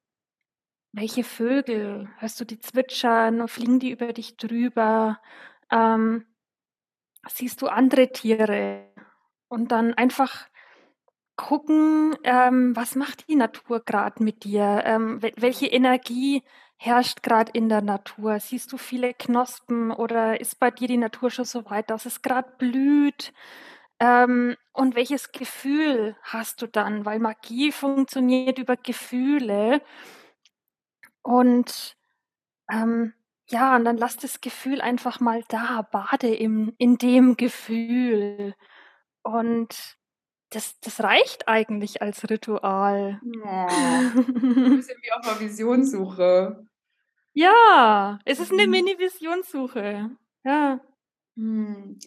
Welche 0.93 1.25
Vögel? 1.25 2.09
Hörst 2.19 2.41
du 2.41 2.45
die 2.45 2.59
zwitschern? 2.59 3.49
Fliegen 3.49 3.81
die 3.81 3.91
über 3.91 4.13
dich 4.13 4.37
drüber? 4.37 5.21
Ähm, 5.71 6.27
siehst 7.29 7.61
du 7.61 7.69
andere 7.69 8.13
Tiere? 8.13 8.93
Und 9.49 9.73
dann 9.73 9.95
einfach 9.95 10.49
gucken, 11.37 12.17
ähm, 12.25 12.75
was 12.75 12.95
macht 12.97 13.29
die 13.29 13.37
Natur 13.37 13.81
gerade 13.85 14.23
mit 14.23 14.45
dir? 14.45 14.83
Ähm, 14.85 15.21
welche 15.37 15.67
Energie 15.67 16.43
herrscht 16.77 17.23
gerade 17.23 17.53
in 17.53 17.69
der 17.69 17.83
Natur? 17.83 18.41
Siehst 18.41 18.73
du 18.73 18.79
viele 18.79 19.15
Knospen 19.15 19.91
oder 19.93 20.41
ist 20.41 20.59
bei 20.59 20.71
dir 20.71 20.89
die 20.89 20.97
Natur 20.97 21.31
schon 21.31 21.45
so 21.45 21.69
weit, 21.71 21.91
dass 21.91 22.07
es 22.07 22.23
gerade 22.23 22.51
blüht? 22.59 23.33
Ähm, 24.01 24.57
und 24.73 24.95
welches 24.95 25.33
Gefühl 25.33 26.17
hast 26.23 26.63
du 26.63 26.67
dann? 26.67 27.05
Weil 27.05 27.19
Magie 27.19 27.73
funktioniert 27.73 28.59
über 28.59 28.77
Gefühle. 28.77 29.83
Und 31.23 31.97
ähm, 32.71 33.15
ja, 33.49 33.77
und 33.77 33.85
dann 33.85 33.97
lass 33.97 34.17
das 34.17 34.41
Gefühl 34.41 34.81
einfach 34.81 35.21
mal 35.21 35.43
da, 35.49 35.83
bade 35.83 36.35
im, 36.35 36.75
in 36.79 36.99
dem 36.99 37.37
Gefühl. 37.37 38.55
Und 39.27 39.97
das, 40.51 40.79
das 40.81 41.03
reicht 41.03 41.49
eigentlich 41.49 42.03
als 42.03 42.29
Ritual. 42.29 43.21
Oh, 43.25 43.47
ein 43.47 44.77
bisschen 44.77 44.99
wie 45.03 45.13
auf 45.13 45.27
einer 45.27 45.41
Visionssuche. 45.41 46.67
Ja, 47.33 48.19
es 48.25 48.41
ist 48.41 48.53
eine 48.53 48.67
mhm. 48.67 48.71
Mini-Visionssuche. 48.71 50.11
Ja. 50.45 50.81
Hm. 51.37 51.99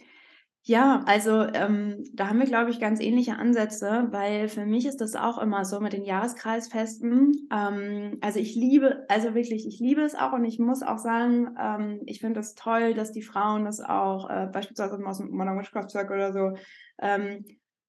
Ja, 0.63 1.03
also 1.07 1.41
ähm, 1.41 2.03
da 2.13 2.27
haben 2.27 2.39
wir, 2.39 2.45
glaube 2.45 2.69
ich, 2.69 2.79
ganz 2.79 2.99
ähnliche 2.99 3.37
Ansätze, 3.37 4.07
weil 4.11 4.49
für 4.49 4.65
mich 4.65 4.85
ist 4.85 5.01
das 5.01 5.15
auch 5.15 5.39
immer 5.39 5.65
so 5.65 5.79
mit 5.79 5.93
den 5.93 6.05
Jahreskreisfesten. 6.05 7.47
Ähm, 7.51 8.17
also 8.21 8.39
ich 8.39 8.55
liebe, 8.55 9.05
also 9.09 9.33
wirklich, 9.33 9.65
ich 9.65 9.79
liebe 9.79 10.01
es 10.01 10.15
auch 10.15 10.33
und 10.33 10.45
ich 10.45 10.59
muss 10.59 10.83
auch 10.83 10.99
sagen, 10.99 11.55
ähm, 11.59 12.01
ich 12.05 12.19
finde 12.19 12.39
es 12.39 12.53
das 12.53 12.63
toll, 12.63 12.93
dass 12.93 13.11
die 13.11 13.23
Frauen 13.23 13.65
das 13.65 13.81
auch, 13.81 14.29
äh, 14.29 14.47
beispielsweise 14.51 15.03
aus 15.05 15.17
dem 15.17 15.31
Modern 15.31 15.57
Witchcraft 15.57 15.89
Circle 15.89 16.17
oder 16.17 16.33
so, 16.33 16.57
ähm, 17.01 17.45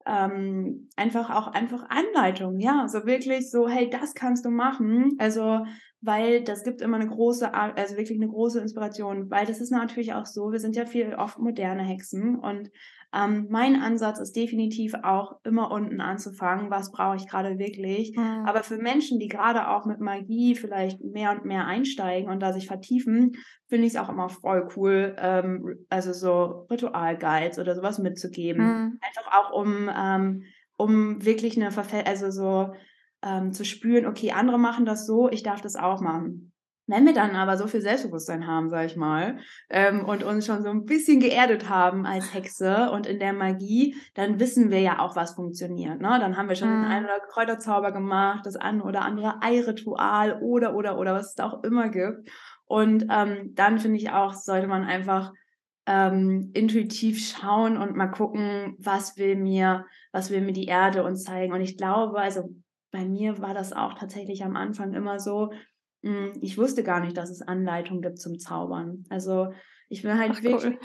ähm, 0.06 0.88
einfach 0.96 1.30
auch 1.30 1.48
einfach 1.48 1.86
Anleitungen, 1.88 2.60
ja, 2.60 2.88
so 2.88 3.04
wirklich 3.06 3.50
so, 3.50 3.68
hey, 3.68 3.90
das 3.90 4.14
kannst 4.14 4.44
du 4.44 4.50
machen. 4.50 5.16
Also 5.18 5.64
weil 6.00 6.42
das 6.42 6.64
gibt 6.64 6.80
immer 6.80 6.96
eine 6.96 7.08
große, 7.08 7.52
also 7.52 7.96
wirklich 7.96 8.18
eine 8.18 8.28
große 8.28 8.60
Inspiration, 8.60 9.30
weil 9.30 9.46
das 9.46 9.60
ist 9.60 9.70
natürlich 9.70 10.14
auch 10.14 10.26
so, 10.26 10.50
wir 10.50 10.58
sind 10.58 10.76
ja 10.76 10.86
viel 10.86 11.14
oft 11.14 11.38
moderne 11.38 11.82
Hexen 11.82 12.36
und 12.36 12.70
ähm, 13.12 13.48
mein 13.50 13.80
Ansatz 13.82 14.20
ist 14.20 14.36
definitiv 14.36 14.94
auch 15.02 15.40
immer 15.42 15.72
unten 15.72 16.00
anzufangen, 16.00 16.70
was 16.70 16.92
brauche 16.92 17.16
ich 17.16 17.26
gerade 17.26 17.58
wirklich. 17.58 18.16
Mhm. 18.16 18.44
Aber 18.46 18.62
für 18.62 18.76
Menschen, 18.76 19.18
die 19.18 19.26
gerade 19.26 19.68
auch 19.68 19.84
mit 19.84 20.00
Magie 20.00 20.54
vielleicht 20.54 21.02
mehr 21.02 21.32
und 21.32 21.44
mehr 21.44 21.66
einsteigen 21.66 22.30
und 22.30 22.40
da 22.40 22.52
sich 22.52 22.68
vertiefen, 22.68 23.32
finde 23.68 23.86
ich 23.86 23.94
es 23.94 23.98
auch 23.98 24.08
immer 24.08 24.28
voll 24.28 24.68
cool, 24.76 25.16
ähm, 25.18 25.84
also 25.88 26.12
so 26.12 26.66
Ritualguides 26.70 27.58
oder 27.58 27.74
sowas 27.74 27.98
mitzugeben. 27.98 28.64
Mhm. 28.64 28.98
Einfach 29.00 29.32
auch 29.32 29.52
um, 29.52 29.90
ähm, 29.92 30.44
um 30.76 31.24
wirklich 31.24 31.56
eine 31.56 31.72
Verfäl 31.72 32.04
also 32.06 32.30
so 32.30 32.72
ähm, 33.22 33.52
zu 33.52 33.64
spüren, 33.64 34.06
okay, 34.06 34.30
andere 34.30 34.58
machen 34.58 34.84
das 34.86 35.04
so, 35.04 35.28
ich 35.28 35.42
darf 35.42 35.60
das 35.60 35.74
auch 35.74 36.00
machen. 36.00 36.49
Wenn 36.90 37.06
wir 37.06 37.14
dann 37.14 37.36
aber 37.36 37.56
so 37.56 37.68
viel 37.68 37.80
Selbstbewusstsein 37.80 38.46
haben, 38.46 38.68
sag 38.68 38.86
ich 38.86 38.96
mal, 38.96 39.38
ähm, 39.68 40.04
und 40.04 40.24
uns 40.24 40.44
schon 40.44 40.62
so 40.62 40.70
ein 40.70 40.86
bisschen 40.86 41.20
geerdet 41.20 41.68
haben 41.68 42.04
als 42.04 42.34
Hexe 42.34 42.90
und 42.90 43.06
in 43.06 43.20
der 43.20 43.32
Magie, 43.32 43.96
dann 44.14 44.40
wissen 44.40 44.70
wir 44.70 44.80
ja 44.80 44.98
auch, 44.98 45.14
was 45.14 45.34
funktioniert. 45.34 46.00
Ne? 46.00 46.18
Dann 46.20 46.36
haben 46.36 46.48
wir 46.48 46.56
schon 46.56 46.68
mhm. 46.68 46.82
den 46.82 46.90
einen 46.90 47.04
oder 47.06 47.20
Kräuterzauber 47.20 47.92
gemacht, 47.92 48.44
das 48.44 48.56
eine 48.56 48.82
oder 48.82 49.02
andere 49.02 49.40
Eiritual 49.40 50.40
oder, 50.42 50.74
oder, 50.74 50.98
oder, 50.98 51.14
was 51.14 51.28
es 51.28 51.34
da 51.34 51.48
auch 51.48 51.62
immer 51.62 51.88
gibt. 51.90 52.28
Und 52.64 53.06
ähm, 53.08 53.52
dann 53.54 53.78
finde 53.78 53.98
ich 53.98 54.10
auch, 54.10 54.34
sollte 54.34 54.66
man 54.66 54.84
einfach 54.84 55.32
ähm, 55.86 56.50
intuitiv 56.54 57.24
schauen 57.24 57.76
und 57.76 57.96
mal 57.96 58.08
gucken, 58.08 58.76
was 58.78 59.16
will 59.16 59.36
mir, 59.36 59.86
was 60.12 60.30
will 60.30 60.40
mir 60.40 60.52
die 60.52 60.66
Erde 60.66 61.04
uns 61.04 61.24
zeigen. 61.24 61.52
Und 61.52 61.60
ich 61.60 61.76
glaube, 61.76 62.18
also 62.18 62.50
bei 62.90 63.04
mir 63.04 63.40
war 63.40 63.54
das 63.54 63.72
auch 63.72 63.94
tatsächlich 63.94 64.44
am 64.44 64.56
Anfang 64.56 64.94
immer 64.94 65.20
so, 65.20 65.52
ich 66.02 66.56
wusste 66.56 66.82
gar 66.82 67.00
nicht, 67.00 67.16
dass 67.16 67.30
es 67.30 67.42
Anleitungen 67.42 68.02
gibt 68.02 68.18
zum 68.18 68.38
Zaubern. 68.38 69.04
Also 69.10 69.52
ich 69.88 70.02
bin 70.02 70.18
halt 70.18 70.32
Ach, 70.34 70.42
wirklich 70.42 70.64
cool. 70.64 70.78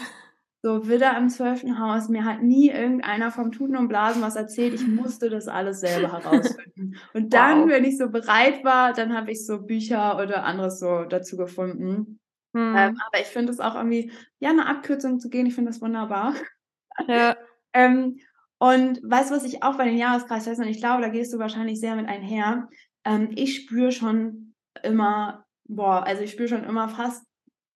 so 0.61 0.89
wieder 0.89 1.17
im 1.17 1.29
zwölften 1.29 1.79
Haus. 1.79 2.09
Mir 2.09 2.25
hat 2.25 2.41
nie 2.41 2.69
irgendeiner 2.69 3.31
vom 3.31 3.51
Tuten 3.51 3.77
und 3.77 3.87
Blasen 3.87 4.21
was 4.21 4.35
erzählt. 4.35 4.73
Ich 4.73 4.85
musste 4.87 5.29
das 5.29 5.47
alles 5.47 5.79
selber 5.79 6.11
herausfinden. 6.11 6.97
Und 7.13 7.33
dann, 7.33 7.63
wow. 7.63 7.69
wenn 7.69 7.85
ich 7.85 7.97
so 7.97 8.09
bereit 8.09 8.63
war, 8.65 8.93
dann 8.93 9.15
habe 9.15 9.31
ich 9.31 9.45
so 9.45 9.61
Bücher 9.61 10.17
oder 10.21 10.43
anderes 10.43 10.79
so 10.79 11.05
dazu 11.05 11.37
gefunden. 11.37 12.19
Hm. 12.53 12.75
Ähm, 12.75 12.97
aber 13.07 13.21
ich 13.21 13.27
finde 13.27 13.51
es 13.51 13.59
auch 13.59 13.75
irgendwie, 13.75 14.11
ja, 14.39 14.49
eine 14.49 14.65
Abkürzung 14.65 15.19
zu 15.19 15.29
gehen, 15.29 15.45
ich 15.45 15.55
finde 15.55 15.71
das 15.71 15.81
wunderbar. 15.81 16.33
Ja. 17.07 17.35
ähm, 17.73 18.19
und 18.57 19.01
weißt 19.03 19.29
du, 19.29 19.35
was 19.35 19.43
ich 19.43 19.63
auch 19.63 19.77
bei 19.77 19.85
den 19.85 19.97
Jahreskreis 19.97 20.47
und 20.47 20.67
ich 20.67 20.79
glaube, 20.79 21.01
da 21.01 21.09
gehst 21.09 21.33
du 21.33 21.39
wahrscheinlich 21.39 21.79
sehr 21.79 21.95
mit 21.95 22.07
einher. 22.07 22.69
Ähm, 23.03 23.29
ich 23.35 23.57
spüre 23.57 23.91
schon 23.91 24.54
immer, 24.83 25.45
boah, 25.65 26.05
also 26.05 26.23
ich 26.23 26.31
spüre 26.31 26.49
schon 26.49 26.63
immer 26.63 26.89
fast, 26.89 27.25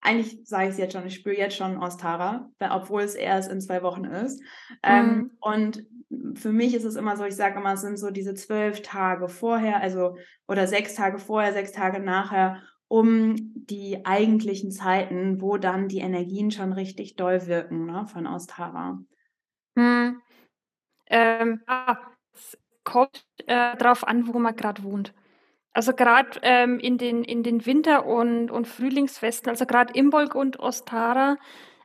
eigentlich 0.01 0.39
sage 0.45 0.65
ich 0.65 0.71
es 0.71 0.77
jetzt 0.77 0.93
schon, 0.93 1.05
ich 1.05 1.15
spüre 1.15 1.37
jetzt 1.37 1.57
schon 1.57 1.77
Ostara, 1.77 2.49
obwohl 2.59 3.01
es 3.01 3.15
erst 3.15 3.51
in 3.51 3.61
zwei 3.61 3.83
Wochen 3.83 4.05
ist. 4.05 4.41
Ähm, 4.83 5.05
mhm. 5.05 5.11
Ähm, 5.11 5.31
und 5.39 5.85
für 6.39 6.51
mich 6.51 6.73
ist 6.73 6.85
es 6.85 6.95
immer 6.95 7.17
so, 7.17 7.25
ich 7.25 7.35
sage 7.35 7.59
immer, 7.59 7.73
es 7.73 7.81
sind 7.81 7.97
so 7.97 8.09
diese 8.09 8.33
zwölf 8.33 8.81
Tage 8.81 9.27
vorher, 9.27 9.81
also 9.81 10.17
oder 10.47 10.67
sechs 10.67 10.95
Tage 10.95 11.19
vorher, 11.19 11.53
sechs 11.53 11.71
Tage 11.71 11.99
nachher, 11.99 12.61
um 12.87 13.35
die 13.53 14.05
eigentlichen 14.05 14.71
Zeiten, 14.71 15.41
wo 15.41 15.57
dann 15.57 15.87
die 15.87 15.99
Energien 15.99 16.49
schon 16.49 16.73
richtig 16.73 17.15
doll 17.15 17.45
wirken 17.45 17.85
ne, 17.85 18.07
von 18.07 18.25
Ostara. 18.25 18.99
Hm. 19.77 20.21
Ähm, 21.07 21.61
ah, 21.67 21.97
es 22.33 22.57
kommt 22.83 23.25
äh, 23.45 23.75
darauf 23.77 24.07
an, 24.07 24.27
wo 24.27 24.39
man 24.39 24.55
gerade 24.55 24.83
wohnt. 24.83 25.13
Also 25.79 25.93
gerade 25.93 26.31
ähm, 26.41 26.77
in, 26.77 26.97
den, 26.97 27.23
in 27.23 27.41
den 27.41 27.65
Winter- 27.65 28.05
und, 28.05 28.51
und 28.51 28.67
Frühlingsfesten, 28.67 29.49
also 29.49 29.65
gerade 29.65 29.93
Imbolg 29.93 30.35
und 30.35 30.59
Ostara, 30.59 31.37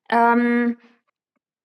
ähm, 0.09 0.79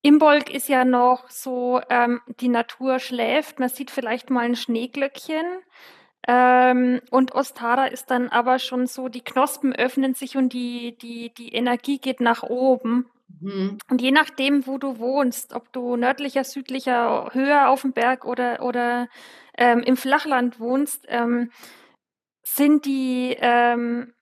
Imbolg 0.03 0.53
ist 0.53 0.69
ja 0.69 0.85
noch 0.85 1.27
so, 1.31 1.81
ähm, 1.89 2.21
die 2.39 2.49
Natur 2.49 2.99
schläft, 2.99 3.59
man 3.59 3.69
sieht 3.69 3.89
vielleicht 3.89 4.29
mal 4.29 4.45
ein 4.45 4.55
Schneeglöckchen. 4.55 5.43
Ähm, 6.27 7.01
und 7.09 7.33
Ostara 7.33 7.87
ist 7.87 8.11
dann 8.11 8.29
aber 8.29 8.59
schon 8.59 8.85
so, 8.85 9.09
die 9.09 9.23
Knospen 9.23 9.73
öffnen 9.73 10.13
sich 10.13 10.37
und 10.37 10.53
die, 10.53 10.95
die, 11.01 11.33
die 11.33 11.51
Energie 11.53 11.97
geht 11.97 12.19
nach 12.19 12.43
oben. 12.43 13.09
Mhm. 13.39 13.79
Und 13.89 14.03
je 14.03 14.11
nachdem, 14.11 14.67
wo 14.67 14.77
du 14.77 14.99
wohnst, 14.99 15.55
ob 15.55 15.73
du 15.73 15.95
nördlicher, 15.95 16.43
südlicher, 16.43 17.31
höher 17.33 17.69
auf 17.69 17.81
dem 17.81 17.93
Berg 17.93 18.23
oder, 18.23 18.61
oder 18.61 19.07
ähm, 19.57 19.79
im 19.79 19.97
Flachland 19.97 20.59
wohnst, 20.59 21.07
ähm, 21.07 21.49
sind 22.55 22.85
die, 22.85 23.35
ähm, 23.39 24.13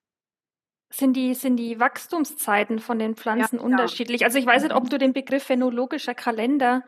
sind 0.90 1.14
die, 1.14 1.34
sind 1.34 1.58
die 1.58 1.80
Wachstumszeiten 1.80 2.80
von 2.80 3.00
den 3.00 3.16
Pflanzen 3.16 3.58
ja, 3.58 3.62
unterschiedlich. 3.62 4.24
Also 4.26 4.38
ich 4.38 4.46
weiß 4.46 4.64
nicht, 4.64 4.76
ob 4.76 4.86
mhm. 4.86 4.90
du 4.90 4.98
den 4.98 5.14
Begriff 5.14 5.44
phänologischer 5.44 6.16
Kalender 6.16 6.84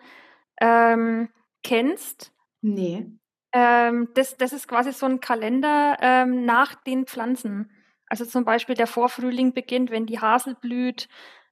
ähm, 0.60 1.30
kennst. 1.64 2.34
Nee. 2.62 3.08
Ähm, 3.52 4.10
das, 4.14 4.38
das 4.38 4.54
ist 4.54 4.68
quasi 4.68 4.92
so 4.92 5.06
ein 5.06 5.20
Kalender 5.20 5.98
ähm, 6.02 6.46
nach 6.46 6.76
den 6.76 7.06
Pflanzen. 7.06 7.72
Also 8.08 8.26
zum 8.26 8.46
Beispiel 8.46 8.76
der 8.76 8.88
Vorfrühling 8.88 9.54
beginnt, 9.54 9.92
wenn 9.92 10.06
die 10.06 10.20
Hasel 10.20 10.56
blüht, 10.56 11.08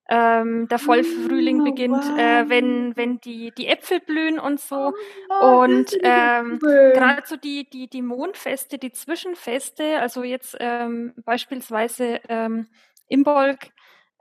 ähm, 0.10 0.68
der 0.70 0.80
Vollfrühling 0.80 1.62
oh, 1.62 1.64
beginnt, 1.66 2.04
wow. 2.04 2.18
äh, 2.18 2.50
wenn, 2.50 2.96
wenn 2.96 3.20
die, 3.20 3.52
die 3.52 3.68
Äpfel 3.68 4.00
blühen 4.00 4.40
und 4.40 4.60
so. 4.60 4.94
Oh, 5.30 5.62
und 5.62 5.92
ähm, 6.02 6.60
gerade 6.60 7.24
so 7.26 7.36
die, 7.36 7.70
die, 7.70 7.90
die 7.90 8.02
Mondfeste, 8.02 8.78
die 8.78 8.92
Zwischenfeste, 8.92 10.00
also 10.00 10.24
jetzt 10.24 10.56
ähm, 10.60 11.14
beispielsweise 11.26 12.22
ähm, 12.30 12.68
Imbolg, 13.10 13.72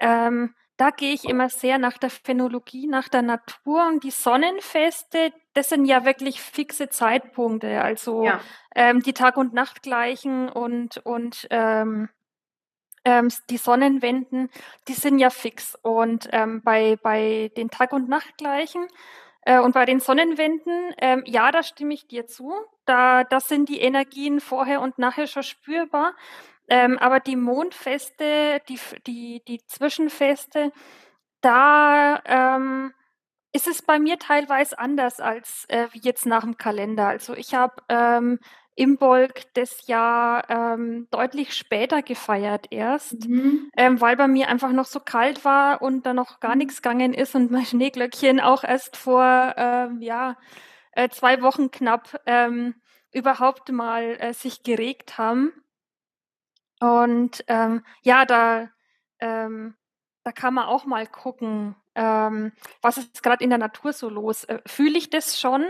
ähm, 0.01 0.55
da 0.77 0.91
gehe 0.91 1.15
ich 1.15 1.25
immer 1.25 1.49
sehr 1.49 1.79
nach 1.79 1.97
der 1.97 2.11
Phänologie, 2.11 2.87
nach 2.87 3.09
der 3.09 3.23
Natur 3.23 3.87
und 3.87 4.05
die 4.05 4.11
Sonnenfeste, 4.11 5.33
das 5.55 5.71
sind 5.71 5.87
ja 5.87 6.05
wirklich 6.05 6.41
fixe 6.41 6.91
Zeitpunkte, 6.91 7.81
also 7.81 8.25
ja. 8.25 8.41
ähm, 8.75 9.03
die 9.03 9.15
Tag- 9.15 9.39
und 9.39 9.55
Nachtgleichen 9.55 10.51
und, 10.51 10.99
und 10.99 11.47
ähm, 11.51 12.11
ähm, 13.07 13.29
die 13.49 13.57
Sonnenwenden, 13.57 14.51
die 14.89 14.95
sind 14.95 15.21
ja 15.21 15.31
fix. 15.31 15.77
Und 15.81 16.29
ähm, 16.33 16.61
bei, 16.63 16.99
bei 17.03 17.53
den 17.57 17.71
Tag- 17.71 17.93
und 17.93 18.09
Nachtgleichen 18.09 18.87
äh, 19.43 19.61
und 19.61 19.73
bei 19.73 19.85
den 19.87 20.01
Sonnenwenden, 20.01 20.93
ähm, 20.99 21.23
ja, 21.25 21.53
da 21.53 21.63
stimme 21.63 21.95
ich 21.95 22.09
dir 22.09 22.27
zu. 22.27 22.53
Da, 22.85 23.23
das 23.23 23.49
sind 23.49 23.69
die 23.69 23.81
Energien 23.81 24.41
vorher 24.41 24.81
und 24.81 24.99
nachher 24.99 25.29
schon 25.29 25.45
spürbar. 25.45 26.15
Ähm, 26.69 26.99
aber 26.99 27.21
die 27.21 27.37
Mondfeste, 27.37 28.61
die, 28.69 28.81
die, 29.07 29.41
die 29.47 29.65
Zwischenfeste, 29.67 30.73
da 31.41 32.21
ähm, 32.25 32.93
ist 33.53 33.69
es 33.69 33.83
bei 33.83 34.01
mir 34.01 34.19
teilweise 34.19 34.81
anders 34.81 35.21
als 35.21 35.65
äh, 35.69 35.87
jetzt 35.93 36.27
nach 36.27 36.43
dem 36.43 36.57
Kalender. 36.57 37.07
Also 37.07 37.35
ich 37.35 37.55
habe 37.55 37.77
ähm, 37.89 38.41
Imbolg 38.77 39.53
das 39.55 39.87
Jahr 39.87 40.49
ähm, 40.51 41.09
deutlich 41.11 41.55
später 41.55 42.03
gefeiert 42.03 42.67
erst, 42.71 43.27
mhm. 43.27 43.71
ähm, 43.77 44.01
weil 44.01 44.17
bei 44.17 44.29
mir 44.29 44.49
einfach 44.49 44.71
noch 44.71 44.85
so 44.85 45.01
kalt 45.01 45.45
war 45.45 45.81
und 45.81 46.05
da 46.05 46.13
noch 46.13 46.41
gar 46.41 46.53
mhm. 46.53 46.59
nichts 46.59 46.83
gegangen 46.83 47.15
ist 47.15 47.35
und 47.35 47.51
mein 47.51 47.65
Schneeglöckchen 47.67 48.39
auch 48.39 48.63
erst 48.63 48.97
vor 48.97 49.55
ähm, 49.57 50.01
ja, 50.03 50.37
äh, 50.93 51.09
zwei 51.09 51.41
Wochen 51.43 51.71
knapp 51.71 52.21
ähm, 52.27 52.75
überhaupt 53.13 53.73
mal 53.73 54.17
äh, 54.21 54.35
sich 54.35 54.63
geregt 54.63 55.17
haben. 55.17 55.53
Und 56.81 57.45
ähm, 57.49 57.83
ja, 58.03 58.27
da, 58.27 58.69
ähm, 59.21 59.75
da 60.23 60.33
kann 60.33 60.53
man 60.53 60.67
auch 60.67 60.85
mal 60.85 61.07
gucken, 61.07 61.75
ähm, 61.95 62.53
was 62.83 62.99
ist 62.99 63.23
gerade 63.23 63.43
in 63.43 63.49
der 63.49 63.59
Natur 63.59 63.95
so 63.95 64.11
los. 64.11 64.45
Äh, 64.45 64.61
fühle 64.67 64.99
ich 64.99 65.09
das 65.09 65.41
schon 65.41 65.65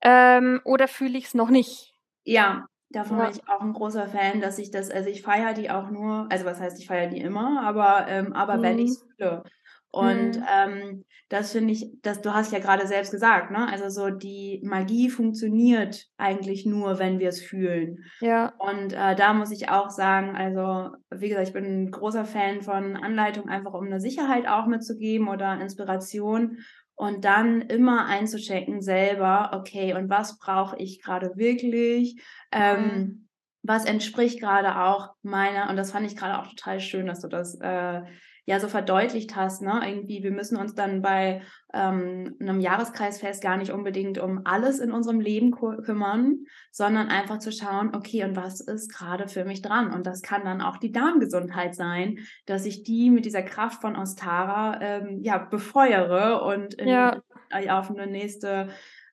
ähm, 0.00 0.60
oder 0.64 0.86
fühle 0.86 1.18
ich 1.18 1.26
es 1.26 1.34
noch 1.34 1.50
nicht? 1.50 1.87
Ja, 2.28 2.66
davon 2.90 3.18
ja. 3.18 3.24
bin 3.24 3.36
ich 3.36 3.48
auch 3.48 3.60
ein 3.60 3.72
großer 3.72 4.06
Fan, 4.08 4.42
dass 4.42 4.58
ich 4.58 4.70
das, 4.70 4.90
also 4.90 5.08
ich 5.08 5.22
feiere 5.22 5.54
die 5.54 5.70
auch 5.70 5.90
nur, 5.90 6.26
also 6.30 6.44
was 6.44 6.60
heißt, 6.60 6.78
ich 6.78 6.86
feiere 6.86 7.08
die 7.08 7.20
immer, 7.20 7.62
aber, 7.66 8.06
ähm, 8.08 8.34
aber 8.34 8.58
mhm. 8.58 8.62
wenn 8.62 8.78
ich 8.78 8.90
es 8.90 9.06
fühle. 9.16 9.42
Und 9.90 10.36
mhm. 10.36 10.44
ähm, 10.54 11.04
das 11.30 11.52
finde 11.52 11.72
ich, 11.72 11.90
das, 12.02 12.20
du 12.20 12.34
hast 12.34 12.52
ja 12.52 12.58
gerade 12.58 12.86
selbst 12.86 13.10
gesagt, 13.10 13.50
ne? 13.50 13.66
Also 13.70 13.88
so 13.88 14.10
die 14.10 14.60
Magie 14.62 15.08
funktioniert 15.08 16.06
eigentlich 16.18 16.66
nur, 16.66 16.98
wenn 16.98 17.18
wir 17.18 17.30
es 17.30 17.42
fühlen. 17.42 18.04
Ja. 18.20 18.52
Und 18.58 18.92
äh, 18.92 19.14
da 19.14 19.32
muss 19.32 19.50
ich 19.50 19.70
auch 19.70 19.88
sagen, 19.88 20.36
also 20.36 20.94
wie 21.10 21.28
gesagt, 21.28 21.48
ich 21.48 21.54
bin 21.54 21.64
ein 21.64 21.90
großer 21.90 22.26
Fan 22.26 22.62
von 22.62 22.96
Anleitung, 22.96 23.48
einfach 23.48 23.72
um 23.72 23.86
eine 23.86 24.00
Sicherheit 24.00 24.46
auch 24.46 24.66
mitzugeben 24.66 25.28
oder 25.28 25.58
Inspiration 25.60 26.58
und 26.98 27.24
dann 27.24 27.62
immer 27.62 28.06
einzuchecken 28.06 28.82
selber, 28.82 29.52
okay, 29.54 29.94
und 29.94 30.10
was 30.10 30.36
brauche 30.38 30.76
ich 30.78 31.00
gerade 31.00 31.36
wirklich? 31.36 32.20
Ähm, 32.50 32.82
mhm. 32.82 33.28
Was 33.62 33.84
entspricht 33.84 34.40
gerade 34.40 34.80
auch 34.80 35.14
meiner, 35.22 35.70
und 35.70 35.76
das 35.76 35.92
fand 35.92 36.06
ich 36.06 36.16
gerade 36.16 36.38
auch 36.40 36.48
total 36.48 36.80
schön, 36.80 37.06
dass 37.06 37.20
du 37.20 37.28
das 37.28 37.54
äh, 37.60 38.02
ja 38.48 38.60
so 38.60 38.68
verdeutlicht 38.68 39.36
hast, 39.36 39.60
ne? 39.60 39.82
Irgendwie, 39.84 40.22
wir 40.22 40.30
müssen 40.30 40.56
uns 40.56 40.74
dann 40.74 41.02
bei 41.02 41.42
ähm, 41.74 42.34
einem 42.40 42.60
Jahreskreisfest 42.60 43.42
gar 43.42 43.58
nicht 43.58 43.72
unbedingt 43.72 44.16
um 44.16 44.40
alles 44.46 44.78
in 44.78 44.90
unserem 44.90 45.20
Leben 45.20 45.50
kümmern, 45.50 46.46
sondern 46.72 47.08
einfach 47.08 47.40
zu 47.40 47.52
schauen, 47.52 47.94
okay, 47.94 48.24
und 48.24 48.36
was 48.36 48.62
ist 48.62 48.90
gerade 48.90 49.28
für 49.28 49.44
mich 49.44 49.60
dran? 49.60 49.92
Und 49.92 50.06
das 50.06 50.22
kann 50.22 50.46
dann 50.46 50.62
auch 50.62 50.78
die 50.78 50.92
Darmgesundheit 50.92 51.74
sein, 51.74 52.20
dass 52.46 52.64
ich 52.64 52.84
die 52.84 53.10
mit 53.10 53.26
dieser 53.26 53.42
Kraft 53.42 53.82
von 53.82 53.96
Ostara 53.96 54.80
ähm, 54.80 55.18
ja 55.20 55.36
befeuere 55.36 56.42
und 56.42 56.72
in, 56.72 56.88
ja. 56.88 57.20
auf 57.68 57.90
eine 57.90 58.06
nächste 58.06 58.70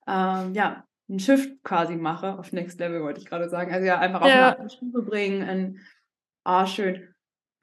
ähm, 0.07 0.53
ja, 0.53 0.86
ein 1.09 1.19
Shift 1.19 1.61
quasi 1.61 1.97
mache, 1.97 2.39
auf 2.39 2.53
Next 2.53 2.79
Level 2.79 3.03
wollte 3.03 3.19
ich 3.19 3.25
gerade 3.25 3.49
sagen. 3.49 3.73
Also 3.73 3.86
ja, 3.86 3.99
einfach 3.99 4.21
auf 4.21 4.29
ja. 4.29 4.55
eine 4.55 4.69
Stufe 4.69 5.01
bringen. 5.01 5.81
Ah, 6.45 6.63
oh, 6.63 6.67
schön. 6.67 7.14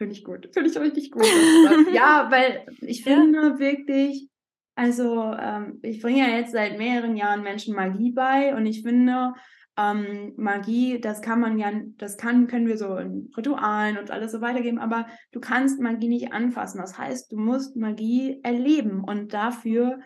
Finde 0.03 0.17
ich 0.17 0.25
gut. 0.25 0.49
Finde 0.53 0.69
ich 0.69 0.77
richtig 0.77 1.13
gut. 1.13 1.23
ja, 1.93 2.27
weil 2.29 2.67
ich 2.81 3.05
finde 3.05 3.61
wirklich, 3.61 4.29
also 4.75 5.33
ähm, 5.33 5.79
ich 5.83 6.03
bringe 6.03 6.19
ja 6.19 6.37
jetzt 6.37 6.51
seit 6.51 6.77
mehreren 6.77 7.17
Jahren 7.17 7.45
Menschen 7.45 7.77
Magie 7.77 8.11
bei 8.11 8.53
und 8.57 8.67
ich 8.67 8.83
finde, 8.83 9.35
ähm, 9.79 10.33
Magie, 10.37 11.01
das 11.01 11.23
kann 11.23 11.39
man 11.39 11.57
ja, 11.57 11.71
das 11.99 12.17
kann, 12.17 12.49
können 12.49 12.67
wir 12.67 12.77
so 12.79 12.97
in 12.97 13.31
Ritualen 13.37 13.97
und 13.97 14.11
alles 14.11 14.33
so 14.33 14.41
weitergeben, 14.41 14.81
aber 14.81 15.07
du 15.31 15.39
kannst 15.39 15.81
Magie 15.81 16.09
nicht 16.09 16.33
anfassen. 16.33 16.81
Das 16.81 16.99
heißt, 16.99 17.31
du 17.31 17.37
musst 17.37 17.77
Magie 17.77 18.41
erleben 18.43 19.05
und 19.05 19.33
dafür 19.33 20.01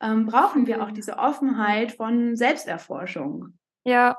ähm, 0.00 0.24
brauchen 0.24 0.66
wir 0.66 0.82
auch 0.82 0.92
diese 0.92 1.18
Offenheit 1.18 1.92
von 1.92 2.36
Selbsterforschung. 2.36 3.58
Ja, 3.84 4.16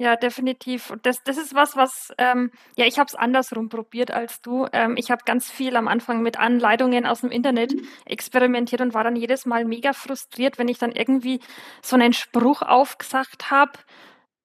Ja, 0.00 0.16
definitiv. 0.16 0.94
Das, 1.02 1.22
das 1.24 1.36
ist 1.36 1.54
was, 1.54 1.76
was, 1.76 2.08
ähm, 2.16 2.50
ja, 2.74 2.86
ich 2.86 2.98
habe 2.98 3.06
es 3.08 3.14
andersrum 3.14 3.68
probiert 3.68 4.10
als 4.10 4.40
du. 4.40 4.66
Ähm, 4.72 4.94
ich 4.96 5.10
habe 5.10 5.24
ganz 5.26 5.50
viel 5.50 5.76
am 5.76 5.88
Anfang 5.88 6.22
mit 6.22 6.38
Anleitungen 6.38 7.04
aus 7.04 7.20
dem 7.20 7.30
Internet 7.30 7.74
experimentiert 8.06 8.80
und 8.80 8.94
war 8.94 9.04
dann 9.04 9.14
jedes 9.14 9.44
Mal 9.44 9.66
mega 9.66 9.92
frustriert, 9.92 10.56
wenn 10.56 10.68
ich 10.68 10.78
dann 10.78 10.92
irgendwie 10.92 11.40
so 11.82 11.96
einen 11.96 12.14
Spruch 12.14 12.62
aufgesagt 12.62 13.50
habe 13.50 13.72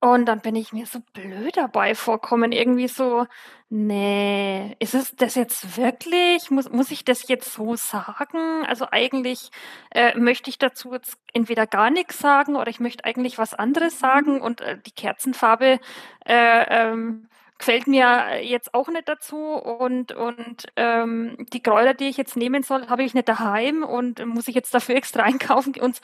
und 0.06 0.28
dann 0.28 0.40
bin 0.40 0.56
ich 0.56 0.72
mir 0.72 0.86
so 0.86 1.00
blöd 1.14 1.58
dabei 1.58 1.96
vorkommen, 1.96 2.52
irgendwie 2.52 2.88
so, 2.88 3.26
nee, 3.70 4.76
ist 4.78 4.94
es 4.94 5.16
das 5.16 5.34
jetzt 5.34 5.78
wirklich? 5.78 6.52
Muss, 6.52 6.70
muss 6.70 6.92
ich 6.92 7.04
das 7.06 7.28
jetzt 7.28 7.52
so 7.52 7.76
sagen? 7.76 8.64
Also 8.68 8.86
eigentlich 8.92 9.50
äh, 9.90 10.16
möchte 10.16 10.52
ich 10.52 10.60
dazu 10.60 10.94
jetzt 10.94 11.18
entweder 11.34 11.66
gar 11.66 11.90
nichts 11.90 12.20
sagen 12.20 12.56
oder 12.56 12.70
ich 12.70 12.80
möchte 12.80 13.04
eigentlich 13.04 13.40
was 13.40 13.56
anderes 13.56 13.98
sagen 13.98 14.42
und 14.42 14.62
äh, 14.62 14.78
die 14.86 14.92
Kerzenfarbe 14.92 15.80
äh, 16.24 16.66
ähm, 16.70 17.28
gefällt 17.58 17.88
mir 17.88 18.44
jetzt 18.44 18.76
auch 18.76 18.90
nicht 18.90 19.10
dazu 19.10 19.56
und, 19.56 20.12
und 20.12 20.68
ähm, 20.76 21.36
die 21.52 21.64
Kräuter, 21.64 21.96
die 21.96 22.10
ich 22.10 22.18
jetzt 22.18 22.38
nehmen 22.38 22.62
soll, 22.62 22.90
habe 22.90 23.04
ich 23.04 23.16
nicht 23.16 23.28
daheim 23.28 23.84
und 23.84 24.24
muss 24.24 24.48
ich 24.48 24.54
jetzt 24.54 24.72
dafür 24.76 24.96
extra 24.98 25.24
einkaufen 25.24 25.74
und 25.82 26.00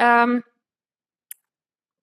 ähm, 0.00 0.42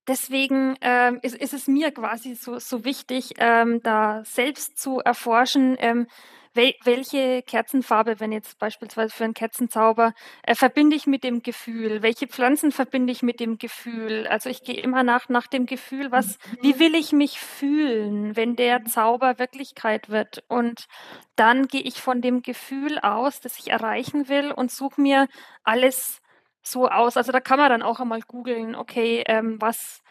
deswegen 0.07 0.75
ähm, 0.81 1.19
ist, 1.21 1.35
ist 1.35 1.53
es 1.53 1.67
mir 1.67 1.91
quasi 1.91 2.35
so, 2.35 2.59
so 2.59 2.83
wichtig, 2.85 3.33
ähm, 3.37 3.81
da 3.83 4.23
selbst 4.25 4.77
zu 4.77 4.99
erforschen, 4.99 5.75
ähm, 5.79 6.07
wel 6.55 6.73
welche 6.83 7.41
Kerzenfarbe, 7.43 8.19
wenn 8.19 8.31
jetzt 8.31 8.57
beispielsweise 8.59 9.13
für 9.13 9.25
einen 9.25 9.33
Kerzenzauber, 9.33 10.13
äh, 10.43 10.55
verbinde 10.55 10.95
ich 10.95 11.05
mit 11.05 11.23
dem 11.23 11.43
Gefühl? 11.43 12.01
Welche 12.01 12.27
Pflanzen 12.27 12.71
verbinde 12.71 13.11
ich 13.11 13.21
mit 13.21 13.39
dem 13.39 13.57
Gefühl? 13.57 14.25
Also 14.27 14.49
ich 14.49 14.63
gehe 14.63 14.79
immer 14.81 15.03
nach, 15.03 15.29
nach 15.29 15.47
dem 15.47 15.65
Gefühl, 15.65 16.11
was, 16.11 16.37
mhm. 16.37 16.57
wie 16.61 16.79
will 16.79 16.95
ich 16.95 17.11
mich 17.11 17.39
fühlen, 17.39 18.35
wenn 18.35 18.55
der 18.55 18.85
Zauber 18.85 19.37
Wirklichkeit 19.37 20.09
wird? 20.09 20.43
Und 20.47 20.87
dann 21.35 21.67
gehe 21.67 21.81
ich 21.81 22.01
von 22.01 22.21
dem 22.21 22.41
Gefühl 22.41 22.99
aus, 22.99 23.41
das 23.41 23.59
ich 23.59 23.69
erreichen 23.69 24.29
will 24.29 24.51
und 24.51 24.71
suche 24.71 25.01
mir 25.01 25.27
alles 25.63 26.21
so 26.67 26.87
aus. 26.87 27.17
Also 27.17 27.31
da 27.31 27.39
kann 27.39 27.59
man 27.59 27.69
dann 27.69 27.81
auch 27.81 27.99
einmal 27.99 28.21
googeln, 28.21 28.75
okay, 28.75 29.23
ähm, 29.27 29.61
was 29.61 30.03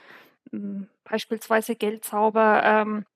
mh, 0.51 0.61
hm, 0.61 0.89
beispielsweise 1.05 1.77
Geldzauber, 1.77 2.63
ähm, 2.65 3.07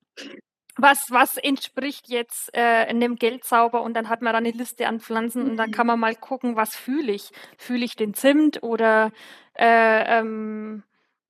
was, 0.77 1.11
was 1.11 1.37
entspricht 1.37 2.09
jetzt 2.09 2.55
äh, 2.55 2.61
einem 2.61 3.17
Geldzauber 3.17 3.83
und 3.83 3.95
dann 3.95 4.09
hat 4.09 4.23
man 4.23 4.33
da 4.33 4.39
eine 4.39 4.53
Liste 4.53 4.87
an 4.87 5.01
Pflanzen 5.01 5.45
mhm. 5.45 5.51
und 5.51 5.57
dann 5.57 5.73
kann 5.73 5.87
mhm. 5.87 5.93
man 5.93 6.01
mal 6.01 6.15
gucken, 6.15 6.57
was 6.57 6.77
fühle 6.77 7.13
ich. 7.13 7.31
Fühle 7.57 7.85
ich 7.85 7.97
den 7.97 8.15
Zimt 8.15 8.63
oder 8.63 9.11
äh, 9.55 10.21
ähm, 10.21 10.85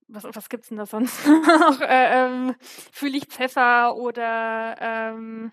was, 0.09 0.25
was 0.25 0.49
gibt's 0.49 0.69
denn 0.69 0.79
da 0.79 0.87
sonst 0.87 1.27
noch? 1.27 1.81
Äh, 1.81 2.27
ähm, 2.27 2.55
fühle 2.93 3.17
ich 3.17 3.27
Pfeffer 3.27 3.97
oder 3.97 4.77
ähm, 4.81 5.53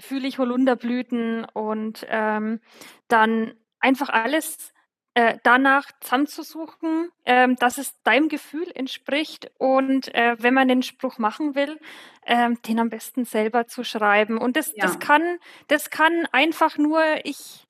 fühle 0.00 0.28
ich 0.28 0.38
Holunderblüten 0.38 1.44
und 1.52 2.06
ähm, 2.08 2.60
dann 3.08 3.54
einfach 3.80 4.08
alles 4.08 4.72
äh, 5.16 5.38
danach 5.44 5.86
zusammenzusuchen, 6.00 7.10
äh, 7.24 7.48
dass 7.58 7.78
es 7.78 8.02
deinem 8.02 8.28
Gefühl 8.28 8.70
entspricht 8.74 9.50
und 9.56 10.14
äh, 10.14 10.36
wenn 10.38 10.52
man 10.52 10.68
den 10.68 10.82
Spruch 10.82 11.16
machen 11.16 11.54
will, 11.54 11.80
äh, 12.26 12.50
den 12.68 12.78
am 12.78 12.90
besten 12.90 13.24
selber 13.24 13.66
zu 13.66 13.82
schreiben. 13.82 14.36
Und 14.36 14.58
das, 14.58 14.74
ja. 14.76 14.82
das 14.82 14.98
kann, 14.98 15.38
das 15.68 15.88
kann 15.88 16.28
einfach 16.32 16.76
nur 16.76 17.02
ich, 17.24 17.66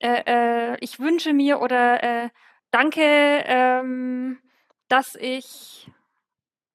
äh, 0.00 0.24
äh, 0.26 0.76
ich 0.80 1.00
wünsche 1.00 1.32
mir 1.32 1.62
oder 1.62 2.02
äh, 2.02 2.28
danke, 2.70 3.00
ähm, 3.00 4.42
dass 4.88 5.14
ich 5.14 5.90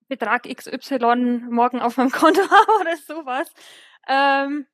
Betrag 0.07 0.47
XY 0.51 1.43
morgen 1.51 1.82
auf 1.82 1.97
meinem 1.97 2.10
Konto 2.12 2.41
habe 2.41 2.82
oder 2.82 2.97
sowas. 2.97 3.53
Ähm, 4.07 4.66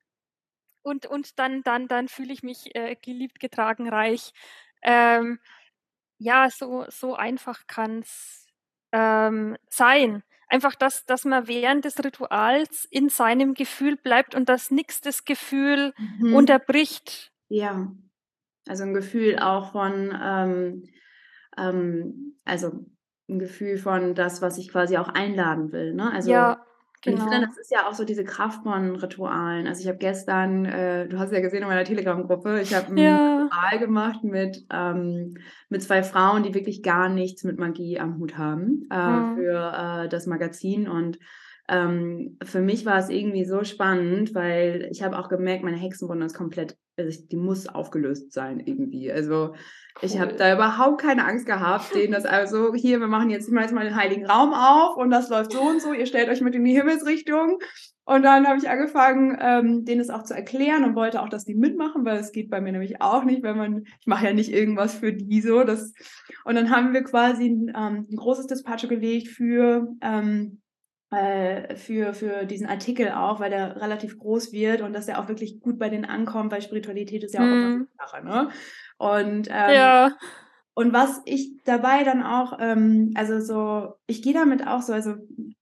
und, 0.80 1.04
und 1.04 1.38
dann, 1.38 1.62
dann, 1.62 1.88
dann 1.88 2.08
fühle 2.08 2.32
ich 2.32 2.42
mich 2.42 2.74
äh, 2.74 2.96
geliebt, 2.96 3.38
getragen, 3.38 3.86
reich. 3.88 4.32
Ähm, 4.82 5.38
ja, 6.18 6.48
so, 6.50 6.84
so 6.88 7.14
einfach 7.14 7.66
kann 7.66 8.00
es 8.00 8.46
ähm, 8.92 9.56
sein. 9.68 10.22
Einfach, 10.48 10.76
dass, 10.76 11.04
dass 11.06 11.24
man 11.24 11.48
während 11.48 11.84
des 11.84 12.02
Rituals 12.04 12.86
in 12.90 13.08
seinem 13.08 13.54
Gefühl 13.54 13.96
bleibt 13.96 14.34
und 14.34 14.48
dass 14.48 14.70
nichts 14.70 15.00
das 15.00 15.24
Gefühl 15.24 15.92
mhm. 16.18 16.34
unterbricht. 16.34 17.32
Ja, 17.48 17.90
also 18.68 18.84
ein 18.84 18.94
Gefühl 18.94 19.38
auch 19.38 19.72
von, 19.72 20.16
ähm, 20.22 20.84
ähm, 21.58 22.38
also 22.44 22.86
ein 23.28 23.38
Gefühl 23.40 23.76
von 23.76 24.14
das, 24.14 24.40
was 24.40 24.56
ich 24.56 24.70
quasi 24.70 24.96
auch 24.98 25.08
einladen 25.08 25.72
will. 25.72 25.94
Ne? 25.94 26.12
Also 26.12 26.30
ja. 26.30 26.64
Genau. 27.06 27.24
ich 27.24 27.30
finde, 27.30 27.46
das 27.46 27.56
ist 27.56 27.70
ja 27.70 27.88
auch 27.88 27.94
so 27.94 28.04
diese 28.04 28.24
Kraft 28.24 28.62
von 28.62 28.96
Ritualen. 28.96 29.66
Also 29.66 29.80
ich 29.80 29.88
habe 29.88 29.98
gestern, 29.98 30.64
äh, 30.64 31.08
du 31.08 31.18
hast 31.18 31.32
ja 31.32 31.40
gesehen 31.40 31.62
in 31.62 31.68
meiner 31.68 31.84
Telegram-Gruppe, 31.84 32.60
ich 32.60 32.74
habe 32.74 32.88
ein 32.88 32.98
ja. 32.98 33.42
Ritual 33.44 33.78
gemacht 33.78 34.24
mit, 34.24 34.66
ähm, 34.72 35.36
mit 35.68 35.82
zwei 35.82 36.02
Frauen, 36.02 36.42
die 36.42 36.54
wirklich 36.54 36.82
gar 36.82 37.08
nichts 37.08 37.44
mit 37.44 37.58
Magie 37.58 37.98
am 37.98 38.18
Hut 38.18 38.36
haben 38.36 38.88
äh, 38.90 38.96
mhm. 38.96 39.36
für 39.36 40.04
äh, 40.04 40.08
das 40.08 40.26
Magazin. 40.26 40.88
Und 40.88 41.18
ähm, 41.68 42.38
für 42.44 42.60
mich 42.60 42.86
war 42.86 42.98
es 42.98 43.08
irgendwie 43.08 43.44
so 43.44 43.64
spannend, 43.64 44.34
weil 44.34 44.88
ich 44.90 45.02
habe 45.02 45.18
auch 45.18 45.28
gemerkt, 45.28 45.64
meine 45.64 45.76
Hexenwunde 45.76 46.26
ist 46.26 46.36
komplett, 46.36 46.76
also 46.96 47.18
die 47.28 47.36
muss 47.36 47.66
aufgelöst 47.66 48.32
sein 48.32 48.60
irgendwie. 48.60 49.10
Also 49.10 49.54
ich 50.00 50.14
cool. 50.14 50.20
habe 50.20 50.34
da 50.34 50.54
überhaupt 50.54 51.00
keine 51.00 51.24
Angst 51.24 51.46
gehabt, 51.46 51.94
denen 51.94 52.12
das 52.12 52.24
also 52.24 52.72
hier, 52.74 53.00
wir 53.00 53.08
machen 53.08 53.30
jetzt 53.30 53.50
mal 53.50 53.66
den 53.66 53.96
heiligen 53.96 54.26
Raum 54.26 54.52
auf 54.52 54.96
und 54.96 55.10
das 55.10 55.28
läuft 55.28 55.52
so 55.52 55.60
und 55.60 55.82
so, 55.82 55.92
ihr 55.92 56.06
stellt 56.06 56.28
euch 56.28 56.40
mit 56.40 56.54
in 56.54 56.64
die 56.64 56.76
Himmelsrichtung. 56.76 57.58
Und 58.08 58.22
dann 58.22 58.46
habe 58.46 58.58
ich 58.58 58.68
angefangen, 58.68 59.36
ähm, 59.40 59.84
denen 59.84 60.00
es 60.00 60.10
auch 60.10 60.22
zu 60.22 60.32
erklären 60.32 60.84
und 60.84 60.94
wollte 60.94 61.20
auch, 61.20 61.28
dass 61.28 61.44
die 61.44 61.56
mitmachen, 61.56 62.04
weil 62.04 62.18
es 62.18 62.30
geht 62.30 62.50
bei 62.50 62.60
mir 62.60 62.70
nämlich 62.70 63.02
auch 63.02 63.24
nicht, 63.24 63.42
wenn 63.42 63.56
man, 63.56 63.82
ich 64.00 64.06
mache 64.06 64.26
ja 64.26 64.32
nicht 64.32 64.52
irgendwas 64.52 64.94
für 64.94 65.12
die 65.12 65.40
so. 65.40 65.64
Das, 65.64 65.92
und 66.44 66.54
dann 66.54 66.70
haben 66.70 66.92
wir 66.92 67.02
quasi 67.02 67.48
ein, 67.48 67.72
ähm, 67.76 68.06
ein 68.08 68.16
großes 68.16 68.46
Dispatcher 68.46 68.86
gelegt 68.86 69.26
für 69.26 69.88
ähm, 70.02 70.60
äh, 70.62 70.65
für, 71.08 72.14
für 72.14 72.46
diesen 72.46 72.66
Artikel 72.66 73.12
auch, 73.12 73.38
weil 73.38 73.50
der 73.50 73.80
relativ 73.80 74.18
groß 74.18 74.52
wird 74.52 74.80
und 74.80 74.92
dass 74.92 75.06
er 75.06 75.20
auch 75.20 75.28
wirklich 75.28 75.60
gut 75.60 75.78
bei 75.78 75.88
denen 75.88 76.04
ankommt, 76.04 76.50
weil 76.50 76.62
Spiritualität 76.62 77.22
ist 77.22 77.34
ja 77.34 77.40
auch 77.40 77.44
mm. 77.44 77.52
eine 77.52 77.68
mhm. 77.68 77.88
Sache, 77.96 78.24
ne? 78.24 78.50
Und, 78.98 79.48
ähm, 79.48 79.74
ja. 79.74 80.10
Und 80.78 80.92
was 80.92 81.22
ich 81.24 81.52
dabei 81.64 82.04
dann 82.04 82.22
auch, 82.22 82.58
ähm, 82.60 83.12
also 83.14 83.40
so, 83.40 83.94
ich 84.06 84.20
gehe 84.20 84.34
damit 84.34 84.66
auch 84.66 84.82
so, 84.82 84.92
also 84.92 85.14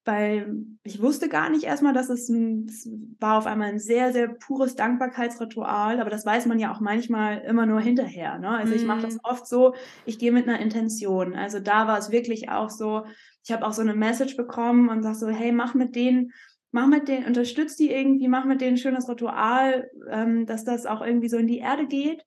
bei, 0.03 0.45
ich 0.83 1.01
wusste 1.01 1.29
gar 1.29 1.51
nicht 1.51 1.63
erstmal, 1.63 1.93
dass 1.93 2.09
es 2.09 2.29
ein, 2.29 2.67
es 2.69 2.91
war 3.21 3.39
auf 3.39 3.47
einmal 3.47 3.69
ein 3.69 3.79
sehr, 3.79 4.13
sehr 4.13 4.27
pures 4.27 4.75
Dankbarkeitsritual, 4.75 6.01
aber 6.01 6.11
das 6.11 6.27
weiß 6.27 6.47
man 6.47 6.59
ja 6.59 6.75
auch 6.75 6.81
manchmal 6.81 7.43
immer 7.43 7.65
nur 7.65 7.81
hinterher, 7.81 8.41
ne? 8.41 8.49
Also 8.49 8.75
ich 8.75 8.85
mache 8.85 9.03
das 9.03 9.15
mhm. 9.15 9.21
oft 9.23 9.47
so, 9.47 9.77
ich 10.05 10.19
gehe 10.19 10.33
mit 10.33 10.49
einer 10.49 10.59
Intention. 10.59 11.37
Also 11.37 11.61
da 11.61 11.87
war 11.87 11.97
es 11.97 12.11
wirklich 12.11 12.49
auch 12.49 12.69
so, 12.69 13.05
ich 13.45 13.53
habe 13.53 13.65
auch 13.65 13.73
so 13.73 13.83
eine 13.83 13.95
Message 13.95 14.37
bekommen 14.37 14.89
und 14.89 15.05
sag 15.05 15.15
so, 15.15 15.29
hey, 15.29 15.53
mach 15.53 15.75
mit 15.75 15.95
denen, 15.95 16.33
mach 16.73 16.89
mit 16.89 17.07
denen, 17.07 17.27
unterstützt 17.27 17.79
die 17.79 17.93
irgendwie, 17.93 18.27
mach 18.27 18.47
mit 18.47 18.61
denen 18.61 18.75
ein 18.75 18.79
schönes 18.79 19.09
Ritual, 19.09 19.89
ähm, 20.11 20.45
dass 20.45 20.65
das 20.65 20.87
auch 20.87 21.03
irgendwie 21.03 21.29
so 21.29 21.37
in 21.37 21.47
die 21.47 21.59
Erde 21.59 21.87
geht. 21.87 22.25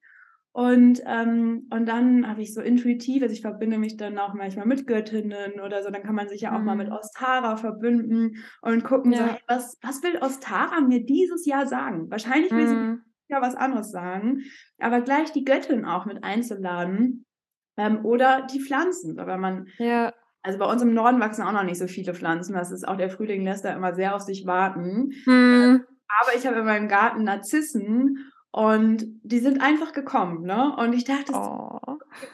Und, 0.57 1.03
ähm, 1.05 1.67
und 1.69 1.87
dann 1.87 2.27
habe 2.27 2.41
ich 2.41 2.55
so 2.55 2.61
intuitiv, 2.61 3.21
also 3.21 3.31
ich 3.31 3.41
verbinde 3.41 3.77
mich 3.77 3.95
dann 3.95 4.17
auch 4.17 4.33
manchmal 4.33 4.65
mit 4.65 4.87
Göttinnen 4.87 5.59
oder 5.63 5.83
so, 5.83 5.91
dann 5.91 6.01
kann 6.01 6.15
man 6.15 6.29
sich 6.29 6.41
ja 6.41 6.55
auch 6.55 6.57
mhm. 6.57 6.65
mal 6.65 6.75
mit 6.75 6.87
mhm. 6.87 6.93
Ostara 6.93 7.57
verbünden 7.57 8.43
und 8.63 8.83
gucken, 8.83 9.11
ja. 9.11 9.19
so, 9.19 9.25
hey, 9.25 9.39
was, 9.47 9.77
was 9.83 10.01
will 10.01 10.17
Ostara 10.19 10.81
mir 10.81 11.05
dieses 11.05 11.45
Jahr 11.45 11.67
sagen? 11.67 12.09
Wahrscheinlich 12.09 12.49
will 12.49 12.65
mhm. 12.65 13.03
sie 13.27 13.33
ja 13.33 13.39
was 13.39 13.53
anderes 13.53 13.91
sagen, 13.91 14.45
aber 14.79 15.01
gleich 15.01 15.31
die 15.31 15.45
Göttin 15.45 15.85
auch 15.85 16.07
mit 16.07 16.23
einzuladen 16.23 17.27
ähm, 17.77 18.03
oder 18.03 18.47
die 18.51 18.59
Pflanzen, 18.59 19.15
weil 19.15 19.37
man 19.37 19.67
ja. 19.77 20.11
Also 20.41 20.59
bei 20.59 20.65
uns 20.65 20.81
im 20.81 20.93
Norden 20.93 21.19
wachsen 21.19 21.43
auch 21.43 21.51
noch 21.51 21.63
nicht 21.63 21.77
so 21.77 21.87
viele 21.87 22.13
Pflanzen. 22.13 22.53
Das 22.53 22.71
ist 22.71 22.87
auch 22.87 22.95
der 22.95 23.09
Frühling 23.09 23.43
lässt 23.43 23.65
da 23.65 23.75
immer 23.75 23.93
sehr 23.93 24.15
auf 24.15 24.21
sich 24.21 24.45
warten. 24.45 25.11
Hm. 25.25 25.83
Aber 26.21 26.37
ich 26.37 26.47
habe 26.47 26.59
in 26.59 26.65
meinem 26.65 26.87
Garten 26.87 27.25
Narzissen 27.25 28.31
und 28.57 29.05
die 29.21 29.37
sind 29.37 29.61
einfach 29.61 29.93
gekommen, 29.93 30.41
ne? 30.41 30.75
Und 30.77 30.93
ich 30.93 31.03
dachte, 31.03 31.31
oh. 31.31 31.77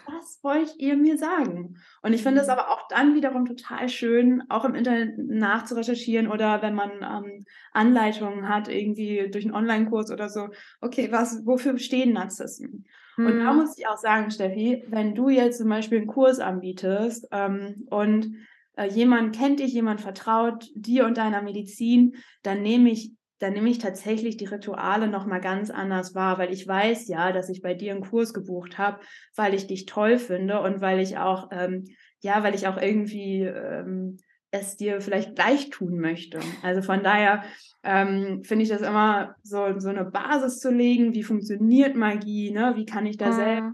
was 0.05 0.39
wollt 0.41 0.73
ihr 0.77 0.95
mir 0.95 1.17
sagen? 1.17 1.75
Und 2.01 2.13
ich 2.13 2.23
finde 2.23 2.39
es 2.39 2.47
hm. 2.47 2.53
aber 2.53 2.69
auch 2.69 2.87
dann 2.87 3.13
wiederum 3.13 3.45
total 3.45 3.89
schön, 3.89 4.41
auch 4.47 4.63
im 4.63 4.73
Internet 4.73 5.17
nachzurecherchieren 5.17 6.29
oder 6.29 6.61
wenn 6.61 6.75
man 6.75 6.91
ähm, 7.01 7.43
Anleitungen 7.73 8.47
hat, 8.47 8.69
irgendwie 8.69 9.29
durch 9.31 9.43
einen 9.43 9.53
Online-Kurs 9.53 10.11
oder 10.11 10.29
so. 10.29 10.47
Okay, 10.79 11.11
was, 11.11 11.45
wofür 11.45 11.77
stehen 11.77 12.13
Narzissen? 12.13 12.85
Und 13.17 13.39
da 13.39 13.51
mhm. 13.51 13.59
muss 13.59 13.77
ich 13.77 13.85
auch 13.89 13.97
sagen, 13.97 14.31
Steffi, 14.31 14.85
wenn 14.87 15.15
du 15.15 15.27
jetzt 15.27 15.57
zum 15.57 15.67
Beispiel 15.67 15.97
einen 15.97 16.07
Kurs 16.07 16.39
anbietest 16.39 17.27
ähm, 17.33 17.85
und 17.89 18.33
äh, 18.77 18.87
jemand 18.87 19.35
kennt 19.35 19.59
dich, 19.59 19.73
jemand 19.73 19.99
vertraut 19.99 20.69
dir 20.73 21.05
und 21.05 21.17
deiner 21.17 21.41
Medizin, 21.41 22.15
dann 22.43 22.61
nehme 22.61 22.91
ich 22.91 23.11
dann 23.43 23.53
nehme 23.53 23.69
ich 23.69 23.77
tatsächlich 23.77 24.37
die 24.37 24.45
Rituale 24.45 25.07
nochmal 25.07 25.41
ganz 25.41 25.69
anders 25.69 26.15
wahr, 26.15 26.37
weil 26.37 26.53
ich 26.53 26.65
weiß 26.65 27.09
ja, 27.09 27.33
dass 27.33 27.49
ich 27.49 27.61
bei 27.61 27.73
dir 27.73 27.91
einen 27.91 28.01
Kurs 28.01 28.33
gebucht 28.33 28.77
habe, 28.77 29.01
weil 29.35 29.53
ich 29.53 29.67
dich 29.67 29.85
toll 29.85 30.17
finde 30.17 30.61
und 30.61 30.79
weil 30.79 31.01
ich 31.01 31.17
auch, 31.17 31.49
ähm, 31.51 31.83
ja, 32.21 32.41
weil 32.41 32.55
ich 32.55 32.67
auch 32.67 32.81
irgendwie 32.81 33.41
ähm, 33.41 34.17
es 34.51 34.77
dir 34.77 35.01
vielleicht 35.01 35.35
gleich 35.35 35.69
tun 35.71 35.97
möchte. 35.99 36.39
Also 36.61 36.81
von 36.81 37.03
daher 37.03 37.43
ähm, 37.83 38.43
finde 38.45 38.63
ich 38.63 38.69
das 38.69 38.81
immer 38.81 39.35
so, 39.43 39.77
so 39.77 39.89
eine 39.89 40.05
Basis 40.05 40.59
zu 40.59 40.71
legen, 40.71 41.13
wie 41.13 41.23
funktioniert 41.23 41.97
Magie, 41.97 42.51
ne? 42.51 42.73
wie 42.77 42.85
kann 42.85 43.05
ich 43.05 43.17
da 43.17 43.27
mhm. 43.27 43.33
selber. 43.33 43.73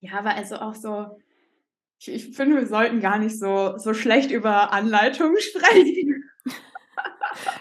Ja, 0.00 0.18
aber 0.18 0.36
also 0.36 0.56
auch 0.56 0.76
so, 0.76 1.06
ich, 1.98 2.08
ich, 2.08 2.36
finde, 2.36 2.56
wir 2.56 2.66
sollten 2.68 3.00
gar 3.00 3.18
nicht 3.18 3.36
so, 3.36 3.78
so 3.78 3.94
schlecht 3.94 4.30
über 4.30 4.72
Anleitungen 4.72 5.38
sprechen. 5.40 6.22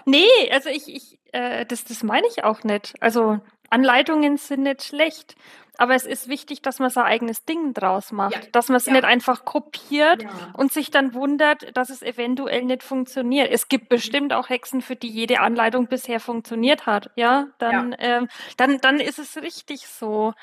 Nee, 0.05 0.26
also 0.51 0.69
ich, 0.69 0.88
ich 0.88 1.19
äh, 1.32 1.65
das, 1.65 1.84
das 1.84 2.03
meine 2.03 2.28
ich 2.28 2.43
auch 2.43 2.63
nicht. 2.63 2.93
Also 3.01 3.39
Anleitungen 3.69 4.38
sind 4.38 4.63
nicht 4.63 4.84
schlecht. 4.84 5.36
Aber 5.78 5.93
es 5.93 6.05
ist 6.05 6.30
wichtig, 6.30 6.61
dass 6.61 6.80
man 6.80 6.89
sein 6.89 7.03
eigenes 7.03 7.43
Ding 7.43 7.73
draus 7.73 8.13
macht. 8.13 8.36
Ja. 8.36 8.41
Dass 8.53 8.69
man 8.69 8.78
es 8.78 8.86
ja. 8.86 8.93
nicht 8.93 9.03
einfach 9.03 9.43
kopiert 9.43 10.23
ja. 10.23 10.30
und 10.53 10.71
sich 10.71 10.89
dann 10.89 11.13
wundert, 11.13 11.76
dass 11.76 11.89
es 11.89 12.01
eventuell 12.01 12.63
nicht 12.63 12.82
funktioniert. 12.82 13.51
Es 13.51 13.67
gibt 13.67 13.89
bestimmt 13.89 14.32
auch 14.32 14.49
Hexen, 14.49 14.82
für 14.82 14.95
die 14.95 15.09
jede 15.09 15.41
Anleitung 15.41 15.88
bisher 15.88 16.21
funktioniert 16.21 16.86
hat. 16.86 17.11
Ja, 17.15 17.47
dann, 17.57 17.93
ähm, 17.99 18.30
dann, 18.55 18.80
dann 18.80 19.01
ist 19.01 19.19
es 19.19 19.36
richtig 19.38 19.88
so. 19.88 20.34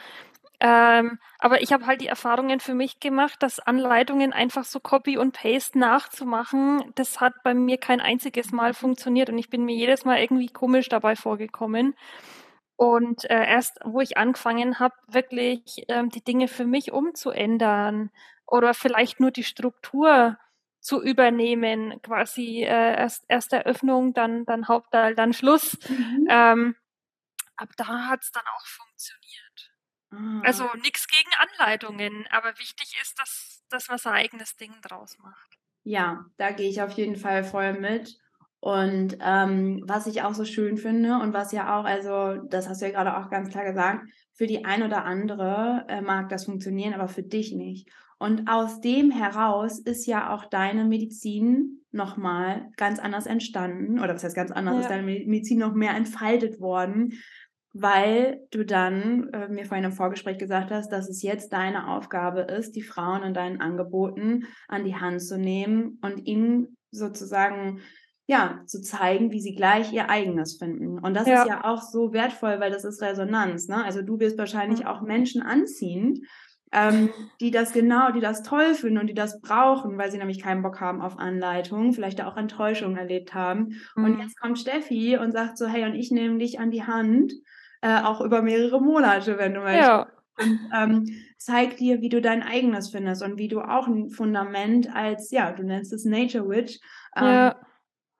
Ähm, 0.65 1.19
aber 1.41 1.61
ich 1.61 1.73
habe 1.73 1.87
halt 1.87 2.01
die 2.01 2.07
Erfahrungen 2.07 2.61
für 2.61 2.75
mich 2.75 3.01
gemacht, 3.01 3.43
dass 3.43 3.59
Anleitungen 3.59 4.33
einfach 4.33 4.65
so 4.65 4.79
Copy 4.79 5.19
und 5.19 5.33
Paste 5.33 5.77
nachzumachen, 5.77 6.85
das 6.95 7.21
hat 7.21 7.35
bei 7.43 7.53
mir 7.53 7.79
kein 7.79 8.01
einziges 8.01 8.53
Mal 8.53 8.73
funktioniert 8.73 9.29
und 9.29 9.39
ich 9.39 9.51
bin 9.51 9.65
mir 9.65 9.75
jedes 9.75 10.05
Mal 10.05 10.21
irgendwie 10.21 10.47
komisch 10.47 10.89
dabei 10.89 11.17
vorgekommen. 11.17 11.97
Und 12.77 13.29
äh, 13.29 13.45
erst, 13.45 13.81
wo 13.85 14.01
ich 14.01 14.17
angefangen 14.17 14.79
habe, 14.79 14.95
wirklich 15.09 15.85
ähm, 15.89 16.11
die 16.11 16.23
Dinge 16.23 16.47
für 16.47 16.65
mich 16.65 16.93
umzuändern 16.93 18.11
oder 18.47 18.73
vielleicht 18.73 19.19
nur 19.19 19.33
die 19.33 19.45
Struktur 19.45 20.39
zu 20.81 21.03
übernehmen, 21.03 22.01
quasi 22.03 22.63
äh, 22.63 22.97
erst, 22.99 23.25
erst 23.29 23.53
Eröffnung, 23.53 24.15
dann, 24.15 24.45
dann 24.47 24.69
Hauptteil, 24.69 25.17
dann 25.17 25.33
Schluss. 25.33 25.77
Mhm. 25.89 26.27
Ähm, 26.31 26.77
ab 27.57 27.71
da 27.77 28.09
hat 28.09 28.23
es 28.23 28.33
dann 28.33 28.45
auch 28.57 28.67
funktioniert. 28.67 28.92
Mhm. 30.13 30.43
Also 30.45 30.69
nichts 30.83 31.07
gegen 31.09 31.31
Anleitungen, 31.39 32.27
aber 32.31 32.57
wichtig 32.59 32.97
ist, 33.03 33.19
dass, 33.19 33.65
dass 33.71 33.89
man 33.89 33.99
sein 33.99 34.15
eigenes 34.15 34.57
Ding 34.57 34.73
draus 34.83 35.19
macht. 35.19 35.59
Ja, 35.85 36.27
da 36.37 36.53
gehe 36.53 36.69
ich 36.69 36.81
auf 36.81 36.93
jeden 36.93 37.17
Fall 37.17 37.43
voll 37.43 37.73
mit. 37.73 38.17
Und 38.61 39.19
ähm, 39.21 39.83
was 39.87 40.07
ich 40.07 40.23
auch 40.23 40.35
so 40.35 40.45
schön 40.45 40.77
finde 40.77 41.19
und 41.19 41.33
was 41.33 41.51
ja 41.51 41.77
auch, 41.77 41.85
also 41.85 42.41
das 42.49 42.69
hast 42.69 42.81
du 42.81 42.87
ja 42.87 42.93
gerade 42.93 43.17
auch 43.17 43.29
ganz 43.29 43.51
klar 43.51 43.65
gesagt, 43.65 44.07
für 44.35 44.47
die 44.47 44.65
ein 44.65 44.85
oder 44.85 45.05
andere 45.05 45.85
äh, 45.89 46.01
mag 46.01 46.29
das 46.29 46.45
funktionieren, 46.45 46.95
aber 46.95 47.09
für 47.09 47.25
dich 47.25 47.53
nicht. 47.53 47.89
Und 48.21 48.49
aus 48.49 48.81
dem 48.81 49.11
heraus 49.11 49.81
ist 49.81 50.07
ja 50.07 50.33
auch 50.33 50.45
deine 50.45 50.85
Medizin 50.85 51.81
nochmal 51.91 52.71
ganz 52.77 53.01
anders 53.01 53.27
entstanden. 53.27 53.99
Oder 53.99 54.15
was 54.15 54.23
heißt 54.23 54.37
ganz 54.37 54.53
anders, 54.53 54.75
ja. 54.75 54.81
ist 54.83 54.91
deine 54.91 55.03
Medizin 55.03 55.59
noch 55.59 55.75
mehr 55.75 55.97
entfaltet 55.97 56.61
worden, 56.61 57.15
weil 57.73 58.41
du 58.51 58.65
dann 58.65 59.31
äh, 59.33 59.49
mir 59.49 59.65
vorhin 59.65 59.85
im 59.85 59.93
Vorgespräch 59.93 60.39
gesagt 60.39 60.71
hast, 60.71 60.91
dass 60.91 61.09
es 61.09 61.23
jetzt 61.23 61.53
deine 61.53 61.89
Aufgabe 61.89 62.41
ist, 62.43 62.77
die 62.77 62.83
Frauen 62.83 63.23
in 63.23 63.35
deinen 63.35 63.61
Angeboten 63.61 64.45
an 64.69 64.85
die 64.85 64.97
Hand 64.97 65.23
zu 65.23 65.39
nehmen 65.39 65.99
und 66.03 66.27
ihnen 66.27 66.77
sozusagen 66.91 67.81
ja, 68.27 68.61
zu 68.67 68.81
zeigen, 68.81 69.33
wie 69.33 69.41
sie 69.41 69.55
gleich 69.55 69.93
ihr 69.93 70.09
eigenes 70.09 70.57
finden. 70.57 70.99
Und 70.99 71.15
das 71.15 71.27
ja. 71.27 71.43
ist 71.43 71.49
ja 71.49 71.65
auch 71.65 71.83
so 71.83 72.13
wertvoll, 72.13 72.61
weil 72.61 72.71
das 72.71 72.85
ist 72.85 73.03
Resonanz. 73.03 73.69
Ne? 73.69 73.85
Also 73.85 74.03
du 74.03 74.21
wirst 74.21 74.39
wahrscheinlich 74.39 74.87
auch 74.87 75.03
Menschen 75.03 75.43
anziehen, 75.43 76.25
ähm, 76.73 77.11
die 77.41 77.51
das 77.51 77.73
genau, 77.73 78.13
die 78.13 78.21
das 78.21 78.43
toll 78.43 78.75
finden 78.75 78.99
und 78.99 79.07
die 79.09 79.15
das 79.15 79.41
brauchen, 79.41 79.99
weil 79.99 80.11
sie 80.11 80.19
nämlich 80.19 80.41
keinen 80.41 80.63
Bock 80.63 80.81
haben 80.81 81.03
auf 81.03 81.19
Anleitung, 81.19 81.93
vielleicht 81.93 82.23
auch 82.23 82.37
Enttäuschungen 82.37 82.97
erlebt 82.97 83.35
haben. 83.35 83.81
Mhm. 83.97 84.05
Und 84.05 84.21
jetzt 84.21 84.41
kommt 84.41 84.59
Steffi 84.59 85.19
und 85.19 85.33
sagt 85.33 85.59
so, 85.59 85.67
hey, 85.67 85.85
und 85.85 85.95
ich 85.95 86.11
nehme 86.11 86.39
dich 86.39 86.61
an 86.61 86.71
die 86.71 86.85
Hand, 86.85 87.33
äh, 87.83 88.01
auch 88.03 88.21
über 88.21 88.43
mehrere 88.43 88.81
Monate, 88.81 89.39
wenn 89.39 89.55
du 89.55 89.61
möchtest. 89.61 89.89
Ja. 89.89 90.07
Und 90.39 90.61
ähm, 90.75 91.07
zeig 91.37 91.77
dir, 91.77 92.01
wie 92.01 92.09
du 92.09 92.23
dein 92.23 92.43
eigenes 92.43 92.89
findest 92.89 93.23
und 93.23 93.37
wie 93.37 93.49
du 93.49 93.61
auch 93.61 93.87
ein 93.87 94.09
Fundament 94.09 94.89
als, 94.95 95.31
ja, 95.31 95.53
du 95.53 95.63
nennst 95.63 95.93
es 95.93 96.07
Nature 96.07 96.49
Witch, 96.49 96.81
ähm, 97.17 97.25
ja 97.25 97.57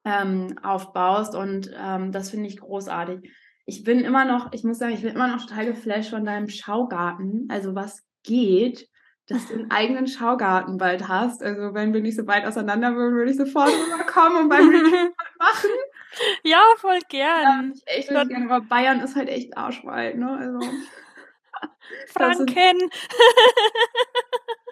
ähm, 0.05 0.59
aufbaust. 0.63 1.35
Und 1.35 1.71
ähm, 1.79 2.13
das 2.13 2.31
finde 2.31 2.49
ich 2.49 2.61
großartig. 2.61 3.31
Ich 3.65 3.85
bin 3.85 4.01
immer 4.01 4.25
noch, 4.25 4.53
ich 4.53 4.65
muss 4.65 4.79
sagen, 4.79 4.93
ich 4.93 5.03
bin 5.03 5.15
immer 5.15 5.29
noch 5.29 5.47
total 5.47 5.67
geflasht 5.67 6.11
von 6.11 6.25
deinem 6.25 6.49
Schaugarten. 6.49 7.47
Also 7.49 7.75
was 7.75 8.03
geht, 8.25 8.89
dass 9.29 9.47
du 9.47 9.55
einen 9.55 9.71
eigenen 9.71 10.07
Schaugarten 10.09 10.79
bald 10.79 11.09
hast. 11.09 11.43
Also 11.43 11.75
wenn 11.75 11.95
wir 11.95 12.01
nicht 12.01 12.17
so 12.17 12.27
weit 12.27 12.45
auseinander 12.45 12.95
würden, 12.95 13.15
würde 13.15 13.31
ich 13.31 13.37
sofort 13.37 13.69
rüberkommen 13.69 14.43
und 14.43 14.49
beim 14.49 14.67
machen. 15.39 15.71
Ja, 16.45 16.63
voll 16.79 16.99
gern. 17.09 17.75
Ja, 17.75 17.75
ich 17.75 17.99
echt 17.99 18.11
das 18.11 18.29
gerne, 18.29 18.51
aber 18.51 18.65
Bayern 18.67 19.01
ist 19.01 19.17
halt 19.17 19.29
echt 19.29 19.57
arschweit, 19.57 20.17
ne? 20.17 20.37
Also. 20.37 20.61
Franken. 22.09 22.79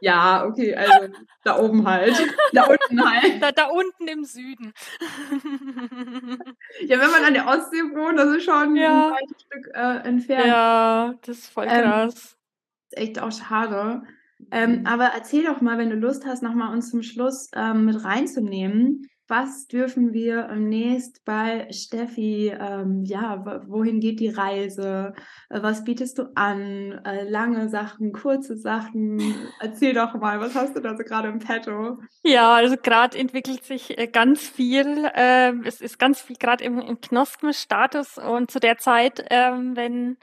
Ja, 0.02 0.46
okay, 0.46 0.74
also 0.74 1.12
da 1.44 1.58
oben 1.58 1.86
halt. 1.86 2.14
Da 2.54 2.64
unten 2.64 3.04
halt. 3.04 3.42
Da, 3.42 3.52
da 3.52 3.66
unten 3.66 4.08
im 4.08 4.24
Süden. 4.24 4.72
ja, 6.86 6.98
wenn 6.98 7.10
man 7.10 7.24
an 7.24 7.34
der 7.34 7.46
Ostsee 7.46 7.82
wohnt, 7.82 8.18
das 8.18 8.34
ist 8.34 8.44
schon 8.44 8.76
ja. 8.76 9.08
ein 9.08 9.12
weites 9.12 9.42
Stück 9.42 9.70
äh, 9.74 10.08
entfernt. 10.08 10.46
Ja, 10.46 11.14
das 11.20 11.38
ist 11.40 11.50
voll 11.50 11.66
ähm, 11.68 11.82
krass. 11.82 12.14
Ähm, 12.14 12.88
ist 12.88 12.96
echt 12.96 13.20
auch 13.20 13.30
schade. 13.30 14.02
Ähm, 14.50 14.86
aber 14.86 15.06
erzähl 15.14 15.44
doch 15.44 15.60
mal, 15.60 15.76
wenn 15.76 15.90
du 15.90 15.96
Lust 15.96 16.24
hast, 16.24 16.42
nochmal 16.42 16.72
uns 16.72 16.90
zum 16.90 17.02
Schluss 17.02 17.50
ähm, 17.54 17.84
mit 17.84 18.02
reinzunehmen, 18.02 19.06
was 19.30 19.68
dürfen 19.68 20.12
wir 20.12 20.48
demnächst 20.70 21.24
bei 21.24 21.68
Steffi, 21.72 22.52
ähm, 22.58 23.04
ja, 23.04 23.44
wohin 23.66 24.00
geht 24.00 24.20
die 24.20 24.28
Reise? 24.28 25.14
Äh, 25.48 25.62
was 25.62 25.84
bietest 25.84 26.18
du 26.18 26.30
an? 26.34 27.00
Äh, 27.04 27.28
lange 27.28 27.68
Sachen, 27.68 28.12
kurze 28.12 28.56
Sachen? 28.56 29.20
Erzähl 29.60 29.94
doch 29.94 30.14
mal, 30.14 30.40
was 30.40 30.54
hast 30.54 30.76
du 30.76 30.80
da 30.80 30.96
so 30.96 31.02
gerade 31.02 31.28
im 31.28 31.38
Petto? 31.38 31.98
Ja, 32.22 32.54
also 32.54 32.76
gerade 32.76 33.18
entwickelt 33.18 33.64
sich 33.64 33.98
äh, 33.98 34.06
ganz 34.06 34.46
viel. 34.46 35.10
Äh, 35.14 35.52
es 35.64 35.80
ist 35.80 35.98
ganz 35.98 36.20
viel 36.20 36.36
gerade 36.36 36.62
im, 36.64 36.78
im 36.80 37.00
Knospenstatus 37.00 38.18
und 38.18 38.50
zu 38.50 38.60
der 38.60 38.78
Zeit, 38.78 39.24
ähm, 39.30 39.76
wenn 39.76 40.16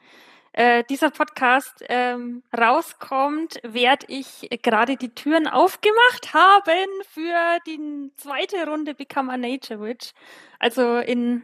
äh, 0.58 0.84
dieser 0.90 1.12
Podcast 1.12 1.86
ähm, 1.88 2.42
rauskommt, 2.58 3.60
werde 3.62 4.08
ich 4.10 4.50
gerade 4.64 4.98
die 4.98 5.10
Türen 5.10 5.48
aufgemacht 5.48 6.34
haben 6.34 6.90
für 7.14 7.60
die 7.68 8.12
zweite 8.18 8.66
Runde 8.66 8.96
Become 8.96 9.34
a 9.34 9.38
Nature 9.38 9.80
Witch. 9.82 10.14
Also 10.58 10.98
in, 10.98 11.44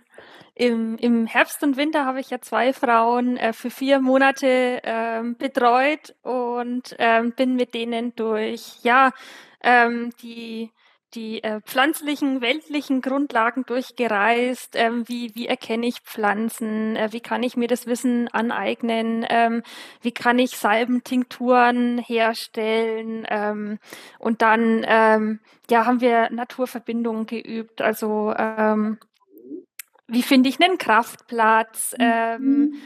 im, 0.55 0.97
im 0.97 1.27
Herbst 1.27 1.61
und 1.61 1.77
Winter 1.77 2.05
habe 2.05 2.21
ich 2.21 2.31
ja 2.31 2.41
zwei 2.41 2.73
Frauen 2.73 3.37
äh, 3.37 3.53
für 3.53 3.69
vier 3.69 3.99
Monate 3.99 4.81
ähm, 4.83 5.37
betreut 5.37 6.15
und 6.23 6.95
ähm, 6.97 7.33
bin 7.33 7.55
mit 7.55 7.75
denen 7.75 8.15
durch 8.15 8.79
ja 8.81 9.11
ähm, 9.61 10.09
die 10.23 10.71
die 11.13 11.43
äh, 11.43 11.61
pflanzlichen, 11.61 12.41
weltlichen 12.41 13.01
Grundlagen 13.01 13.65
durchgereist. 13.65 14.75
Ähm, 14.75 15.07
wie, 15.07 15.33
wie 15.35 15.47
erkenne 15.47 15.85
ich 15.87 16.01
Pflanzen? 16.01 16.95
Äh, 16.95 17.09
wie 17.11 17.21
kann 17.21 17.43
ich 17.43 17.55
mir 17.57 17.67
das 17.67 17.87
Wissen 17.87 18.27
aneignen? 18.29 19.25
Ähm, 19.29 19.63
wie 20.01 20.11
kann 20.11 20.39
ich 20.39 20.57
Salbentinkturen 20.57 21.97
herstellen? 21.99 23.25
Ähm, 23.29 23.79
und 24.19 24.41
dann 24.41 24.85
ähm, 24.87 25.39
ja, 25.69 25.85
haben 25.85 26.01
wir 26.01 26.29
Naturverbindungen 26.31 27.25
geübt. 27.25 27.81
Also 27.81 28.33
ähm, 28.37 28.97
wie 30.07 30.23
finde 30.23 30.49
ich 30.49 30.61
einen 30.61 30.77
Kraftplatz? 30.77 31.95
Ähm, 31.99 32.41
mhm 32.41 32.81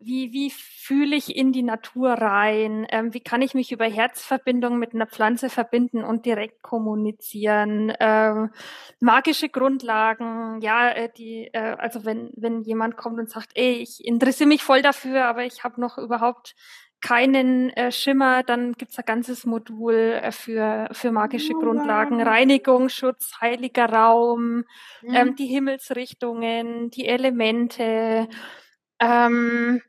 wie, 0.00 0.32
wie 0.32 0.50
fühle 0.50 1.16
ich 1.16 1.34
in 1.34 1.52
die 1.52 1.62
Natur 1.62 2.12
rein? 2.12 2.86
Ähm, 2.90 3.12
wie 3.14 3.20
kann 3.20 3.42
ich 3.42 3.54
mich 3.54 3.72
über 3.72 3.84
Herzverbindung 3.86 4.78
mit 4.78 4.94
einer 4.94 5.06
Pflanze 5.06 5.50
verbinden 5.50 6.04
und 6.04 6.24
direkt 6.24 6.62
kommunizieren? 6.62 7.92
Ähm, 7.98 8.50
magische 9.00 9.48
Grundlagen, 9.48 10.60
ja, 10.60 10.90
äh, 10.90 11.08
die, 11.16 11.48
äh, 11.52 11.76
also 11.78 12.04
wenn, 12.04 12.30
wenn 12.36 12.62
jemand 12.62 12.96
kommt 12.96 13.18
und 13.18 13.28
sagt, 13.28 13.50
ey, 13.54 13.74
ich 13.74 14.04
interessiere 14.04 14.48
mich 14.48 14.62
voll 14.62 14.82
dafür, 14.82 15.24
aber 15.24 15.44
ich 15.44 15.64
habe 15.64 15.80
noch 15.80 15.98
überhaupt 15.98 16.54
keinen 17.00 17.70
äh, 17.70 17.92
Schimmer, 17.92 18.42
dann 18.42 18.72
gibt's 18.72 18.98
ein 18.98 19.04
ganzes 19.04 19.46
Modul 19.46 19.94
äh, 19.94 20.32
für, 20.32 20.88
für 20.92 21.12
magische 21.12 21.54
oh, 21.54 21.60
Grundlagen. 21.60 22.20
Reinigung, 22.20 22.88
Schutz, 22.88 23.32
heiliger 23.40 23.86
Raum, 23.86 24.64
mhm. 25.02 25.14
ähm, 25.14 25.36
die 25.36 25.46
Himmelsrichtungen, 25.46 26.90
die 26.90 27.06
Elemente. 27.06 28.28
Ähm, 29.00 29.82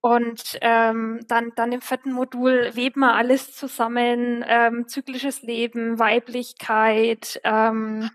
und 0.00 0.58
ähm, 0.60 1.20
dann, 1.26 1.52
dann 1.56 1.72
im 1.72 1.80
vierten 1.80 2.12
Modul 2.12 2.70
weben 2.74 3.00
wir 3.00 3.14
alles 3.14 3.54
zusammen, 3.54 4.44
ähm, 4.46 4.86
zyklisches 4.86 5.42
Leben, 5.42 5.98
Weiblichkeit, 5.98 7.40
ähm, 7.44 8.10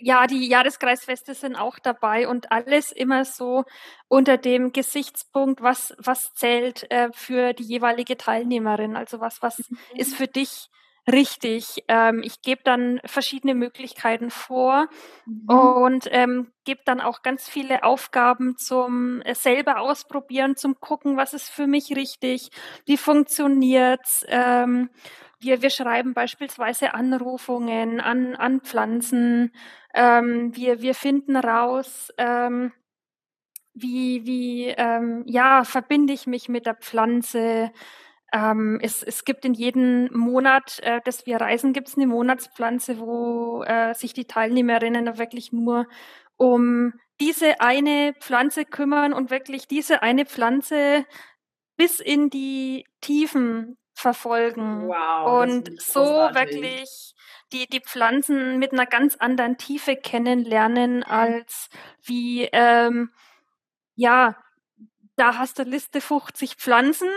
ja, 0.00 0.26
die 0.26 0.46
Jahreskreisfeste 0.48 1.34
sind 1.34 1.56
auch 1.56 1.78
dabei 1.78 2.28
und 2.28 2.52
alles 2.52 2.92
immer 2.92 3.24
so 3.24 3.64
unter 4.08 4.36
dem 4.36 4.72
Gesichtspunkt, 4.72 5.62
was, 5.62 5.94
was 5.98 6.34
zählt 6.34 6.90
äh, 6.90 7.08
für 7.12 7.52
die 7.52 7.64
jeweilige 7.64 8.16
Teilnehmerin. 8.16 8.96
Also 8.96 9.20
was, 9.20 9.42
was 9.42 9.58
mhm. 9.58 9.78
ist 9.94 10.14
für 10.14 10.26
dich 10.26 10.68
Richtig. 11.10 11.84
Ähm, 11.86 12.20
ich 12.24 12.42
gebe 12.42 12.62
dann 12.64 13.00
verschiedene 13.04 13.54
Möglichkeiten 13.54 14.30
vor 14.30 14.88
mhm. 15.24 15.48
und 15.48 16.08
ähm, 16.10 16.52
gebe 16.64 16.80
dann 16.84 17.00
auch 17.00 17.22
ganz 17.22 17.48
viele 17.48 17.84
Aufgaben 17.84 18.56
zum 18.56 19.22
äh, 19.22 19.36
selber 19.36 19.78
ausprobieren, 19.78 20.56
zum 20.56 20.80
gucken, 20.80 21.16
was 21.16 21.32
ist 21.32 21.48
für 21.48 21.68
mich 21.68 21.94
richtig, 21.94 22.50
wie 22.86 22.96
funktioniert's. 22.96 24.24
Ähm, 24.28 24.90
wir, 25.38 25.62
wir 25.62 25.70
schreiben 25.70 26.12
beispielsweise 26.12 26.94
Anrufungen 26.94 28.00
an, 28.00 28.34
an 28.34 28.60
Pflanzen. 28.62 29.52
Ähm, 29.94 30.56
wir, 30.56 30.82
wir 30.82 30.94
finden 30.94 31.36
raus, 31.36 32.10
ähm, 32.18 32.72
wie, 33.74 34.26
wie 34.26 34.68
ähm, 34.68 35.22
ja, 35.26 35.64
verbinde 35.64 36.12
ich 36.14 36.26
mich 36.26 36.48
mit 36.48 36.66
der 36.66 36.74
Pflanze. 36.74 37.70
Ähm, 38.32 38.78
es, 38.82 39.02
es 39.02 39.24
gibt 39.24 39.44
in 39.44 39.54
jedem 39.54 40.12
Monat, 40.12 40.80
äh, 40.80 41.00
dass 41.04 41.26
wir 41.26 41.40
reisen, 41.40 41.72
gibt 41.72 41.88
es 41.88 41.96
eine 41.96 42.06
Monatspflanze, 42.06 42.98
wo 42.98 43.62
äh, 43.64 43.94
sich 43.94 44.12
die 44.12 44.26
Teilnehmerinnen 44.26 45.18
wirklich 45.18 45.52
nur 45.52 45.86
um 46.36 46.92
diese 47.20 47.60
eine 47.60 48.14
Pflanze 48.20 48.64
kümmern 48.64 49.12
und 49.12 49.30
wirklich 49.30 49.68
diese 49.68 50.02
eine 50.02 50.26
Pflanze 50.26 51.04
bis 51.76 52.00
in 52.00 52.30
die 52.30 52.84
Tiefen 53.00 53.78
verfolgen. 53.94 54.88
Wow, 54.88 55.42
und 55.42 55.80
so 55.80 56.00
wirklich 56.00 57.14
die, 57.52 57.66
die 57.66 57.80
Pflanzen 57.80 58.58
mit 58.58 58.72
einer 58.72 58.86
ganz 58.86 59.16
anderen 59.16 59.56
Tiefe 59.56 59.96
kennenlernen, 59.96 61.02
als 61.02 61.68
wie 62.02 62.48
ähm, 62.52 63.10
ja, 63.94 64.36
da 65.16 65.38
hast 65.38 65.58
du 65.58 65.62
Liste 65.62 66.00
50 66.00 66.56
Pflanzen. 66.56 67.08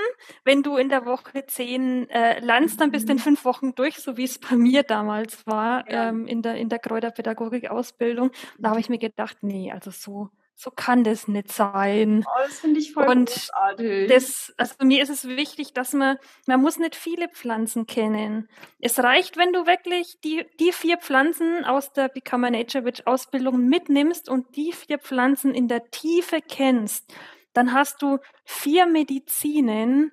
Wenn 0.43 0.63
du 0.63 0.77
in 0.77 0.89
der 0.89 1.05
Woche 1.05 1.45
10 1.45 2.09
äh, 2.09 2.39
lernst, 2.39 2.79
dann 2.81 2.91
bist 2.91 3.07
du 3.07 3.11
in 3.11 3.17
mhm. 3.17 3.23
fünf 3.23 3.45
Wochen 3.45 3.75
durch, 3.75 3.97
so 3.97 4.17
wie 4.17 4.23
es 4.23 4.39
bei 4.39 4.55
mir 4.55 4.83
damals 4.83 5.45
war, 5.45 5.89
ja. 5.89 6.09
ähm, 6.09 6.25
in 6.25 6.41
der, 6.41 6.55
in 6.55 6.69
der 6.69 6.79
Kräuterpädagogik-Ausbildung. 6.79 8.31
Da 8.57 8.69
habe 8.69 8.79
ich 8.79 8.89
mir 8.89 8.99
gedacht, 8.99 9.37
nee, 9.41 9.71
also 9.71 9.91
so, 9.91 10.29
so 10.55 10.71
kann 10.71 11.03
das 11.03 11.27
nicht 11.27 11.51
sein. 11.51 12.25
Oh, 12.25 12.43
das 12.45 12.59
finde 12.59 12.79
ich 12.79 12.93
voll 12.93 13.05
und 13.05 13.29
großartig. 13.29 14.09
Das, 14.09 14.53
also 14.55 14.75
mir 14.81 15.03
ist 15.03 15.09
es 15.09 15.27
wichtig, 15.27 15.73
dass 15.73 15.91
man, 15.91 16.17
man 16.47 16.61
muss 16.61 16.79
nicht 16.79 16.95
viele 16.95 17.27
Pflanzen 17.27 17.85
kennen. 17.85 18.47
Es 18.79 18.99
reicht, 18.99 19.35
wenn 19.35 19.51
du 19.51 19.65
wirklich 19.65 20.19
die, 20.23 20.45
die 20.59 20.71
vier 20.71 20.97
Pflanzen 20.97 21.65
aus 21.65 21.91
der 21.91 22.07
Become 22.07 22.47
a 22.47 22.51
Nature 22.51 22.85
Witch 22.85 23.03
Ausbildung 23.05 23.67
mitnimmst 23.67 24.29
und 24.29 24.55
die 24.55 24.71
vier 24.71 24.99
Pflanzen 24.99 25.53
in 25.53 25.67
der 25.67 25.91
Tiefe 25.91 26.39
kennst 26.41 27.13
dann 27.53 27.73
hast 27.73 28.01
du 28.01 28.19
vier 28.45 28.85
Medizinen, 28.85 30.11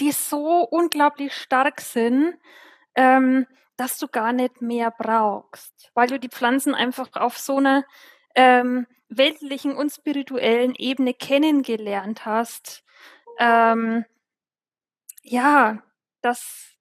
die 0.00 0.12
so 0.12 0.62
unglaublich 0.62 1.34
stark 1.34 1.80
sind, 1.80 2.38
ähm, 2.94 3.46
dass 3.76 3.98
du 3.98 4.08
gar 4.08 4.32
nicht 4.32 4.60
mehr 4.60 4.90
brauchst, 4.90 5.90
weil 5.94 6.08
du 6.08 6.18
die 6.18 6.28
Pflanzen 6.28 6.74
einfach 6.74 7.08
auf 7.14 7.38
so 7.38 7.56
einer 7.56 7.84
ähm, 8.34 8.86
weltlichen 9.08 9.74
und 9.74 9.90
spirituellen 9.90 10.74
Ebene 10.74 11.14
kennengelernt 11.14 12.24
hast. 12.26 12.84
Ähm, 13.38 14.04
ja, 15.22 15.82
das. 16.22 16.76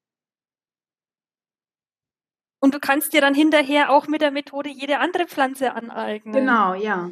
Und 2.60 2.74
du 2.74 2.80
kannst 2.80 3.14
dir 3.14 3.22
dann 3.22 3.34
hinterher 3.34 3.90
auch 3.92 4.08
mit 4.08 4.22
der 4.22 4.32
Methode 4.32 4.70
jede 4.70 5.00
andere 5.00 5.26
Pflanze 5.26 5.74
aneignen. 5.74 6.34
Genau, 6.34 6.74
ja. 6.74 7.10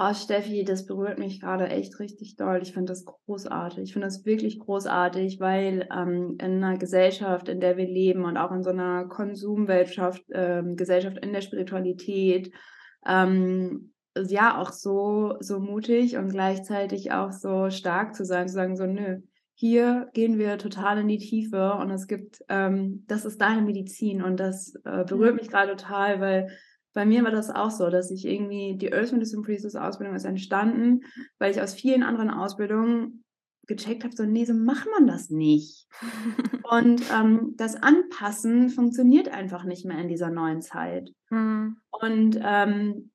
Oh, 0.00 0.14
Steffi, 0.14 0.62
das 0.64 0.86
berührt 0.86 1.18
mich 1.18 1.40
gerade 1.40 1.66
echt 1.66 1.98
richtig 1.98 2.36
doll. 2.36 2.60
Ich 2.62 2.72
finde 2.72 2.92
das 2.92 3.04
großartig. 3.04 3.82
Ich 3.82 3.92
finde 3.92 4.06
das 4.06 4.24
wirklich 4.24 4.60
großartig, 4.60 5.40
weil 5.40 5.88
ähm, 5.92 6.36
in 6.40 6.62
einer 6.62 6.78
Gesellschaft, 6.78 7.48
in 7.48 7.58
der 7.58 7.76
wir 7.76 7.86
leben 7.86 8.24
und 8.24 8.36
auch 8.36 8.52
in 8.52 8.62
so 8.62 8.70
einer 8.70 9.06
Konsumwirtschaft, 9.06 10.22
ähm, 10.30 10.76
Gesellschaft 10.76 11.18
in 11.18 11.32
der 11.32 11.40
Spiritualität, 11.40 12.52
ähm, 13.04 13.92
ja, 14.16 14.60
auch 14.60 14.70
so, 14.70 15.34
so 15.40 15.58
mutig 15.58 16.16
und 16.16 16.28
gleichzeitig 16.28 17.10
auch 17.10 17.32
so 17.32 17.68
stark 17.70 18.14
zu 18.14 18.24
sein, 18.24 18.46
zu 18.46 18.54
sagen, 18.54 18.76
so, 18.76 18.86
nö, 18.86 19.22
hier 19.54 20.10
gehen 20.14 20.38
wir 20.38 20.58
total 20.58 20.98
in 20.98 21.08
die 21.08 21.18
Tiefe 21.18 21.72
und 21.72 21.90
es 21.90 22.06
gibt, 22.06 22.38
ähm, 22.48 23.02
das 23.08 23.24
ist 23.24 23.40
deine 23.40 23.62
Medizin 23.62 24.22
und 24.22 24.38
das 24.38 24.76
äh, 24.84 25.02
berührt 25.02 25.34
mich 25.34 25.48
gerade 25.48 25.74
total, 25.74 26.20
weil 26.20 26.50
bei 26.98 27.06
mir 27.06 27.22
war 27.22 27.30
das 27.30 27.48
auch 27.48 27.70
so, 27.70 27.90
dass 27.90 28.10
ich 28.10 28.26
irgendwie, 28.26 28.76
die 28.76 28.92
Earth 28.92 29.12
Medicine 29.12 29.42
Priestess 29.42 29.76
Ausbildung 29.76 30.16
ist 30.16 30.24
entstanden, 30.24 31.02
weil 31.38 31.52
ich 31.52 31.62
aus 31.62 31.72
vielen 31.72 32.02
anderen 32.02 32.28
Ausbildungen 32.28 33.22
gecheckt 33.68 34.02
habe, 34.02 34.16
so, 34.16 34.24
nee, 34.24 34.44
so 34.44 34.52
macht 34.52 34.88
man 34.90 35.06
das 35.06 35.30
nicht. 35.30 35.86
und 36.68 37.00
ähm, 37.14 37.54
das 37.56 37.76
Anpassen 37.76 38.68
funktioniert 38.68 39.28
einfach 39.28 39.62
nicht 39.62 39.84
mehr 39.86 40.00
in 40.00 40.08
dieser 40.08 40.30
neuen 40.30 40.60
Zeit. 40.60 41.12
Mhm. 41.30 41.76
Und 41.92 42.40
ähm, 42.42 43.12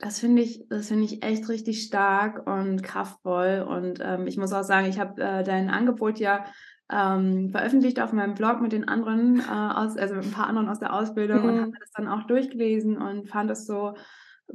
das 0.00 0.18
finde 0.18 0.42
ich, 0.42 0.66
das 0.68 0.88
finde 0.88 1.04
ich 1.04 1.22
echt 1.22 1.48
richtig 1.48 1.84
stark 1.84 2.48
und 2.48 2.82
kraftvoll. 2.82 3.64
Und 3.68 4.00
ähm, 4.02 4.26
ich 4.26 4.36
muss 4.36 4.52
auch 4.52 4.64
sagen, 4.64 4.88
ich 4.88 4.98
habe 4.98 5.22
äh, 5.22 5.44
dein 5.44 5.70
Angebot 5.70 6.18
ja 6.18 6.46
ähm, 6.90 7.50
veröffentlicht 7.50 8.00
auf 8.00 8.12
meinem 8.12 8.34
Blog 8.34 8.60
mit 8.60 8.72
den 8.72 8.86
anderen, 8.86 9.40
äh, 9.40 9.42
aus, 9.42 9.96
also 9.96 10.14
mit 10.14 10.24
ein 10.24 10.32
paar 10.32 10.46
anderen 10.46 10.68
aus 10.68 10.80
der 10.80 10.92
Ausbildung 10.92 11.42
mhm. 11.42 11.48
und 11.48 11.60
habe 11.60 11.72
das 11.80 11.92
dann 11.92 12.08
auch 12.08 12.26
durchgelesen 12.26 12.98
und 12.98 13.28
fand 13.28 13.50
es 13.50 13.66
so 13.66 13.94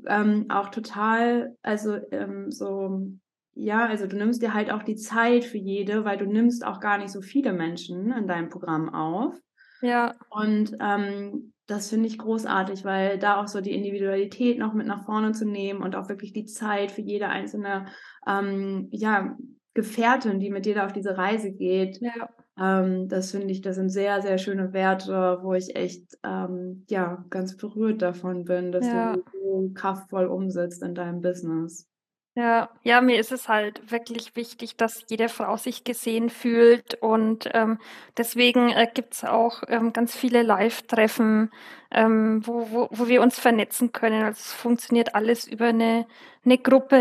ähm, 0.05 0.45
auch 0.49 0.69
total, 0.69 1.55
also 1.63 1.97
ähm, 2.11 2.51
so, 2.51 3.07
ja, 3.55 3.85
also 3.85 4.05
du 4.05 4.15
nimmst 4.15 4.41
dir 4.41 4.53
halt 4.53 4.71
auch 4.71 4.83
die 4.83 4.95
Zeit 4.95 5.43
für 5.43 5.57
jede, 5.57 6.05
weil 6.05 6.17
du 6.17 6.25
nimmst 6.25 6.65
auch 6.65 6.79
gar 6.79 6.97
nicht 6.97 7.09
so 7.09 7.21
viele 7.21 7.53
Menschen 7.53 8.11
in 8.11 8.27
deinem 8.27 8.49
Programm 8.49 8.93
auf. 8.93 9.35
Ja. 9.81 10.15
Und 10.29 10.75
ähm, 10.79 11.53
das 11.65 11.89
finde 11.89 12.07
ich 12.07 12.17
großartig, 12.17 12.83
weil 12.83 13.17
da 13.17 13.39
auch 13.39 13.47
so 13.47 13.61
die 13.61 13.73
Individualität 13.73 14.57
noch 14.57 14.73
mit 14.73 14.87
nach 14.87 15.05
vorne 15.05 15.31
zu 15.31 15.45
nehmen 15.45 15.81
und 15.81 15.95
auch 15.95 16.09
wirklich 16.09 16.33
die 16.33 16.45
Zeit 16.45 16.91
für 16.91 17.01
jede 17.01 17.29
einzelne 17.29 17.85
ähm, 18.27 18.87
ja, 18.91 19.37
Gefährtin, 19.79 20.41
die 20.41 20.49
mit 20.49 20.65
dir 20.65 20.75
da 20.75 20.85
auf 20.85 20.91
diese 20.91 21.17
Reise 21.17 21.51
geht. 21.51 22.01
Ja. 22.01 22.29
Ähm, 22.59 23.07
das 23.07 23.31
finde 23.31 23.47
ich, 23.53 23.61
das 23.61 23.75
sind 23.77 23.89
sehr, 23.89 24.21
sehr 24.21 24.37
schöne 24.37 24.73
Werte, 24.73 25.39
wo 25.41 25.53
ich 25.53 25.77
echt 25.77 26.17
ähm, 26.25 26.85
ja 26.89 27.23
ganz 27.29 27.55
berührt 27.55 28.01
davon 28.01 28.43
bin, 28.43 28.73
dass 28.73 28.85
ja. 28.85 29.13
du 29.13 29.23
so 29.41 29.71
kraftvoll 29.73 30.25
umsetzt 30.25 30.83
in 30.83 30.95
deinem 30.95 31.21
Business. 31.21 31.87
Ja, 32.35 32.69
ja, 32.83 33.01
mir 33.01 33.19
ist 33.19 33.31
es 33.31 33.49
halt 33.49 33.91
wirklich 33.91 34.35
wichtig, 34.35 34.77
dass 34.77 35.03
jede 35.09 35.29
Frau 35.29 35.57
sich 35.57 35.83
gesehen 35.83 36.29
fühlt 36.29 36.95
und 37.01 37.49
ähm, 37.53 37.79
deswegen 38.17 38.69
äh, 38.69 38.87
gibt 38.93 39.13
es 39.13 39.23
auch 39.25 39.63
ähm, 39.67 39.91
ganz 39.91 40.15
viele 40.15 40.43
Live-Treffen, 40.43 41.51
ähm, 41.91 42.41
wo, 42.45 42.71
wo, 42.71 42.87
wo 42.91 43.07
wir 43.07 43.21
uns 43.21 43.39
vernetzen 43.39 43.91
können. 43.91 44.23
Also 44.23 44.39
es 44.39 44.53
funktioniert 44.53 45.15
alles 45.15 45.47
über 45.47 45.67
eine, 45.67 46.07
eine 46.45 46.57
Gruppe, 46.57 46.95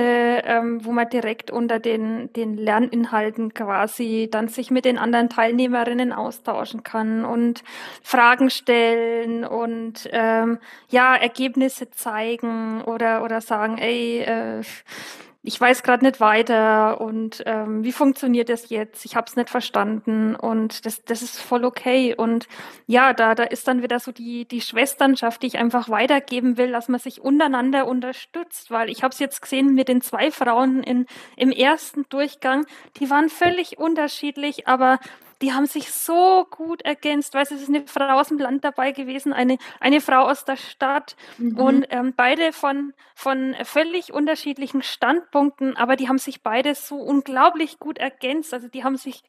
ähm, 0.44 0.84
wo 0.84 0.90
man 0.90 1.08
direkt 1.08 1.50
unter 1.50 1.78
den, 1.78 2.32
den 2.32 2.56
Lerninhalten 2.56 3.54
quasi 3.54 4.28
dann 4.30 4.48
sich 4.48 4.70
mit 4.70 4.84
den 4.84 4.98
anderen 4.98 5.28
Teilnehmerinnen 5.28 6.12
austauschen 6.12 6.82
kann 6.82 7.24
und 7.24 7.62
Fragen 8.02 8.50
stellen 8.50 9.44
und 9.44 10.08
ähm, 10.12 10.58
ja, 10.88 11.14
Ergebnisse 11.14 11.90
zeigen 11.90 12.82
oder, 12.82 13.22
oder 13.22 13.40
sagen, 13.40 13.78
ey, 13.78 14.20
äh, 14.20 14.62
ich 15.42 15.60
weiß 15.60 15.84
gerade 15.84 16.04
nicht 16.04 16.20
weiter 16.20 17.00
und 17.00 17.44
ähm, 17.46 17.84
wie 17.84 17.92
funktioniert 17.92 18.48
das 18.48 18.70
jetzt? 18.70 19.04
Ich 19.04 19.14
habe 19.14 19.26
es 19.28 19.36
nicht 19.36 19.50
verstanden 19.50 20.34
und 20.34 20.84
das, 20.84 21.04
das 21.04 21.22
ist 21.22 21.40
voll 21.40 21.64
okay. 21.64 22.14
Und 22.14 22.48
ja, 22.86 23.12
da, 23.12 23.36
da 23.36 23.44
ist 23.44 23.68
dann 23.68 23.82
wieder 23.82 24.00
so 24.00 24.10
die, 24.10 24.46
die 24.46 24.60
Schwesternschaft, 24.60 25.42
die 25.42 25.46
ich 25.46 25.58
einfach 25.58 25.88
weitergeben 25.88 26.56
will, 26.56 26.72
dass 26.72 26.88
man 26.88 26.98
sich 26.98 27.20
untereinander 27.20 27.86
unterstützt, 27.86 28.72
weil 28.72 28.90
ich 28.90 29.04
habe 29.04 29.12
es 29.12 29.20
jetzt 29.20 29.40
gesehen 29.40 29.74
mit 29.74 29.88
den 29.88 30.00
zwei 30.00 30.32
Frauen 30.32 30.82
in, 30.82 31.06
im 31.36 31.52
ersten 31.52 32.04
Durchgang, 32.08 32.66
die 32.98 33.08
waren 33.08 33.28
völlig 33.28 33.78
unterschiedlich, 33.78 34.66
aber 34.66 34.98
die 35.42 35.52
haben 35.52 35.66
sich 35.66 35.92
so 35.92 36.46
gut 36.50 36.82
ergänzt. 36.82 37.34
Weißt 37.34 37.50
du, 37.50 37.54
es 37.54 37.62
ist 37.62 37.68
eine 37.68 37.86
Frau 37.86 38.18
aus 38.18 38.28
dem 38.28 38.38
Land 38.38 38.64
dabei 38.64 38.92
gewesen, 38.92 39.32
eine, 39.32 39.58
eine 39.80 40.00
Frau 40.00 40.22
aus 40.22 40.44
der 40.44 40.56
Stadt 40.56 41.16
mhm. 41.38 41.58
und 41.58 41.86
ähm, 41.90 42.14
beide 42.16 42.52
von, 42.52 42.92
von 43.14 43.54
völlig 43.64 44.12
unterschiedlichen 44.12 44.82
Standpunkten, 44.82 45.76
aber 45.76 45.96
die 45.96 46.08
haben 46.08 46.18
sich 46.18 46.42
beide 46.42 46.74
so 46.74 46.96
unglaublich 46.96 47.78
gut 47.78 47.98
ergänzt. 47.98 48.52
Also 48.52 48.68
die 48.68 48.84
haben 48.84 48.96
sich 48.96 49.22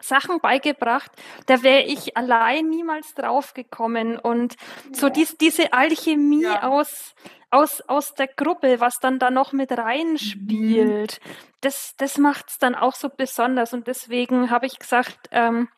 Sachen 0.00 0.40
beigebracht, 0.40 1.10
da 1.46 1.62
wäre 1.62 1.82
ich 1.82 2.16
allein 2.16 2.68
niemals 2.68 3.14
drauf 3.14 3.54
gekommen. 3.54 4.18
Und 4.18 4.56
so 4.92 5.08
dies, 5.08 5.36
diese 5.36 5.72
Alchemie 5.72 6.42
ja. 6.42 6.62
aus, 6.62 7.14
aus, 7.50 7.80
aus 7.82 8.14
der 8.14 8.28
Gruppe, 8.28 8.80
was 8.80 9.00
dann 9.00 9.18
da 9.18 9.30
noch 9.30 9.52
mit 9.52 9.72
reinspielt, 9.72 11.20
mhm. 11.24 11.30
das, 11.60 11.94
das 11.96 12.18
macht 12.18 12.50
es 12.50 12.58
dann 12.58 12.74
auch 12.74 12.94
so 12.94 13.08
besonders. 13.08 13.72
Und 13.72 13.86
deswegen 13.86 14.50
habe 14.50 14.66
ich 14.66 14.78
gesagt, 14.78 15.28
ähm, 15.30 15.68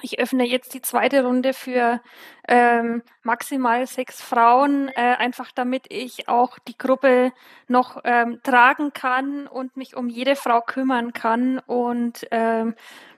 ich 0.00 0.18
öffne 0.18 0.44
jetzt 0.44 0.74
die 0.74 0.82
zweite 0.82 1.24
Runde 1.24 1.52
für 1.52 2.00
ähm, 2.48 3.02
maximal 3.22 3.86
sechs 3.86 4.20
Frauen, 4.20 4.88
äh, 4.88 5.16
einfach 5.18 5.52
damit 5.52 5.86
ich 5.90 6.28
auch 6.28 6.58
die 6.60 6.76
Gruppe 6.76 7.32
noch 7.68 8.00
ähm, 8.04 8.40
tragen 8.42 8.92
kann 8.92 9.46
und 9.46 9.76
mich 9.76 9.94
um 9.96 10.08
jede 10.08 10.34
Frau 10.34 10.60
kümmern 10.60 11.12
kann 11.12 11.60
und 11.60 12.26
ähm, 12.30 12.74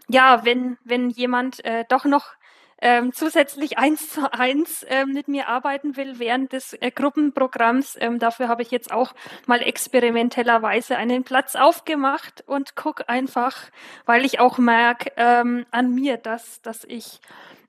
ja, 0.08 0.44
wenn, 0.44 0.78
wenn 0.84 1.10
jemand 1.10 1.64
äh, 1.64 1.84
doch 1.88 2.04
noch 2.04 2.34
ähm, 2.80 3.12
zusätzlich 3.12 3.78
eins 3.78 4.10
zu 4.10 4.32
eins 4.32 4.84
ähm, 4.88 5.12
mit 5.12 5.26
mir 5.28 5.48
arbeiten 5.48 5.96
will 5.96 6.18
während 6.18 6.52
des 6.52 6.74
äh, 6.74 6.90
Gruppenprogramms. 6.90 7.96
Ähm, 8.00 8.18
dafür 8.18 8.48
habe 8.48 8.62
ich 8.62 8.70
jetzt 8.70 8.92
auch 8.92 9.14
mal 9.46 9.62
experimentellerweise 9.62 10.96
einen 10.96 11.24
Platz 11.24 11.56
aufgemacht 11.56 12.44
und 12.46 12.76
guck 12.76 13.08
einfach, 13.08 13.56
weil 14.04 14.24
ich 14.24 14.38
auch 14.38 14.58
merke 14.58 15.12
ähm, 15.16 15.66
an 15.70 15.94
mir, 15.94 16.18
dass, 16.18 16.60
dass 16.62 16.84
ich 16.84 17.20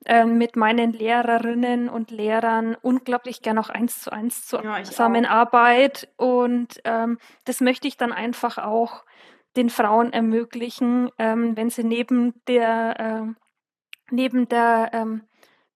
ähm, 0.04 0.38
mit 0.38 0.54
meinen 0.54 0.92
Lehrerinnen 0.92 1.88
und 1.88 2.10
Lehrern 2.10 2.76
unglaublich 2.80 3.42
gern 3.42 3.58
auch 3.58 3.70
eins 3.70 4.02
zu 4.02 4.12
eins 4.12 4.46
Zusammenarbeit. 4.46 6.02
Ja, 6.02 6.24
und 6.24 6.80
ähm, 6.84 7.18
das 7.44 7.60
möchte 7.60 7.88
ich 7.88 7.96
dann 7.96 8.12
einfach 8.12 8.58
auch 8.58 9.04
den 9.56 9.70
Frauen 9.70 10.12
ermöglichen, 10.12 11.10
ähm, 11.18 11.56
wenn 11.56 11.70
sie 11.70 11.84
neben 11.84 12.34
der, 12.46 13.00
äh, 13.00 13.34
neben 14.10 14.48
der, 14.48 14.90
ähm, 14.92 15.22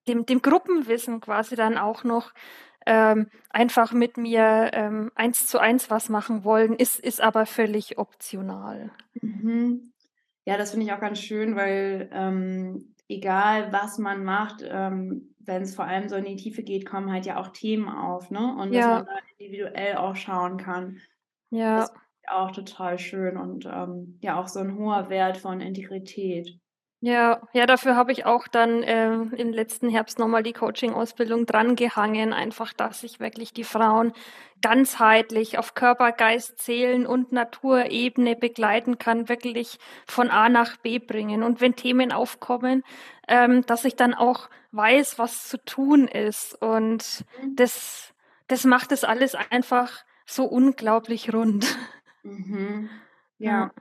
dem, 0.07 0.25
dem 0.25 0.41
Gruppenwissen 0.41 1.21
quasi 1.21 1.55
dann 1.55 1.77
auch 1.77 2.03
noch 2.03 2.33
ähm, 2.85 3.27
einfach 3.49 3.93
mit 3.93 4.17
mir 4.17 4.71
ähm, 4.73 5.11
eins 5.15 5.47
zu 5.47 5.59
eins 5.59 5.89
was 5.89 6.09
machen 6.09 6.43
wollen, 6.43 6.73
ist, 6.73 6.99
ist 6.99 7.21
aber 7.21 7.45
völlig 7.45 7.97
optional. 7.97 8.91
Mhm. 9.21 9.93
Ja, 10.45 10.57
das 10.57 10.71
finde 10.71 10.87
ich 10.87 10.93
auch 10.93 10.99
ganz 10.99 11.19
schön, 11.19 11.55
weil 11.55 12.09
ähm, 12.11 12.95
egal 13.07 13.71
was 13.71 13.99
man 13.99 14.23
macht, 14.23 14.63
ähm, 14.67 15.35
wenn 15.39 15.61
es 15.61 15.75
vor 15.75 15.85
allem 15.85 16.09
so 16.09 16.15
in 16.15 16.25
die 16.25 16.35
Tiefe 16.35 16.63
geht, 16.63 16.85
kommen 16.85 17.11
halt 17.11 17.25
ja 17.25 17.37
auch 17.37 17.49
Themen 17.49 17.89
auf, 17.89 18.31
ne? 18.31 18.55
Und 18.57 18.73
ja. 18.73 18.81
dass 18.81 19.05
man 19.05 19.05
da 19.05 19.21
individuell 19.37 19.97
auch 19.97 20.15
schauen 20.15 20.57
kann. 20.57 20.97
Ja. 21.51 21.81
Das 21.81 21.93
auch 22.33 22.51
total 22.51 22.97
schön 22.97 23.37
und 23.37 23.65
ähm, 23.65 24.17
ja 24.21 24.39
auch 24.39 24.47
so 24.47 24.59
ein 24.59 24.77
hoher 24.77 25.09
Wert 25.09 25.37
von 25.37 25.61
Integrität. 25.61 26.59
Ja, 27.03 27.41
ja, 27.53 27.65
dafür 27.65 27.95
habe 27.95 28.11
ich 28.11 28.25
auch 28.27 28.47
dann 28.47 28.83
äh, 28.83 29.11
im 29.11 29.51
letzten 29.51 29.89
Herbst 29.89 30.19
nochmal 30.19 30.43
die 30.43 30.53
Coaching-Ausbildung 30.53 31.47
drangehangen, 31.47 32.31
einfach, 32.31 32.73
dass 32.73 33.01
ich 33.01 33.19
wirklich 33.19 33.53
die 33.53 33.63
Frauen 33.63 34.13
ganzheitlich 34.61 35.57
auf 35.57 35.73
Körper, 35.73 36.11
Geist, 36.11 36.59
Seelen 36.61 37.07
und 37.07 37.31
Naturebene 37.31 38.35
begleiten 38.35 38.99
kann, 38.99 39.29
wirklich 39.29 39.79
von 40.05 40.29
A 40.29 40.47
nach 40.47 40.77
B 40.77 40.99
bringen. 40.99 41.41
Und 41.41 41.59
wenn 41.59 41.75
Themen 41.75 42.11
aufkommen, 42.11 42.83
ähm, 43.27 43.65
dass 43.65 43.83
ich 43.83 43.95
dann 43.95 44.13
auch 44.13 44.47
weiß, 44.71 45.17
was 45.17 45.47
zu 45.47 45.57
tun 45.57 46.07
ist. 46.07 46.53
Und 46.61 47.25
mhm. 47.41 47.55
das, 47.55 48.13
das 48.47 48.63
macht 48.63 48.91
es 48.91 49.03
alles 49.03 49.33
einfach 49.33 50.03
so 50.27 50.45
unglaublich 50.45 51.33
rund. 51.33 51.65
Mhm. 52.23 52.89
Ja. 53.37 53.71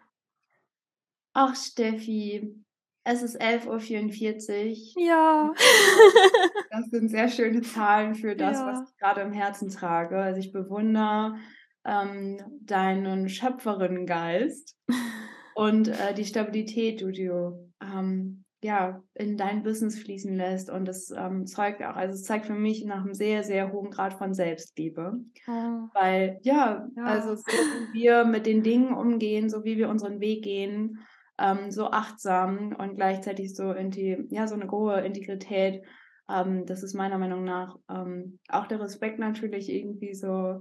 Ach, 1.32 1.55
Steffi, 1.55 2.64
es 3.05 3.22
ist 3.22 3.41
11.44 3.41 4.97
Uhr. 4.97 5.03
Ja. 5.03 5.53
Das 6.70 6.86
sind 6.86 7.09
sehr 7.09 7.28
schöne 7.28 7.62
Zahlen 7.62 8.14
für 8.14 8.36
das, 8.36 8.59
ja. 8.59 8.66
was 8.66 8.88
ich 8.88 8.97
gerade 8.97 9.22
im 9.22 9.32
Herzen 9.32 9.70
trage. 9.70 10.16
Also 10.16 10.38
ich 10.38 10.53
bewundere 10.53 11.36
ähm, 11.84 12.41
deinen 12.62 13.28
Schöpferinnengeist 13.28 14.76
und 15.57 15.88
äh, 15.88 16.14
die 16.14 16.24
Stabilität, 16.24 17.01
die 17.01 17.26
du 17.26 17.72
ähm, 17.82 18.45
ja, 18.63 19.03
in 19.15 19.37
dein 19.37 19.63
Business 19.63 19.99
fließen 19.99 20.35
lässt. 20.37 20.71
Und 20.71 20.87
das 20.87 21.11
ähm, 21.11 21.47
zeugt 21.47 21.83
auch, 21.83 21.97
also 21.97 22.15
es 22.15 22.25
zeigt 22.25 22.47
für 22.47 22.55
mich 22.55 22.85
nach 22.85 23.05
einem 23.05 23.15
sehr, 23.15 23.43
sehr 23.43 23.73
hohen 23.73 23.91
Grad 23.91 24.15
von 24.15 24.35
Selbstliebe. 24.35 25.15
Oh. 25.49 25.89
Weil, 25.95 26.39
ja, 26.43 26.87
ja, 26.97 27.05
also 27.05 27.37
so 27.37 27.45
wie 27.47 28.01
wir 28.01 28.25
mit 28.25 28.47
den 28.47 28.63
Dingen 28.63 28.93
umgehen, 28.93 29.49
so 29.49 29.65
wie 29.65 29.79
wir 29.79 29.89
unseren 29.89 30.21
Weg 30.21 30.45
gehen, 30.45 30.99
ähm, 31.39 31.71
so 31.71 31.91
achtsam 31.91 32.77
und 32.79 32.97
gleichzeitig 32.97 33.55
so, 33.55 33.73
in 33.73 33.91
die, 33.91 34.27
ja, 34.29 34.47
so 34.47 34.55
eine 34.55 34.71
hohe 34.71 35.01
Integrität. 35.01 35.83
Ähm, 36.29 36.67
das 36.67 36.83
ist 36.83 36.95
meiner 36.95 37.19
Meinung 37.19 37.45
nach 37.45 37.79
ähm, 37.89 38.39
auch 38.49 38.67
der 38.67 38.81
Respekt 38.81 39.19
natürlich 39.19 39.73
irgendwie 39.73 40.15
so 40.15 40.61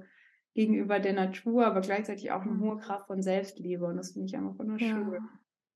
gegenüber 0.54 1.00
der 1.00 1.14
Natur, 1.14 1.66
aber 1.66 1.82
gleichzeitig 1.82 2.32
auch 2.32 2.42
eine 2.42 2.52
mhm. 2.52 2.62
hohe 2.62 2.78
Kraft 2.78 3.08
von 3.08 3.22
Selbstliebe. 3.22 3.86
Und 3.86 3.98
das 3.98 4.14
finde 4.14 4.28
ich 4.28 4.38
einfach 4.38 4.58
wunderschön. 4.58 5.12
Ja. 5.12 5.20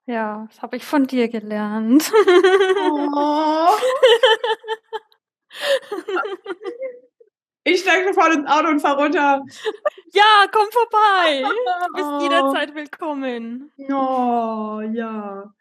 Ja, 0.06 0.46
das 0.50 0.62
habe 0.62 0.78
ich 0.78 0.86
von 0.86 1.08
dir 1.08 1.30
gelernt. 1.30 2.12
Oh. 3.02 3.70
Ich 7.66 7.80
steige 7.80 8.14
sofort 8.14 8.36
ins 8.36 8.50
Auto 8.50 8.68
und 8.68 8.82
fahre 8.82 9.04
runter. 9.04 9.42
Ja, 10.12 10.46
komm 10.52 10.68
vorbei. 10.70 11.44
Du 11.88 11.94
bist 11.94 12.06
oh. 12.06 12.20
jederzeit 12.22 12.76
willkommen. 12.76 13.72
Oh, 13.90 14.82
ja. 14.82 15.54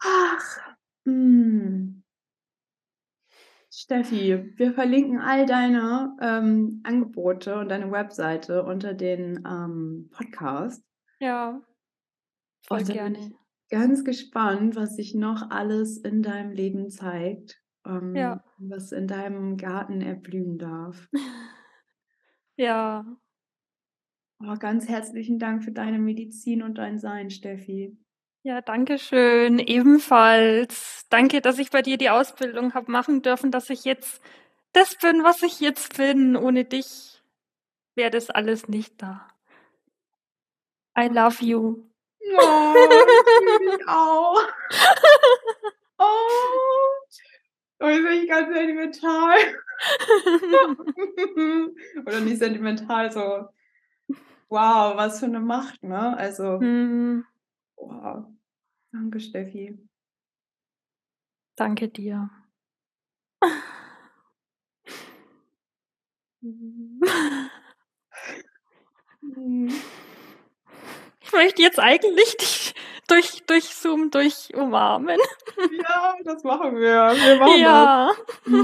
Ach. 0.00 0.58
Hm. 1.04 2.02
Steffi, 3.70 4.52
wir 4.56 4.72
verlinken 4.72 5.20
all 5.20 5.44
deine 5.44 6.16
ähm, 6.22 6.80
Angebote 6.84 7.58
und 7.58 7.68
deine 7.68 7.92
Webseite 7.92 8.62
unter 8.62 8.94
den 8.94 9.44
ähm, 9.46 10.08
Podcast. 10.16 10.82
Ja. 11.18 11.60
Voll 12.66 12.80
und 12.80 12.92
gerne. 12.92 13.32
Ganz 13.70 14.04
gespannt, 14.04 14.76
was 14.76 14.96
sich 14.96 15.14
noch 15.14 15.50
alles 15.50 15.98
in 15.98 16.22
deinem 16.22 16.52
Leben 16.52 16.90
zeigt, 16.90 17.60
ähm, 17.86 18.14
ja. 18.14 18.44
was 18.58 18.92
in 18.92 19.06
deinem 19.06 19.56
Garten 19.56 20.00
erblühen 20.00 20.58
darf. 20.58 21.08
ja. 22.56 23.04
Oh, 24.40 24.54
ganz 24.58 24.88
herzlichen 24.88 25.38
Dank 25.38 25.64
für 25.64 25.72
deine 25.72 25.98
Medizin 25.98 26.62
und 26.62 26.78
dein 26.78 26.98
Sein, 26.98 27.30
Steffi. 27.30 27.96
Ja, 28.42 28.60
danke 28.60 28.98
schön. 28.98 29.58
Ebenfalls. 29.58 31.06
Danke, 31.08 31.40
dass 31.40 31.58
ich 31.58 31.70
bei 31.70 31.80
dir 31.80 31.96
die 31.96 32.10
Ausbildung 32.10 32.74
habe 32.74 32.92
machen 32.92 33.22
dürfen, 33.22 33.50
dass 33.50 33.70
ich 33.70 33.84
jetzt 33.84 34.20
das 34.72 34.96
bin, 34.98 35.24
was 35.24 35.42
ich 35.42 35.60
jetzt 35.60 35.96
bin. 35.96 36.36
Ohne 36.36 36.66
dich 36.66 37.22
wäre 37.94 38.10
das 38.10 38.28
alles 38.28 38.68
nicht 38.68 39.00
da. 39.00 39.26
I 40.98 41.08
love 41.08 41.42
you. 41.42 41.93
Oh, 42.32 42.74
ich 43.76 43.88
auch. 43.88 44.42
Oh. 45.96 46.04
Oh, 47.78 47.86
jetzt 47.86 48.02
bin 48.02 48.22
ich 48.24 48.28
ganz 48.28 48.52
sentimental. 48.52 49.36
Oder 52.06 52.20
nicht 52.20 52.38
sentimental, 52.38 53.12
so. 53.12 53.48
Wow, 54.48 54.96
was 54.96 55.20
für 55.20 55.26
eine 55.26 55.38
Macht, 55.38 55.84
ne? 55.84 56.16
Also, 56.16 56.58
mhm. 56.60 57.24
wow. 57.76 58.26
Danke, 58.90 59.20
Steffi. 59.20 59.78
Danke 61.56 61.88
dir. 61.88 62.28
Mhm 66.40 67.00
möchte 71.32 71.62
jetzt 71.62 71.78
eigentlich 71.78 72.36
dich 72.36 72.74
durch, 73.08 73.42
durch 73.46 73.74
Zoom 73.74 74.10
durch 74.10 74.54
umarmen. 74.54 75.18
Ja, 75.82 76.16
das 76.24 76.42
machen 76.44 76.76
wir. 76.76 77.14
Wir 77.14 77.36
machen 77.36 77.60
ja. 77.60 78.12
das. 78.44 78.54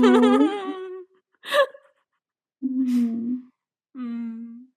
Mhm. 2.61 3.51
Mhm. 3.95 4.73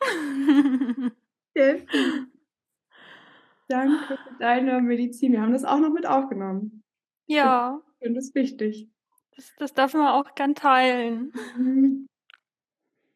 Mhm. 1.54 2.29
Danke 3.70 4.04
für 4.04 4.18
deine 4.40 4.82
Medizin. 4.82 5.32
Wir 5.32 5.42
haben 5.42 5.52
das 5.52 5.64
auch 5.64 5.78
noch 5.78 5.92
mit 5.92 6.04
aufgenommen. 6.04 6.82
Ja. 7.26 7.80
Ich 7.92 8.06
finde 8.06 8.18
es 8.18 8.34
wichtig. 8.34 8.88
Das, 9.36 9.54
das 9.58 9.74
darf 9.74 9.94
man 9.94 10.08
auch 10.08 10.34
gern 10.34 10.56
teilen. 10.56 11.32
Mhm. 11.56 12.08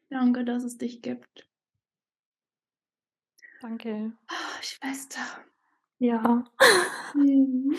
Danke, 0.09 0.45
dass 0.45 0.63
es 0.63 0.77
dich 0.77 1.01
gibt. 1.01 1.49
Danke. 3.61 4.13
Oh, 4.31 4.61
Schwester. 4.61 5.19
Ja. 5.99 6.45
Mhm. 7.13 7.75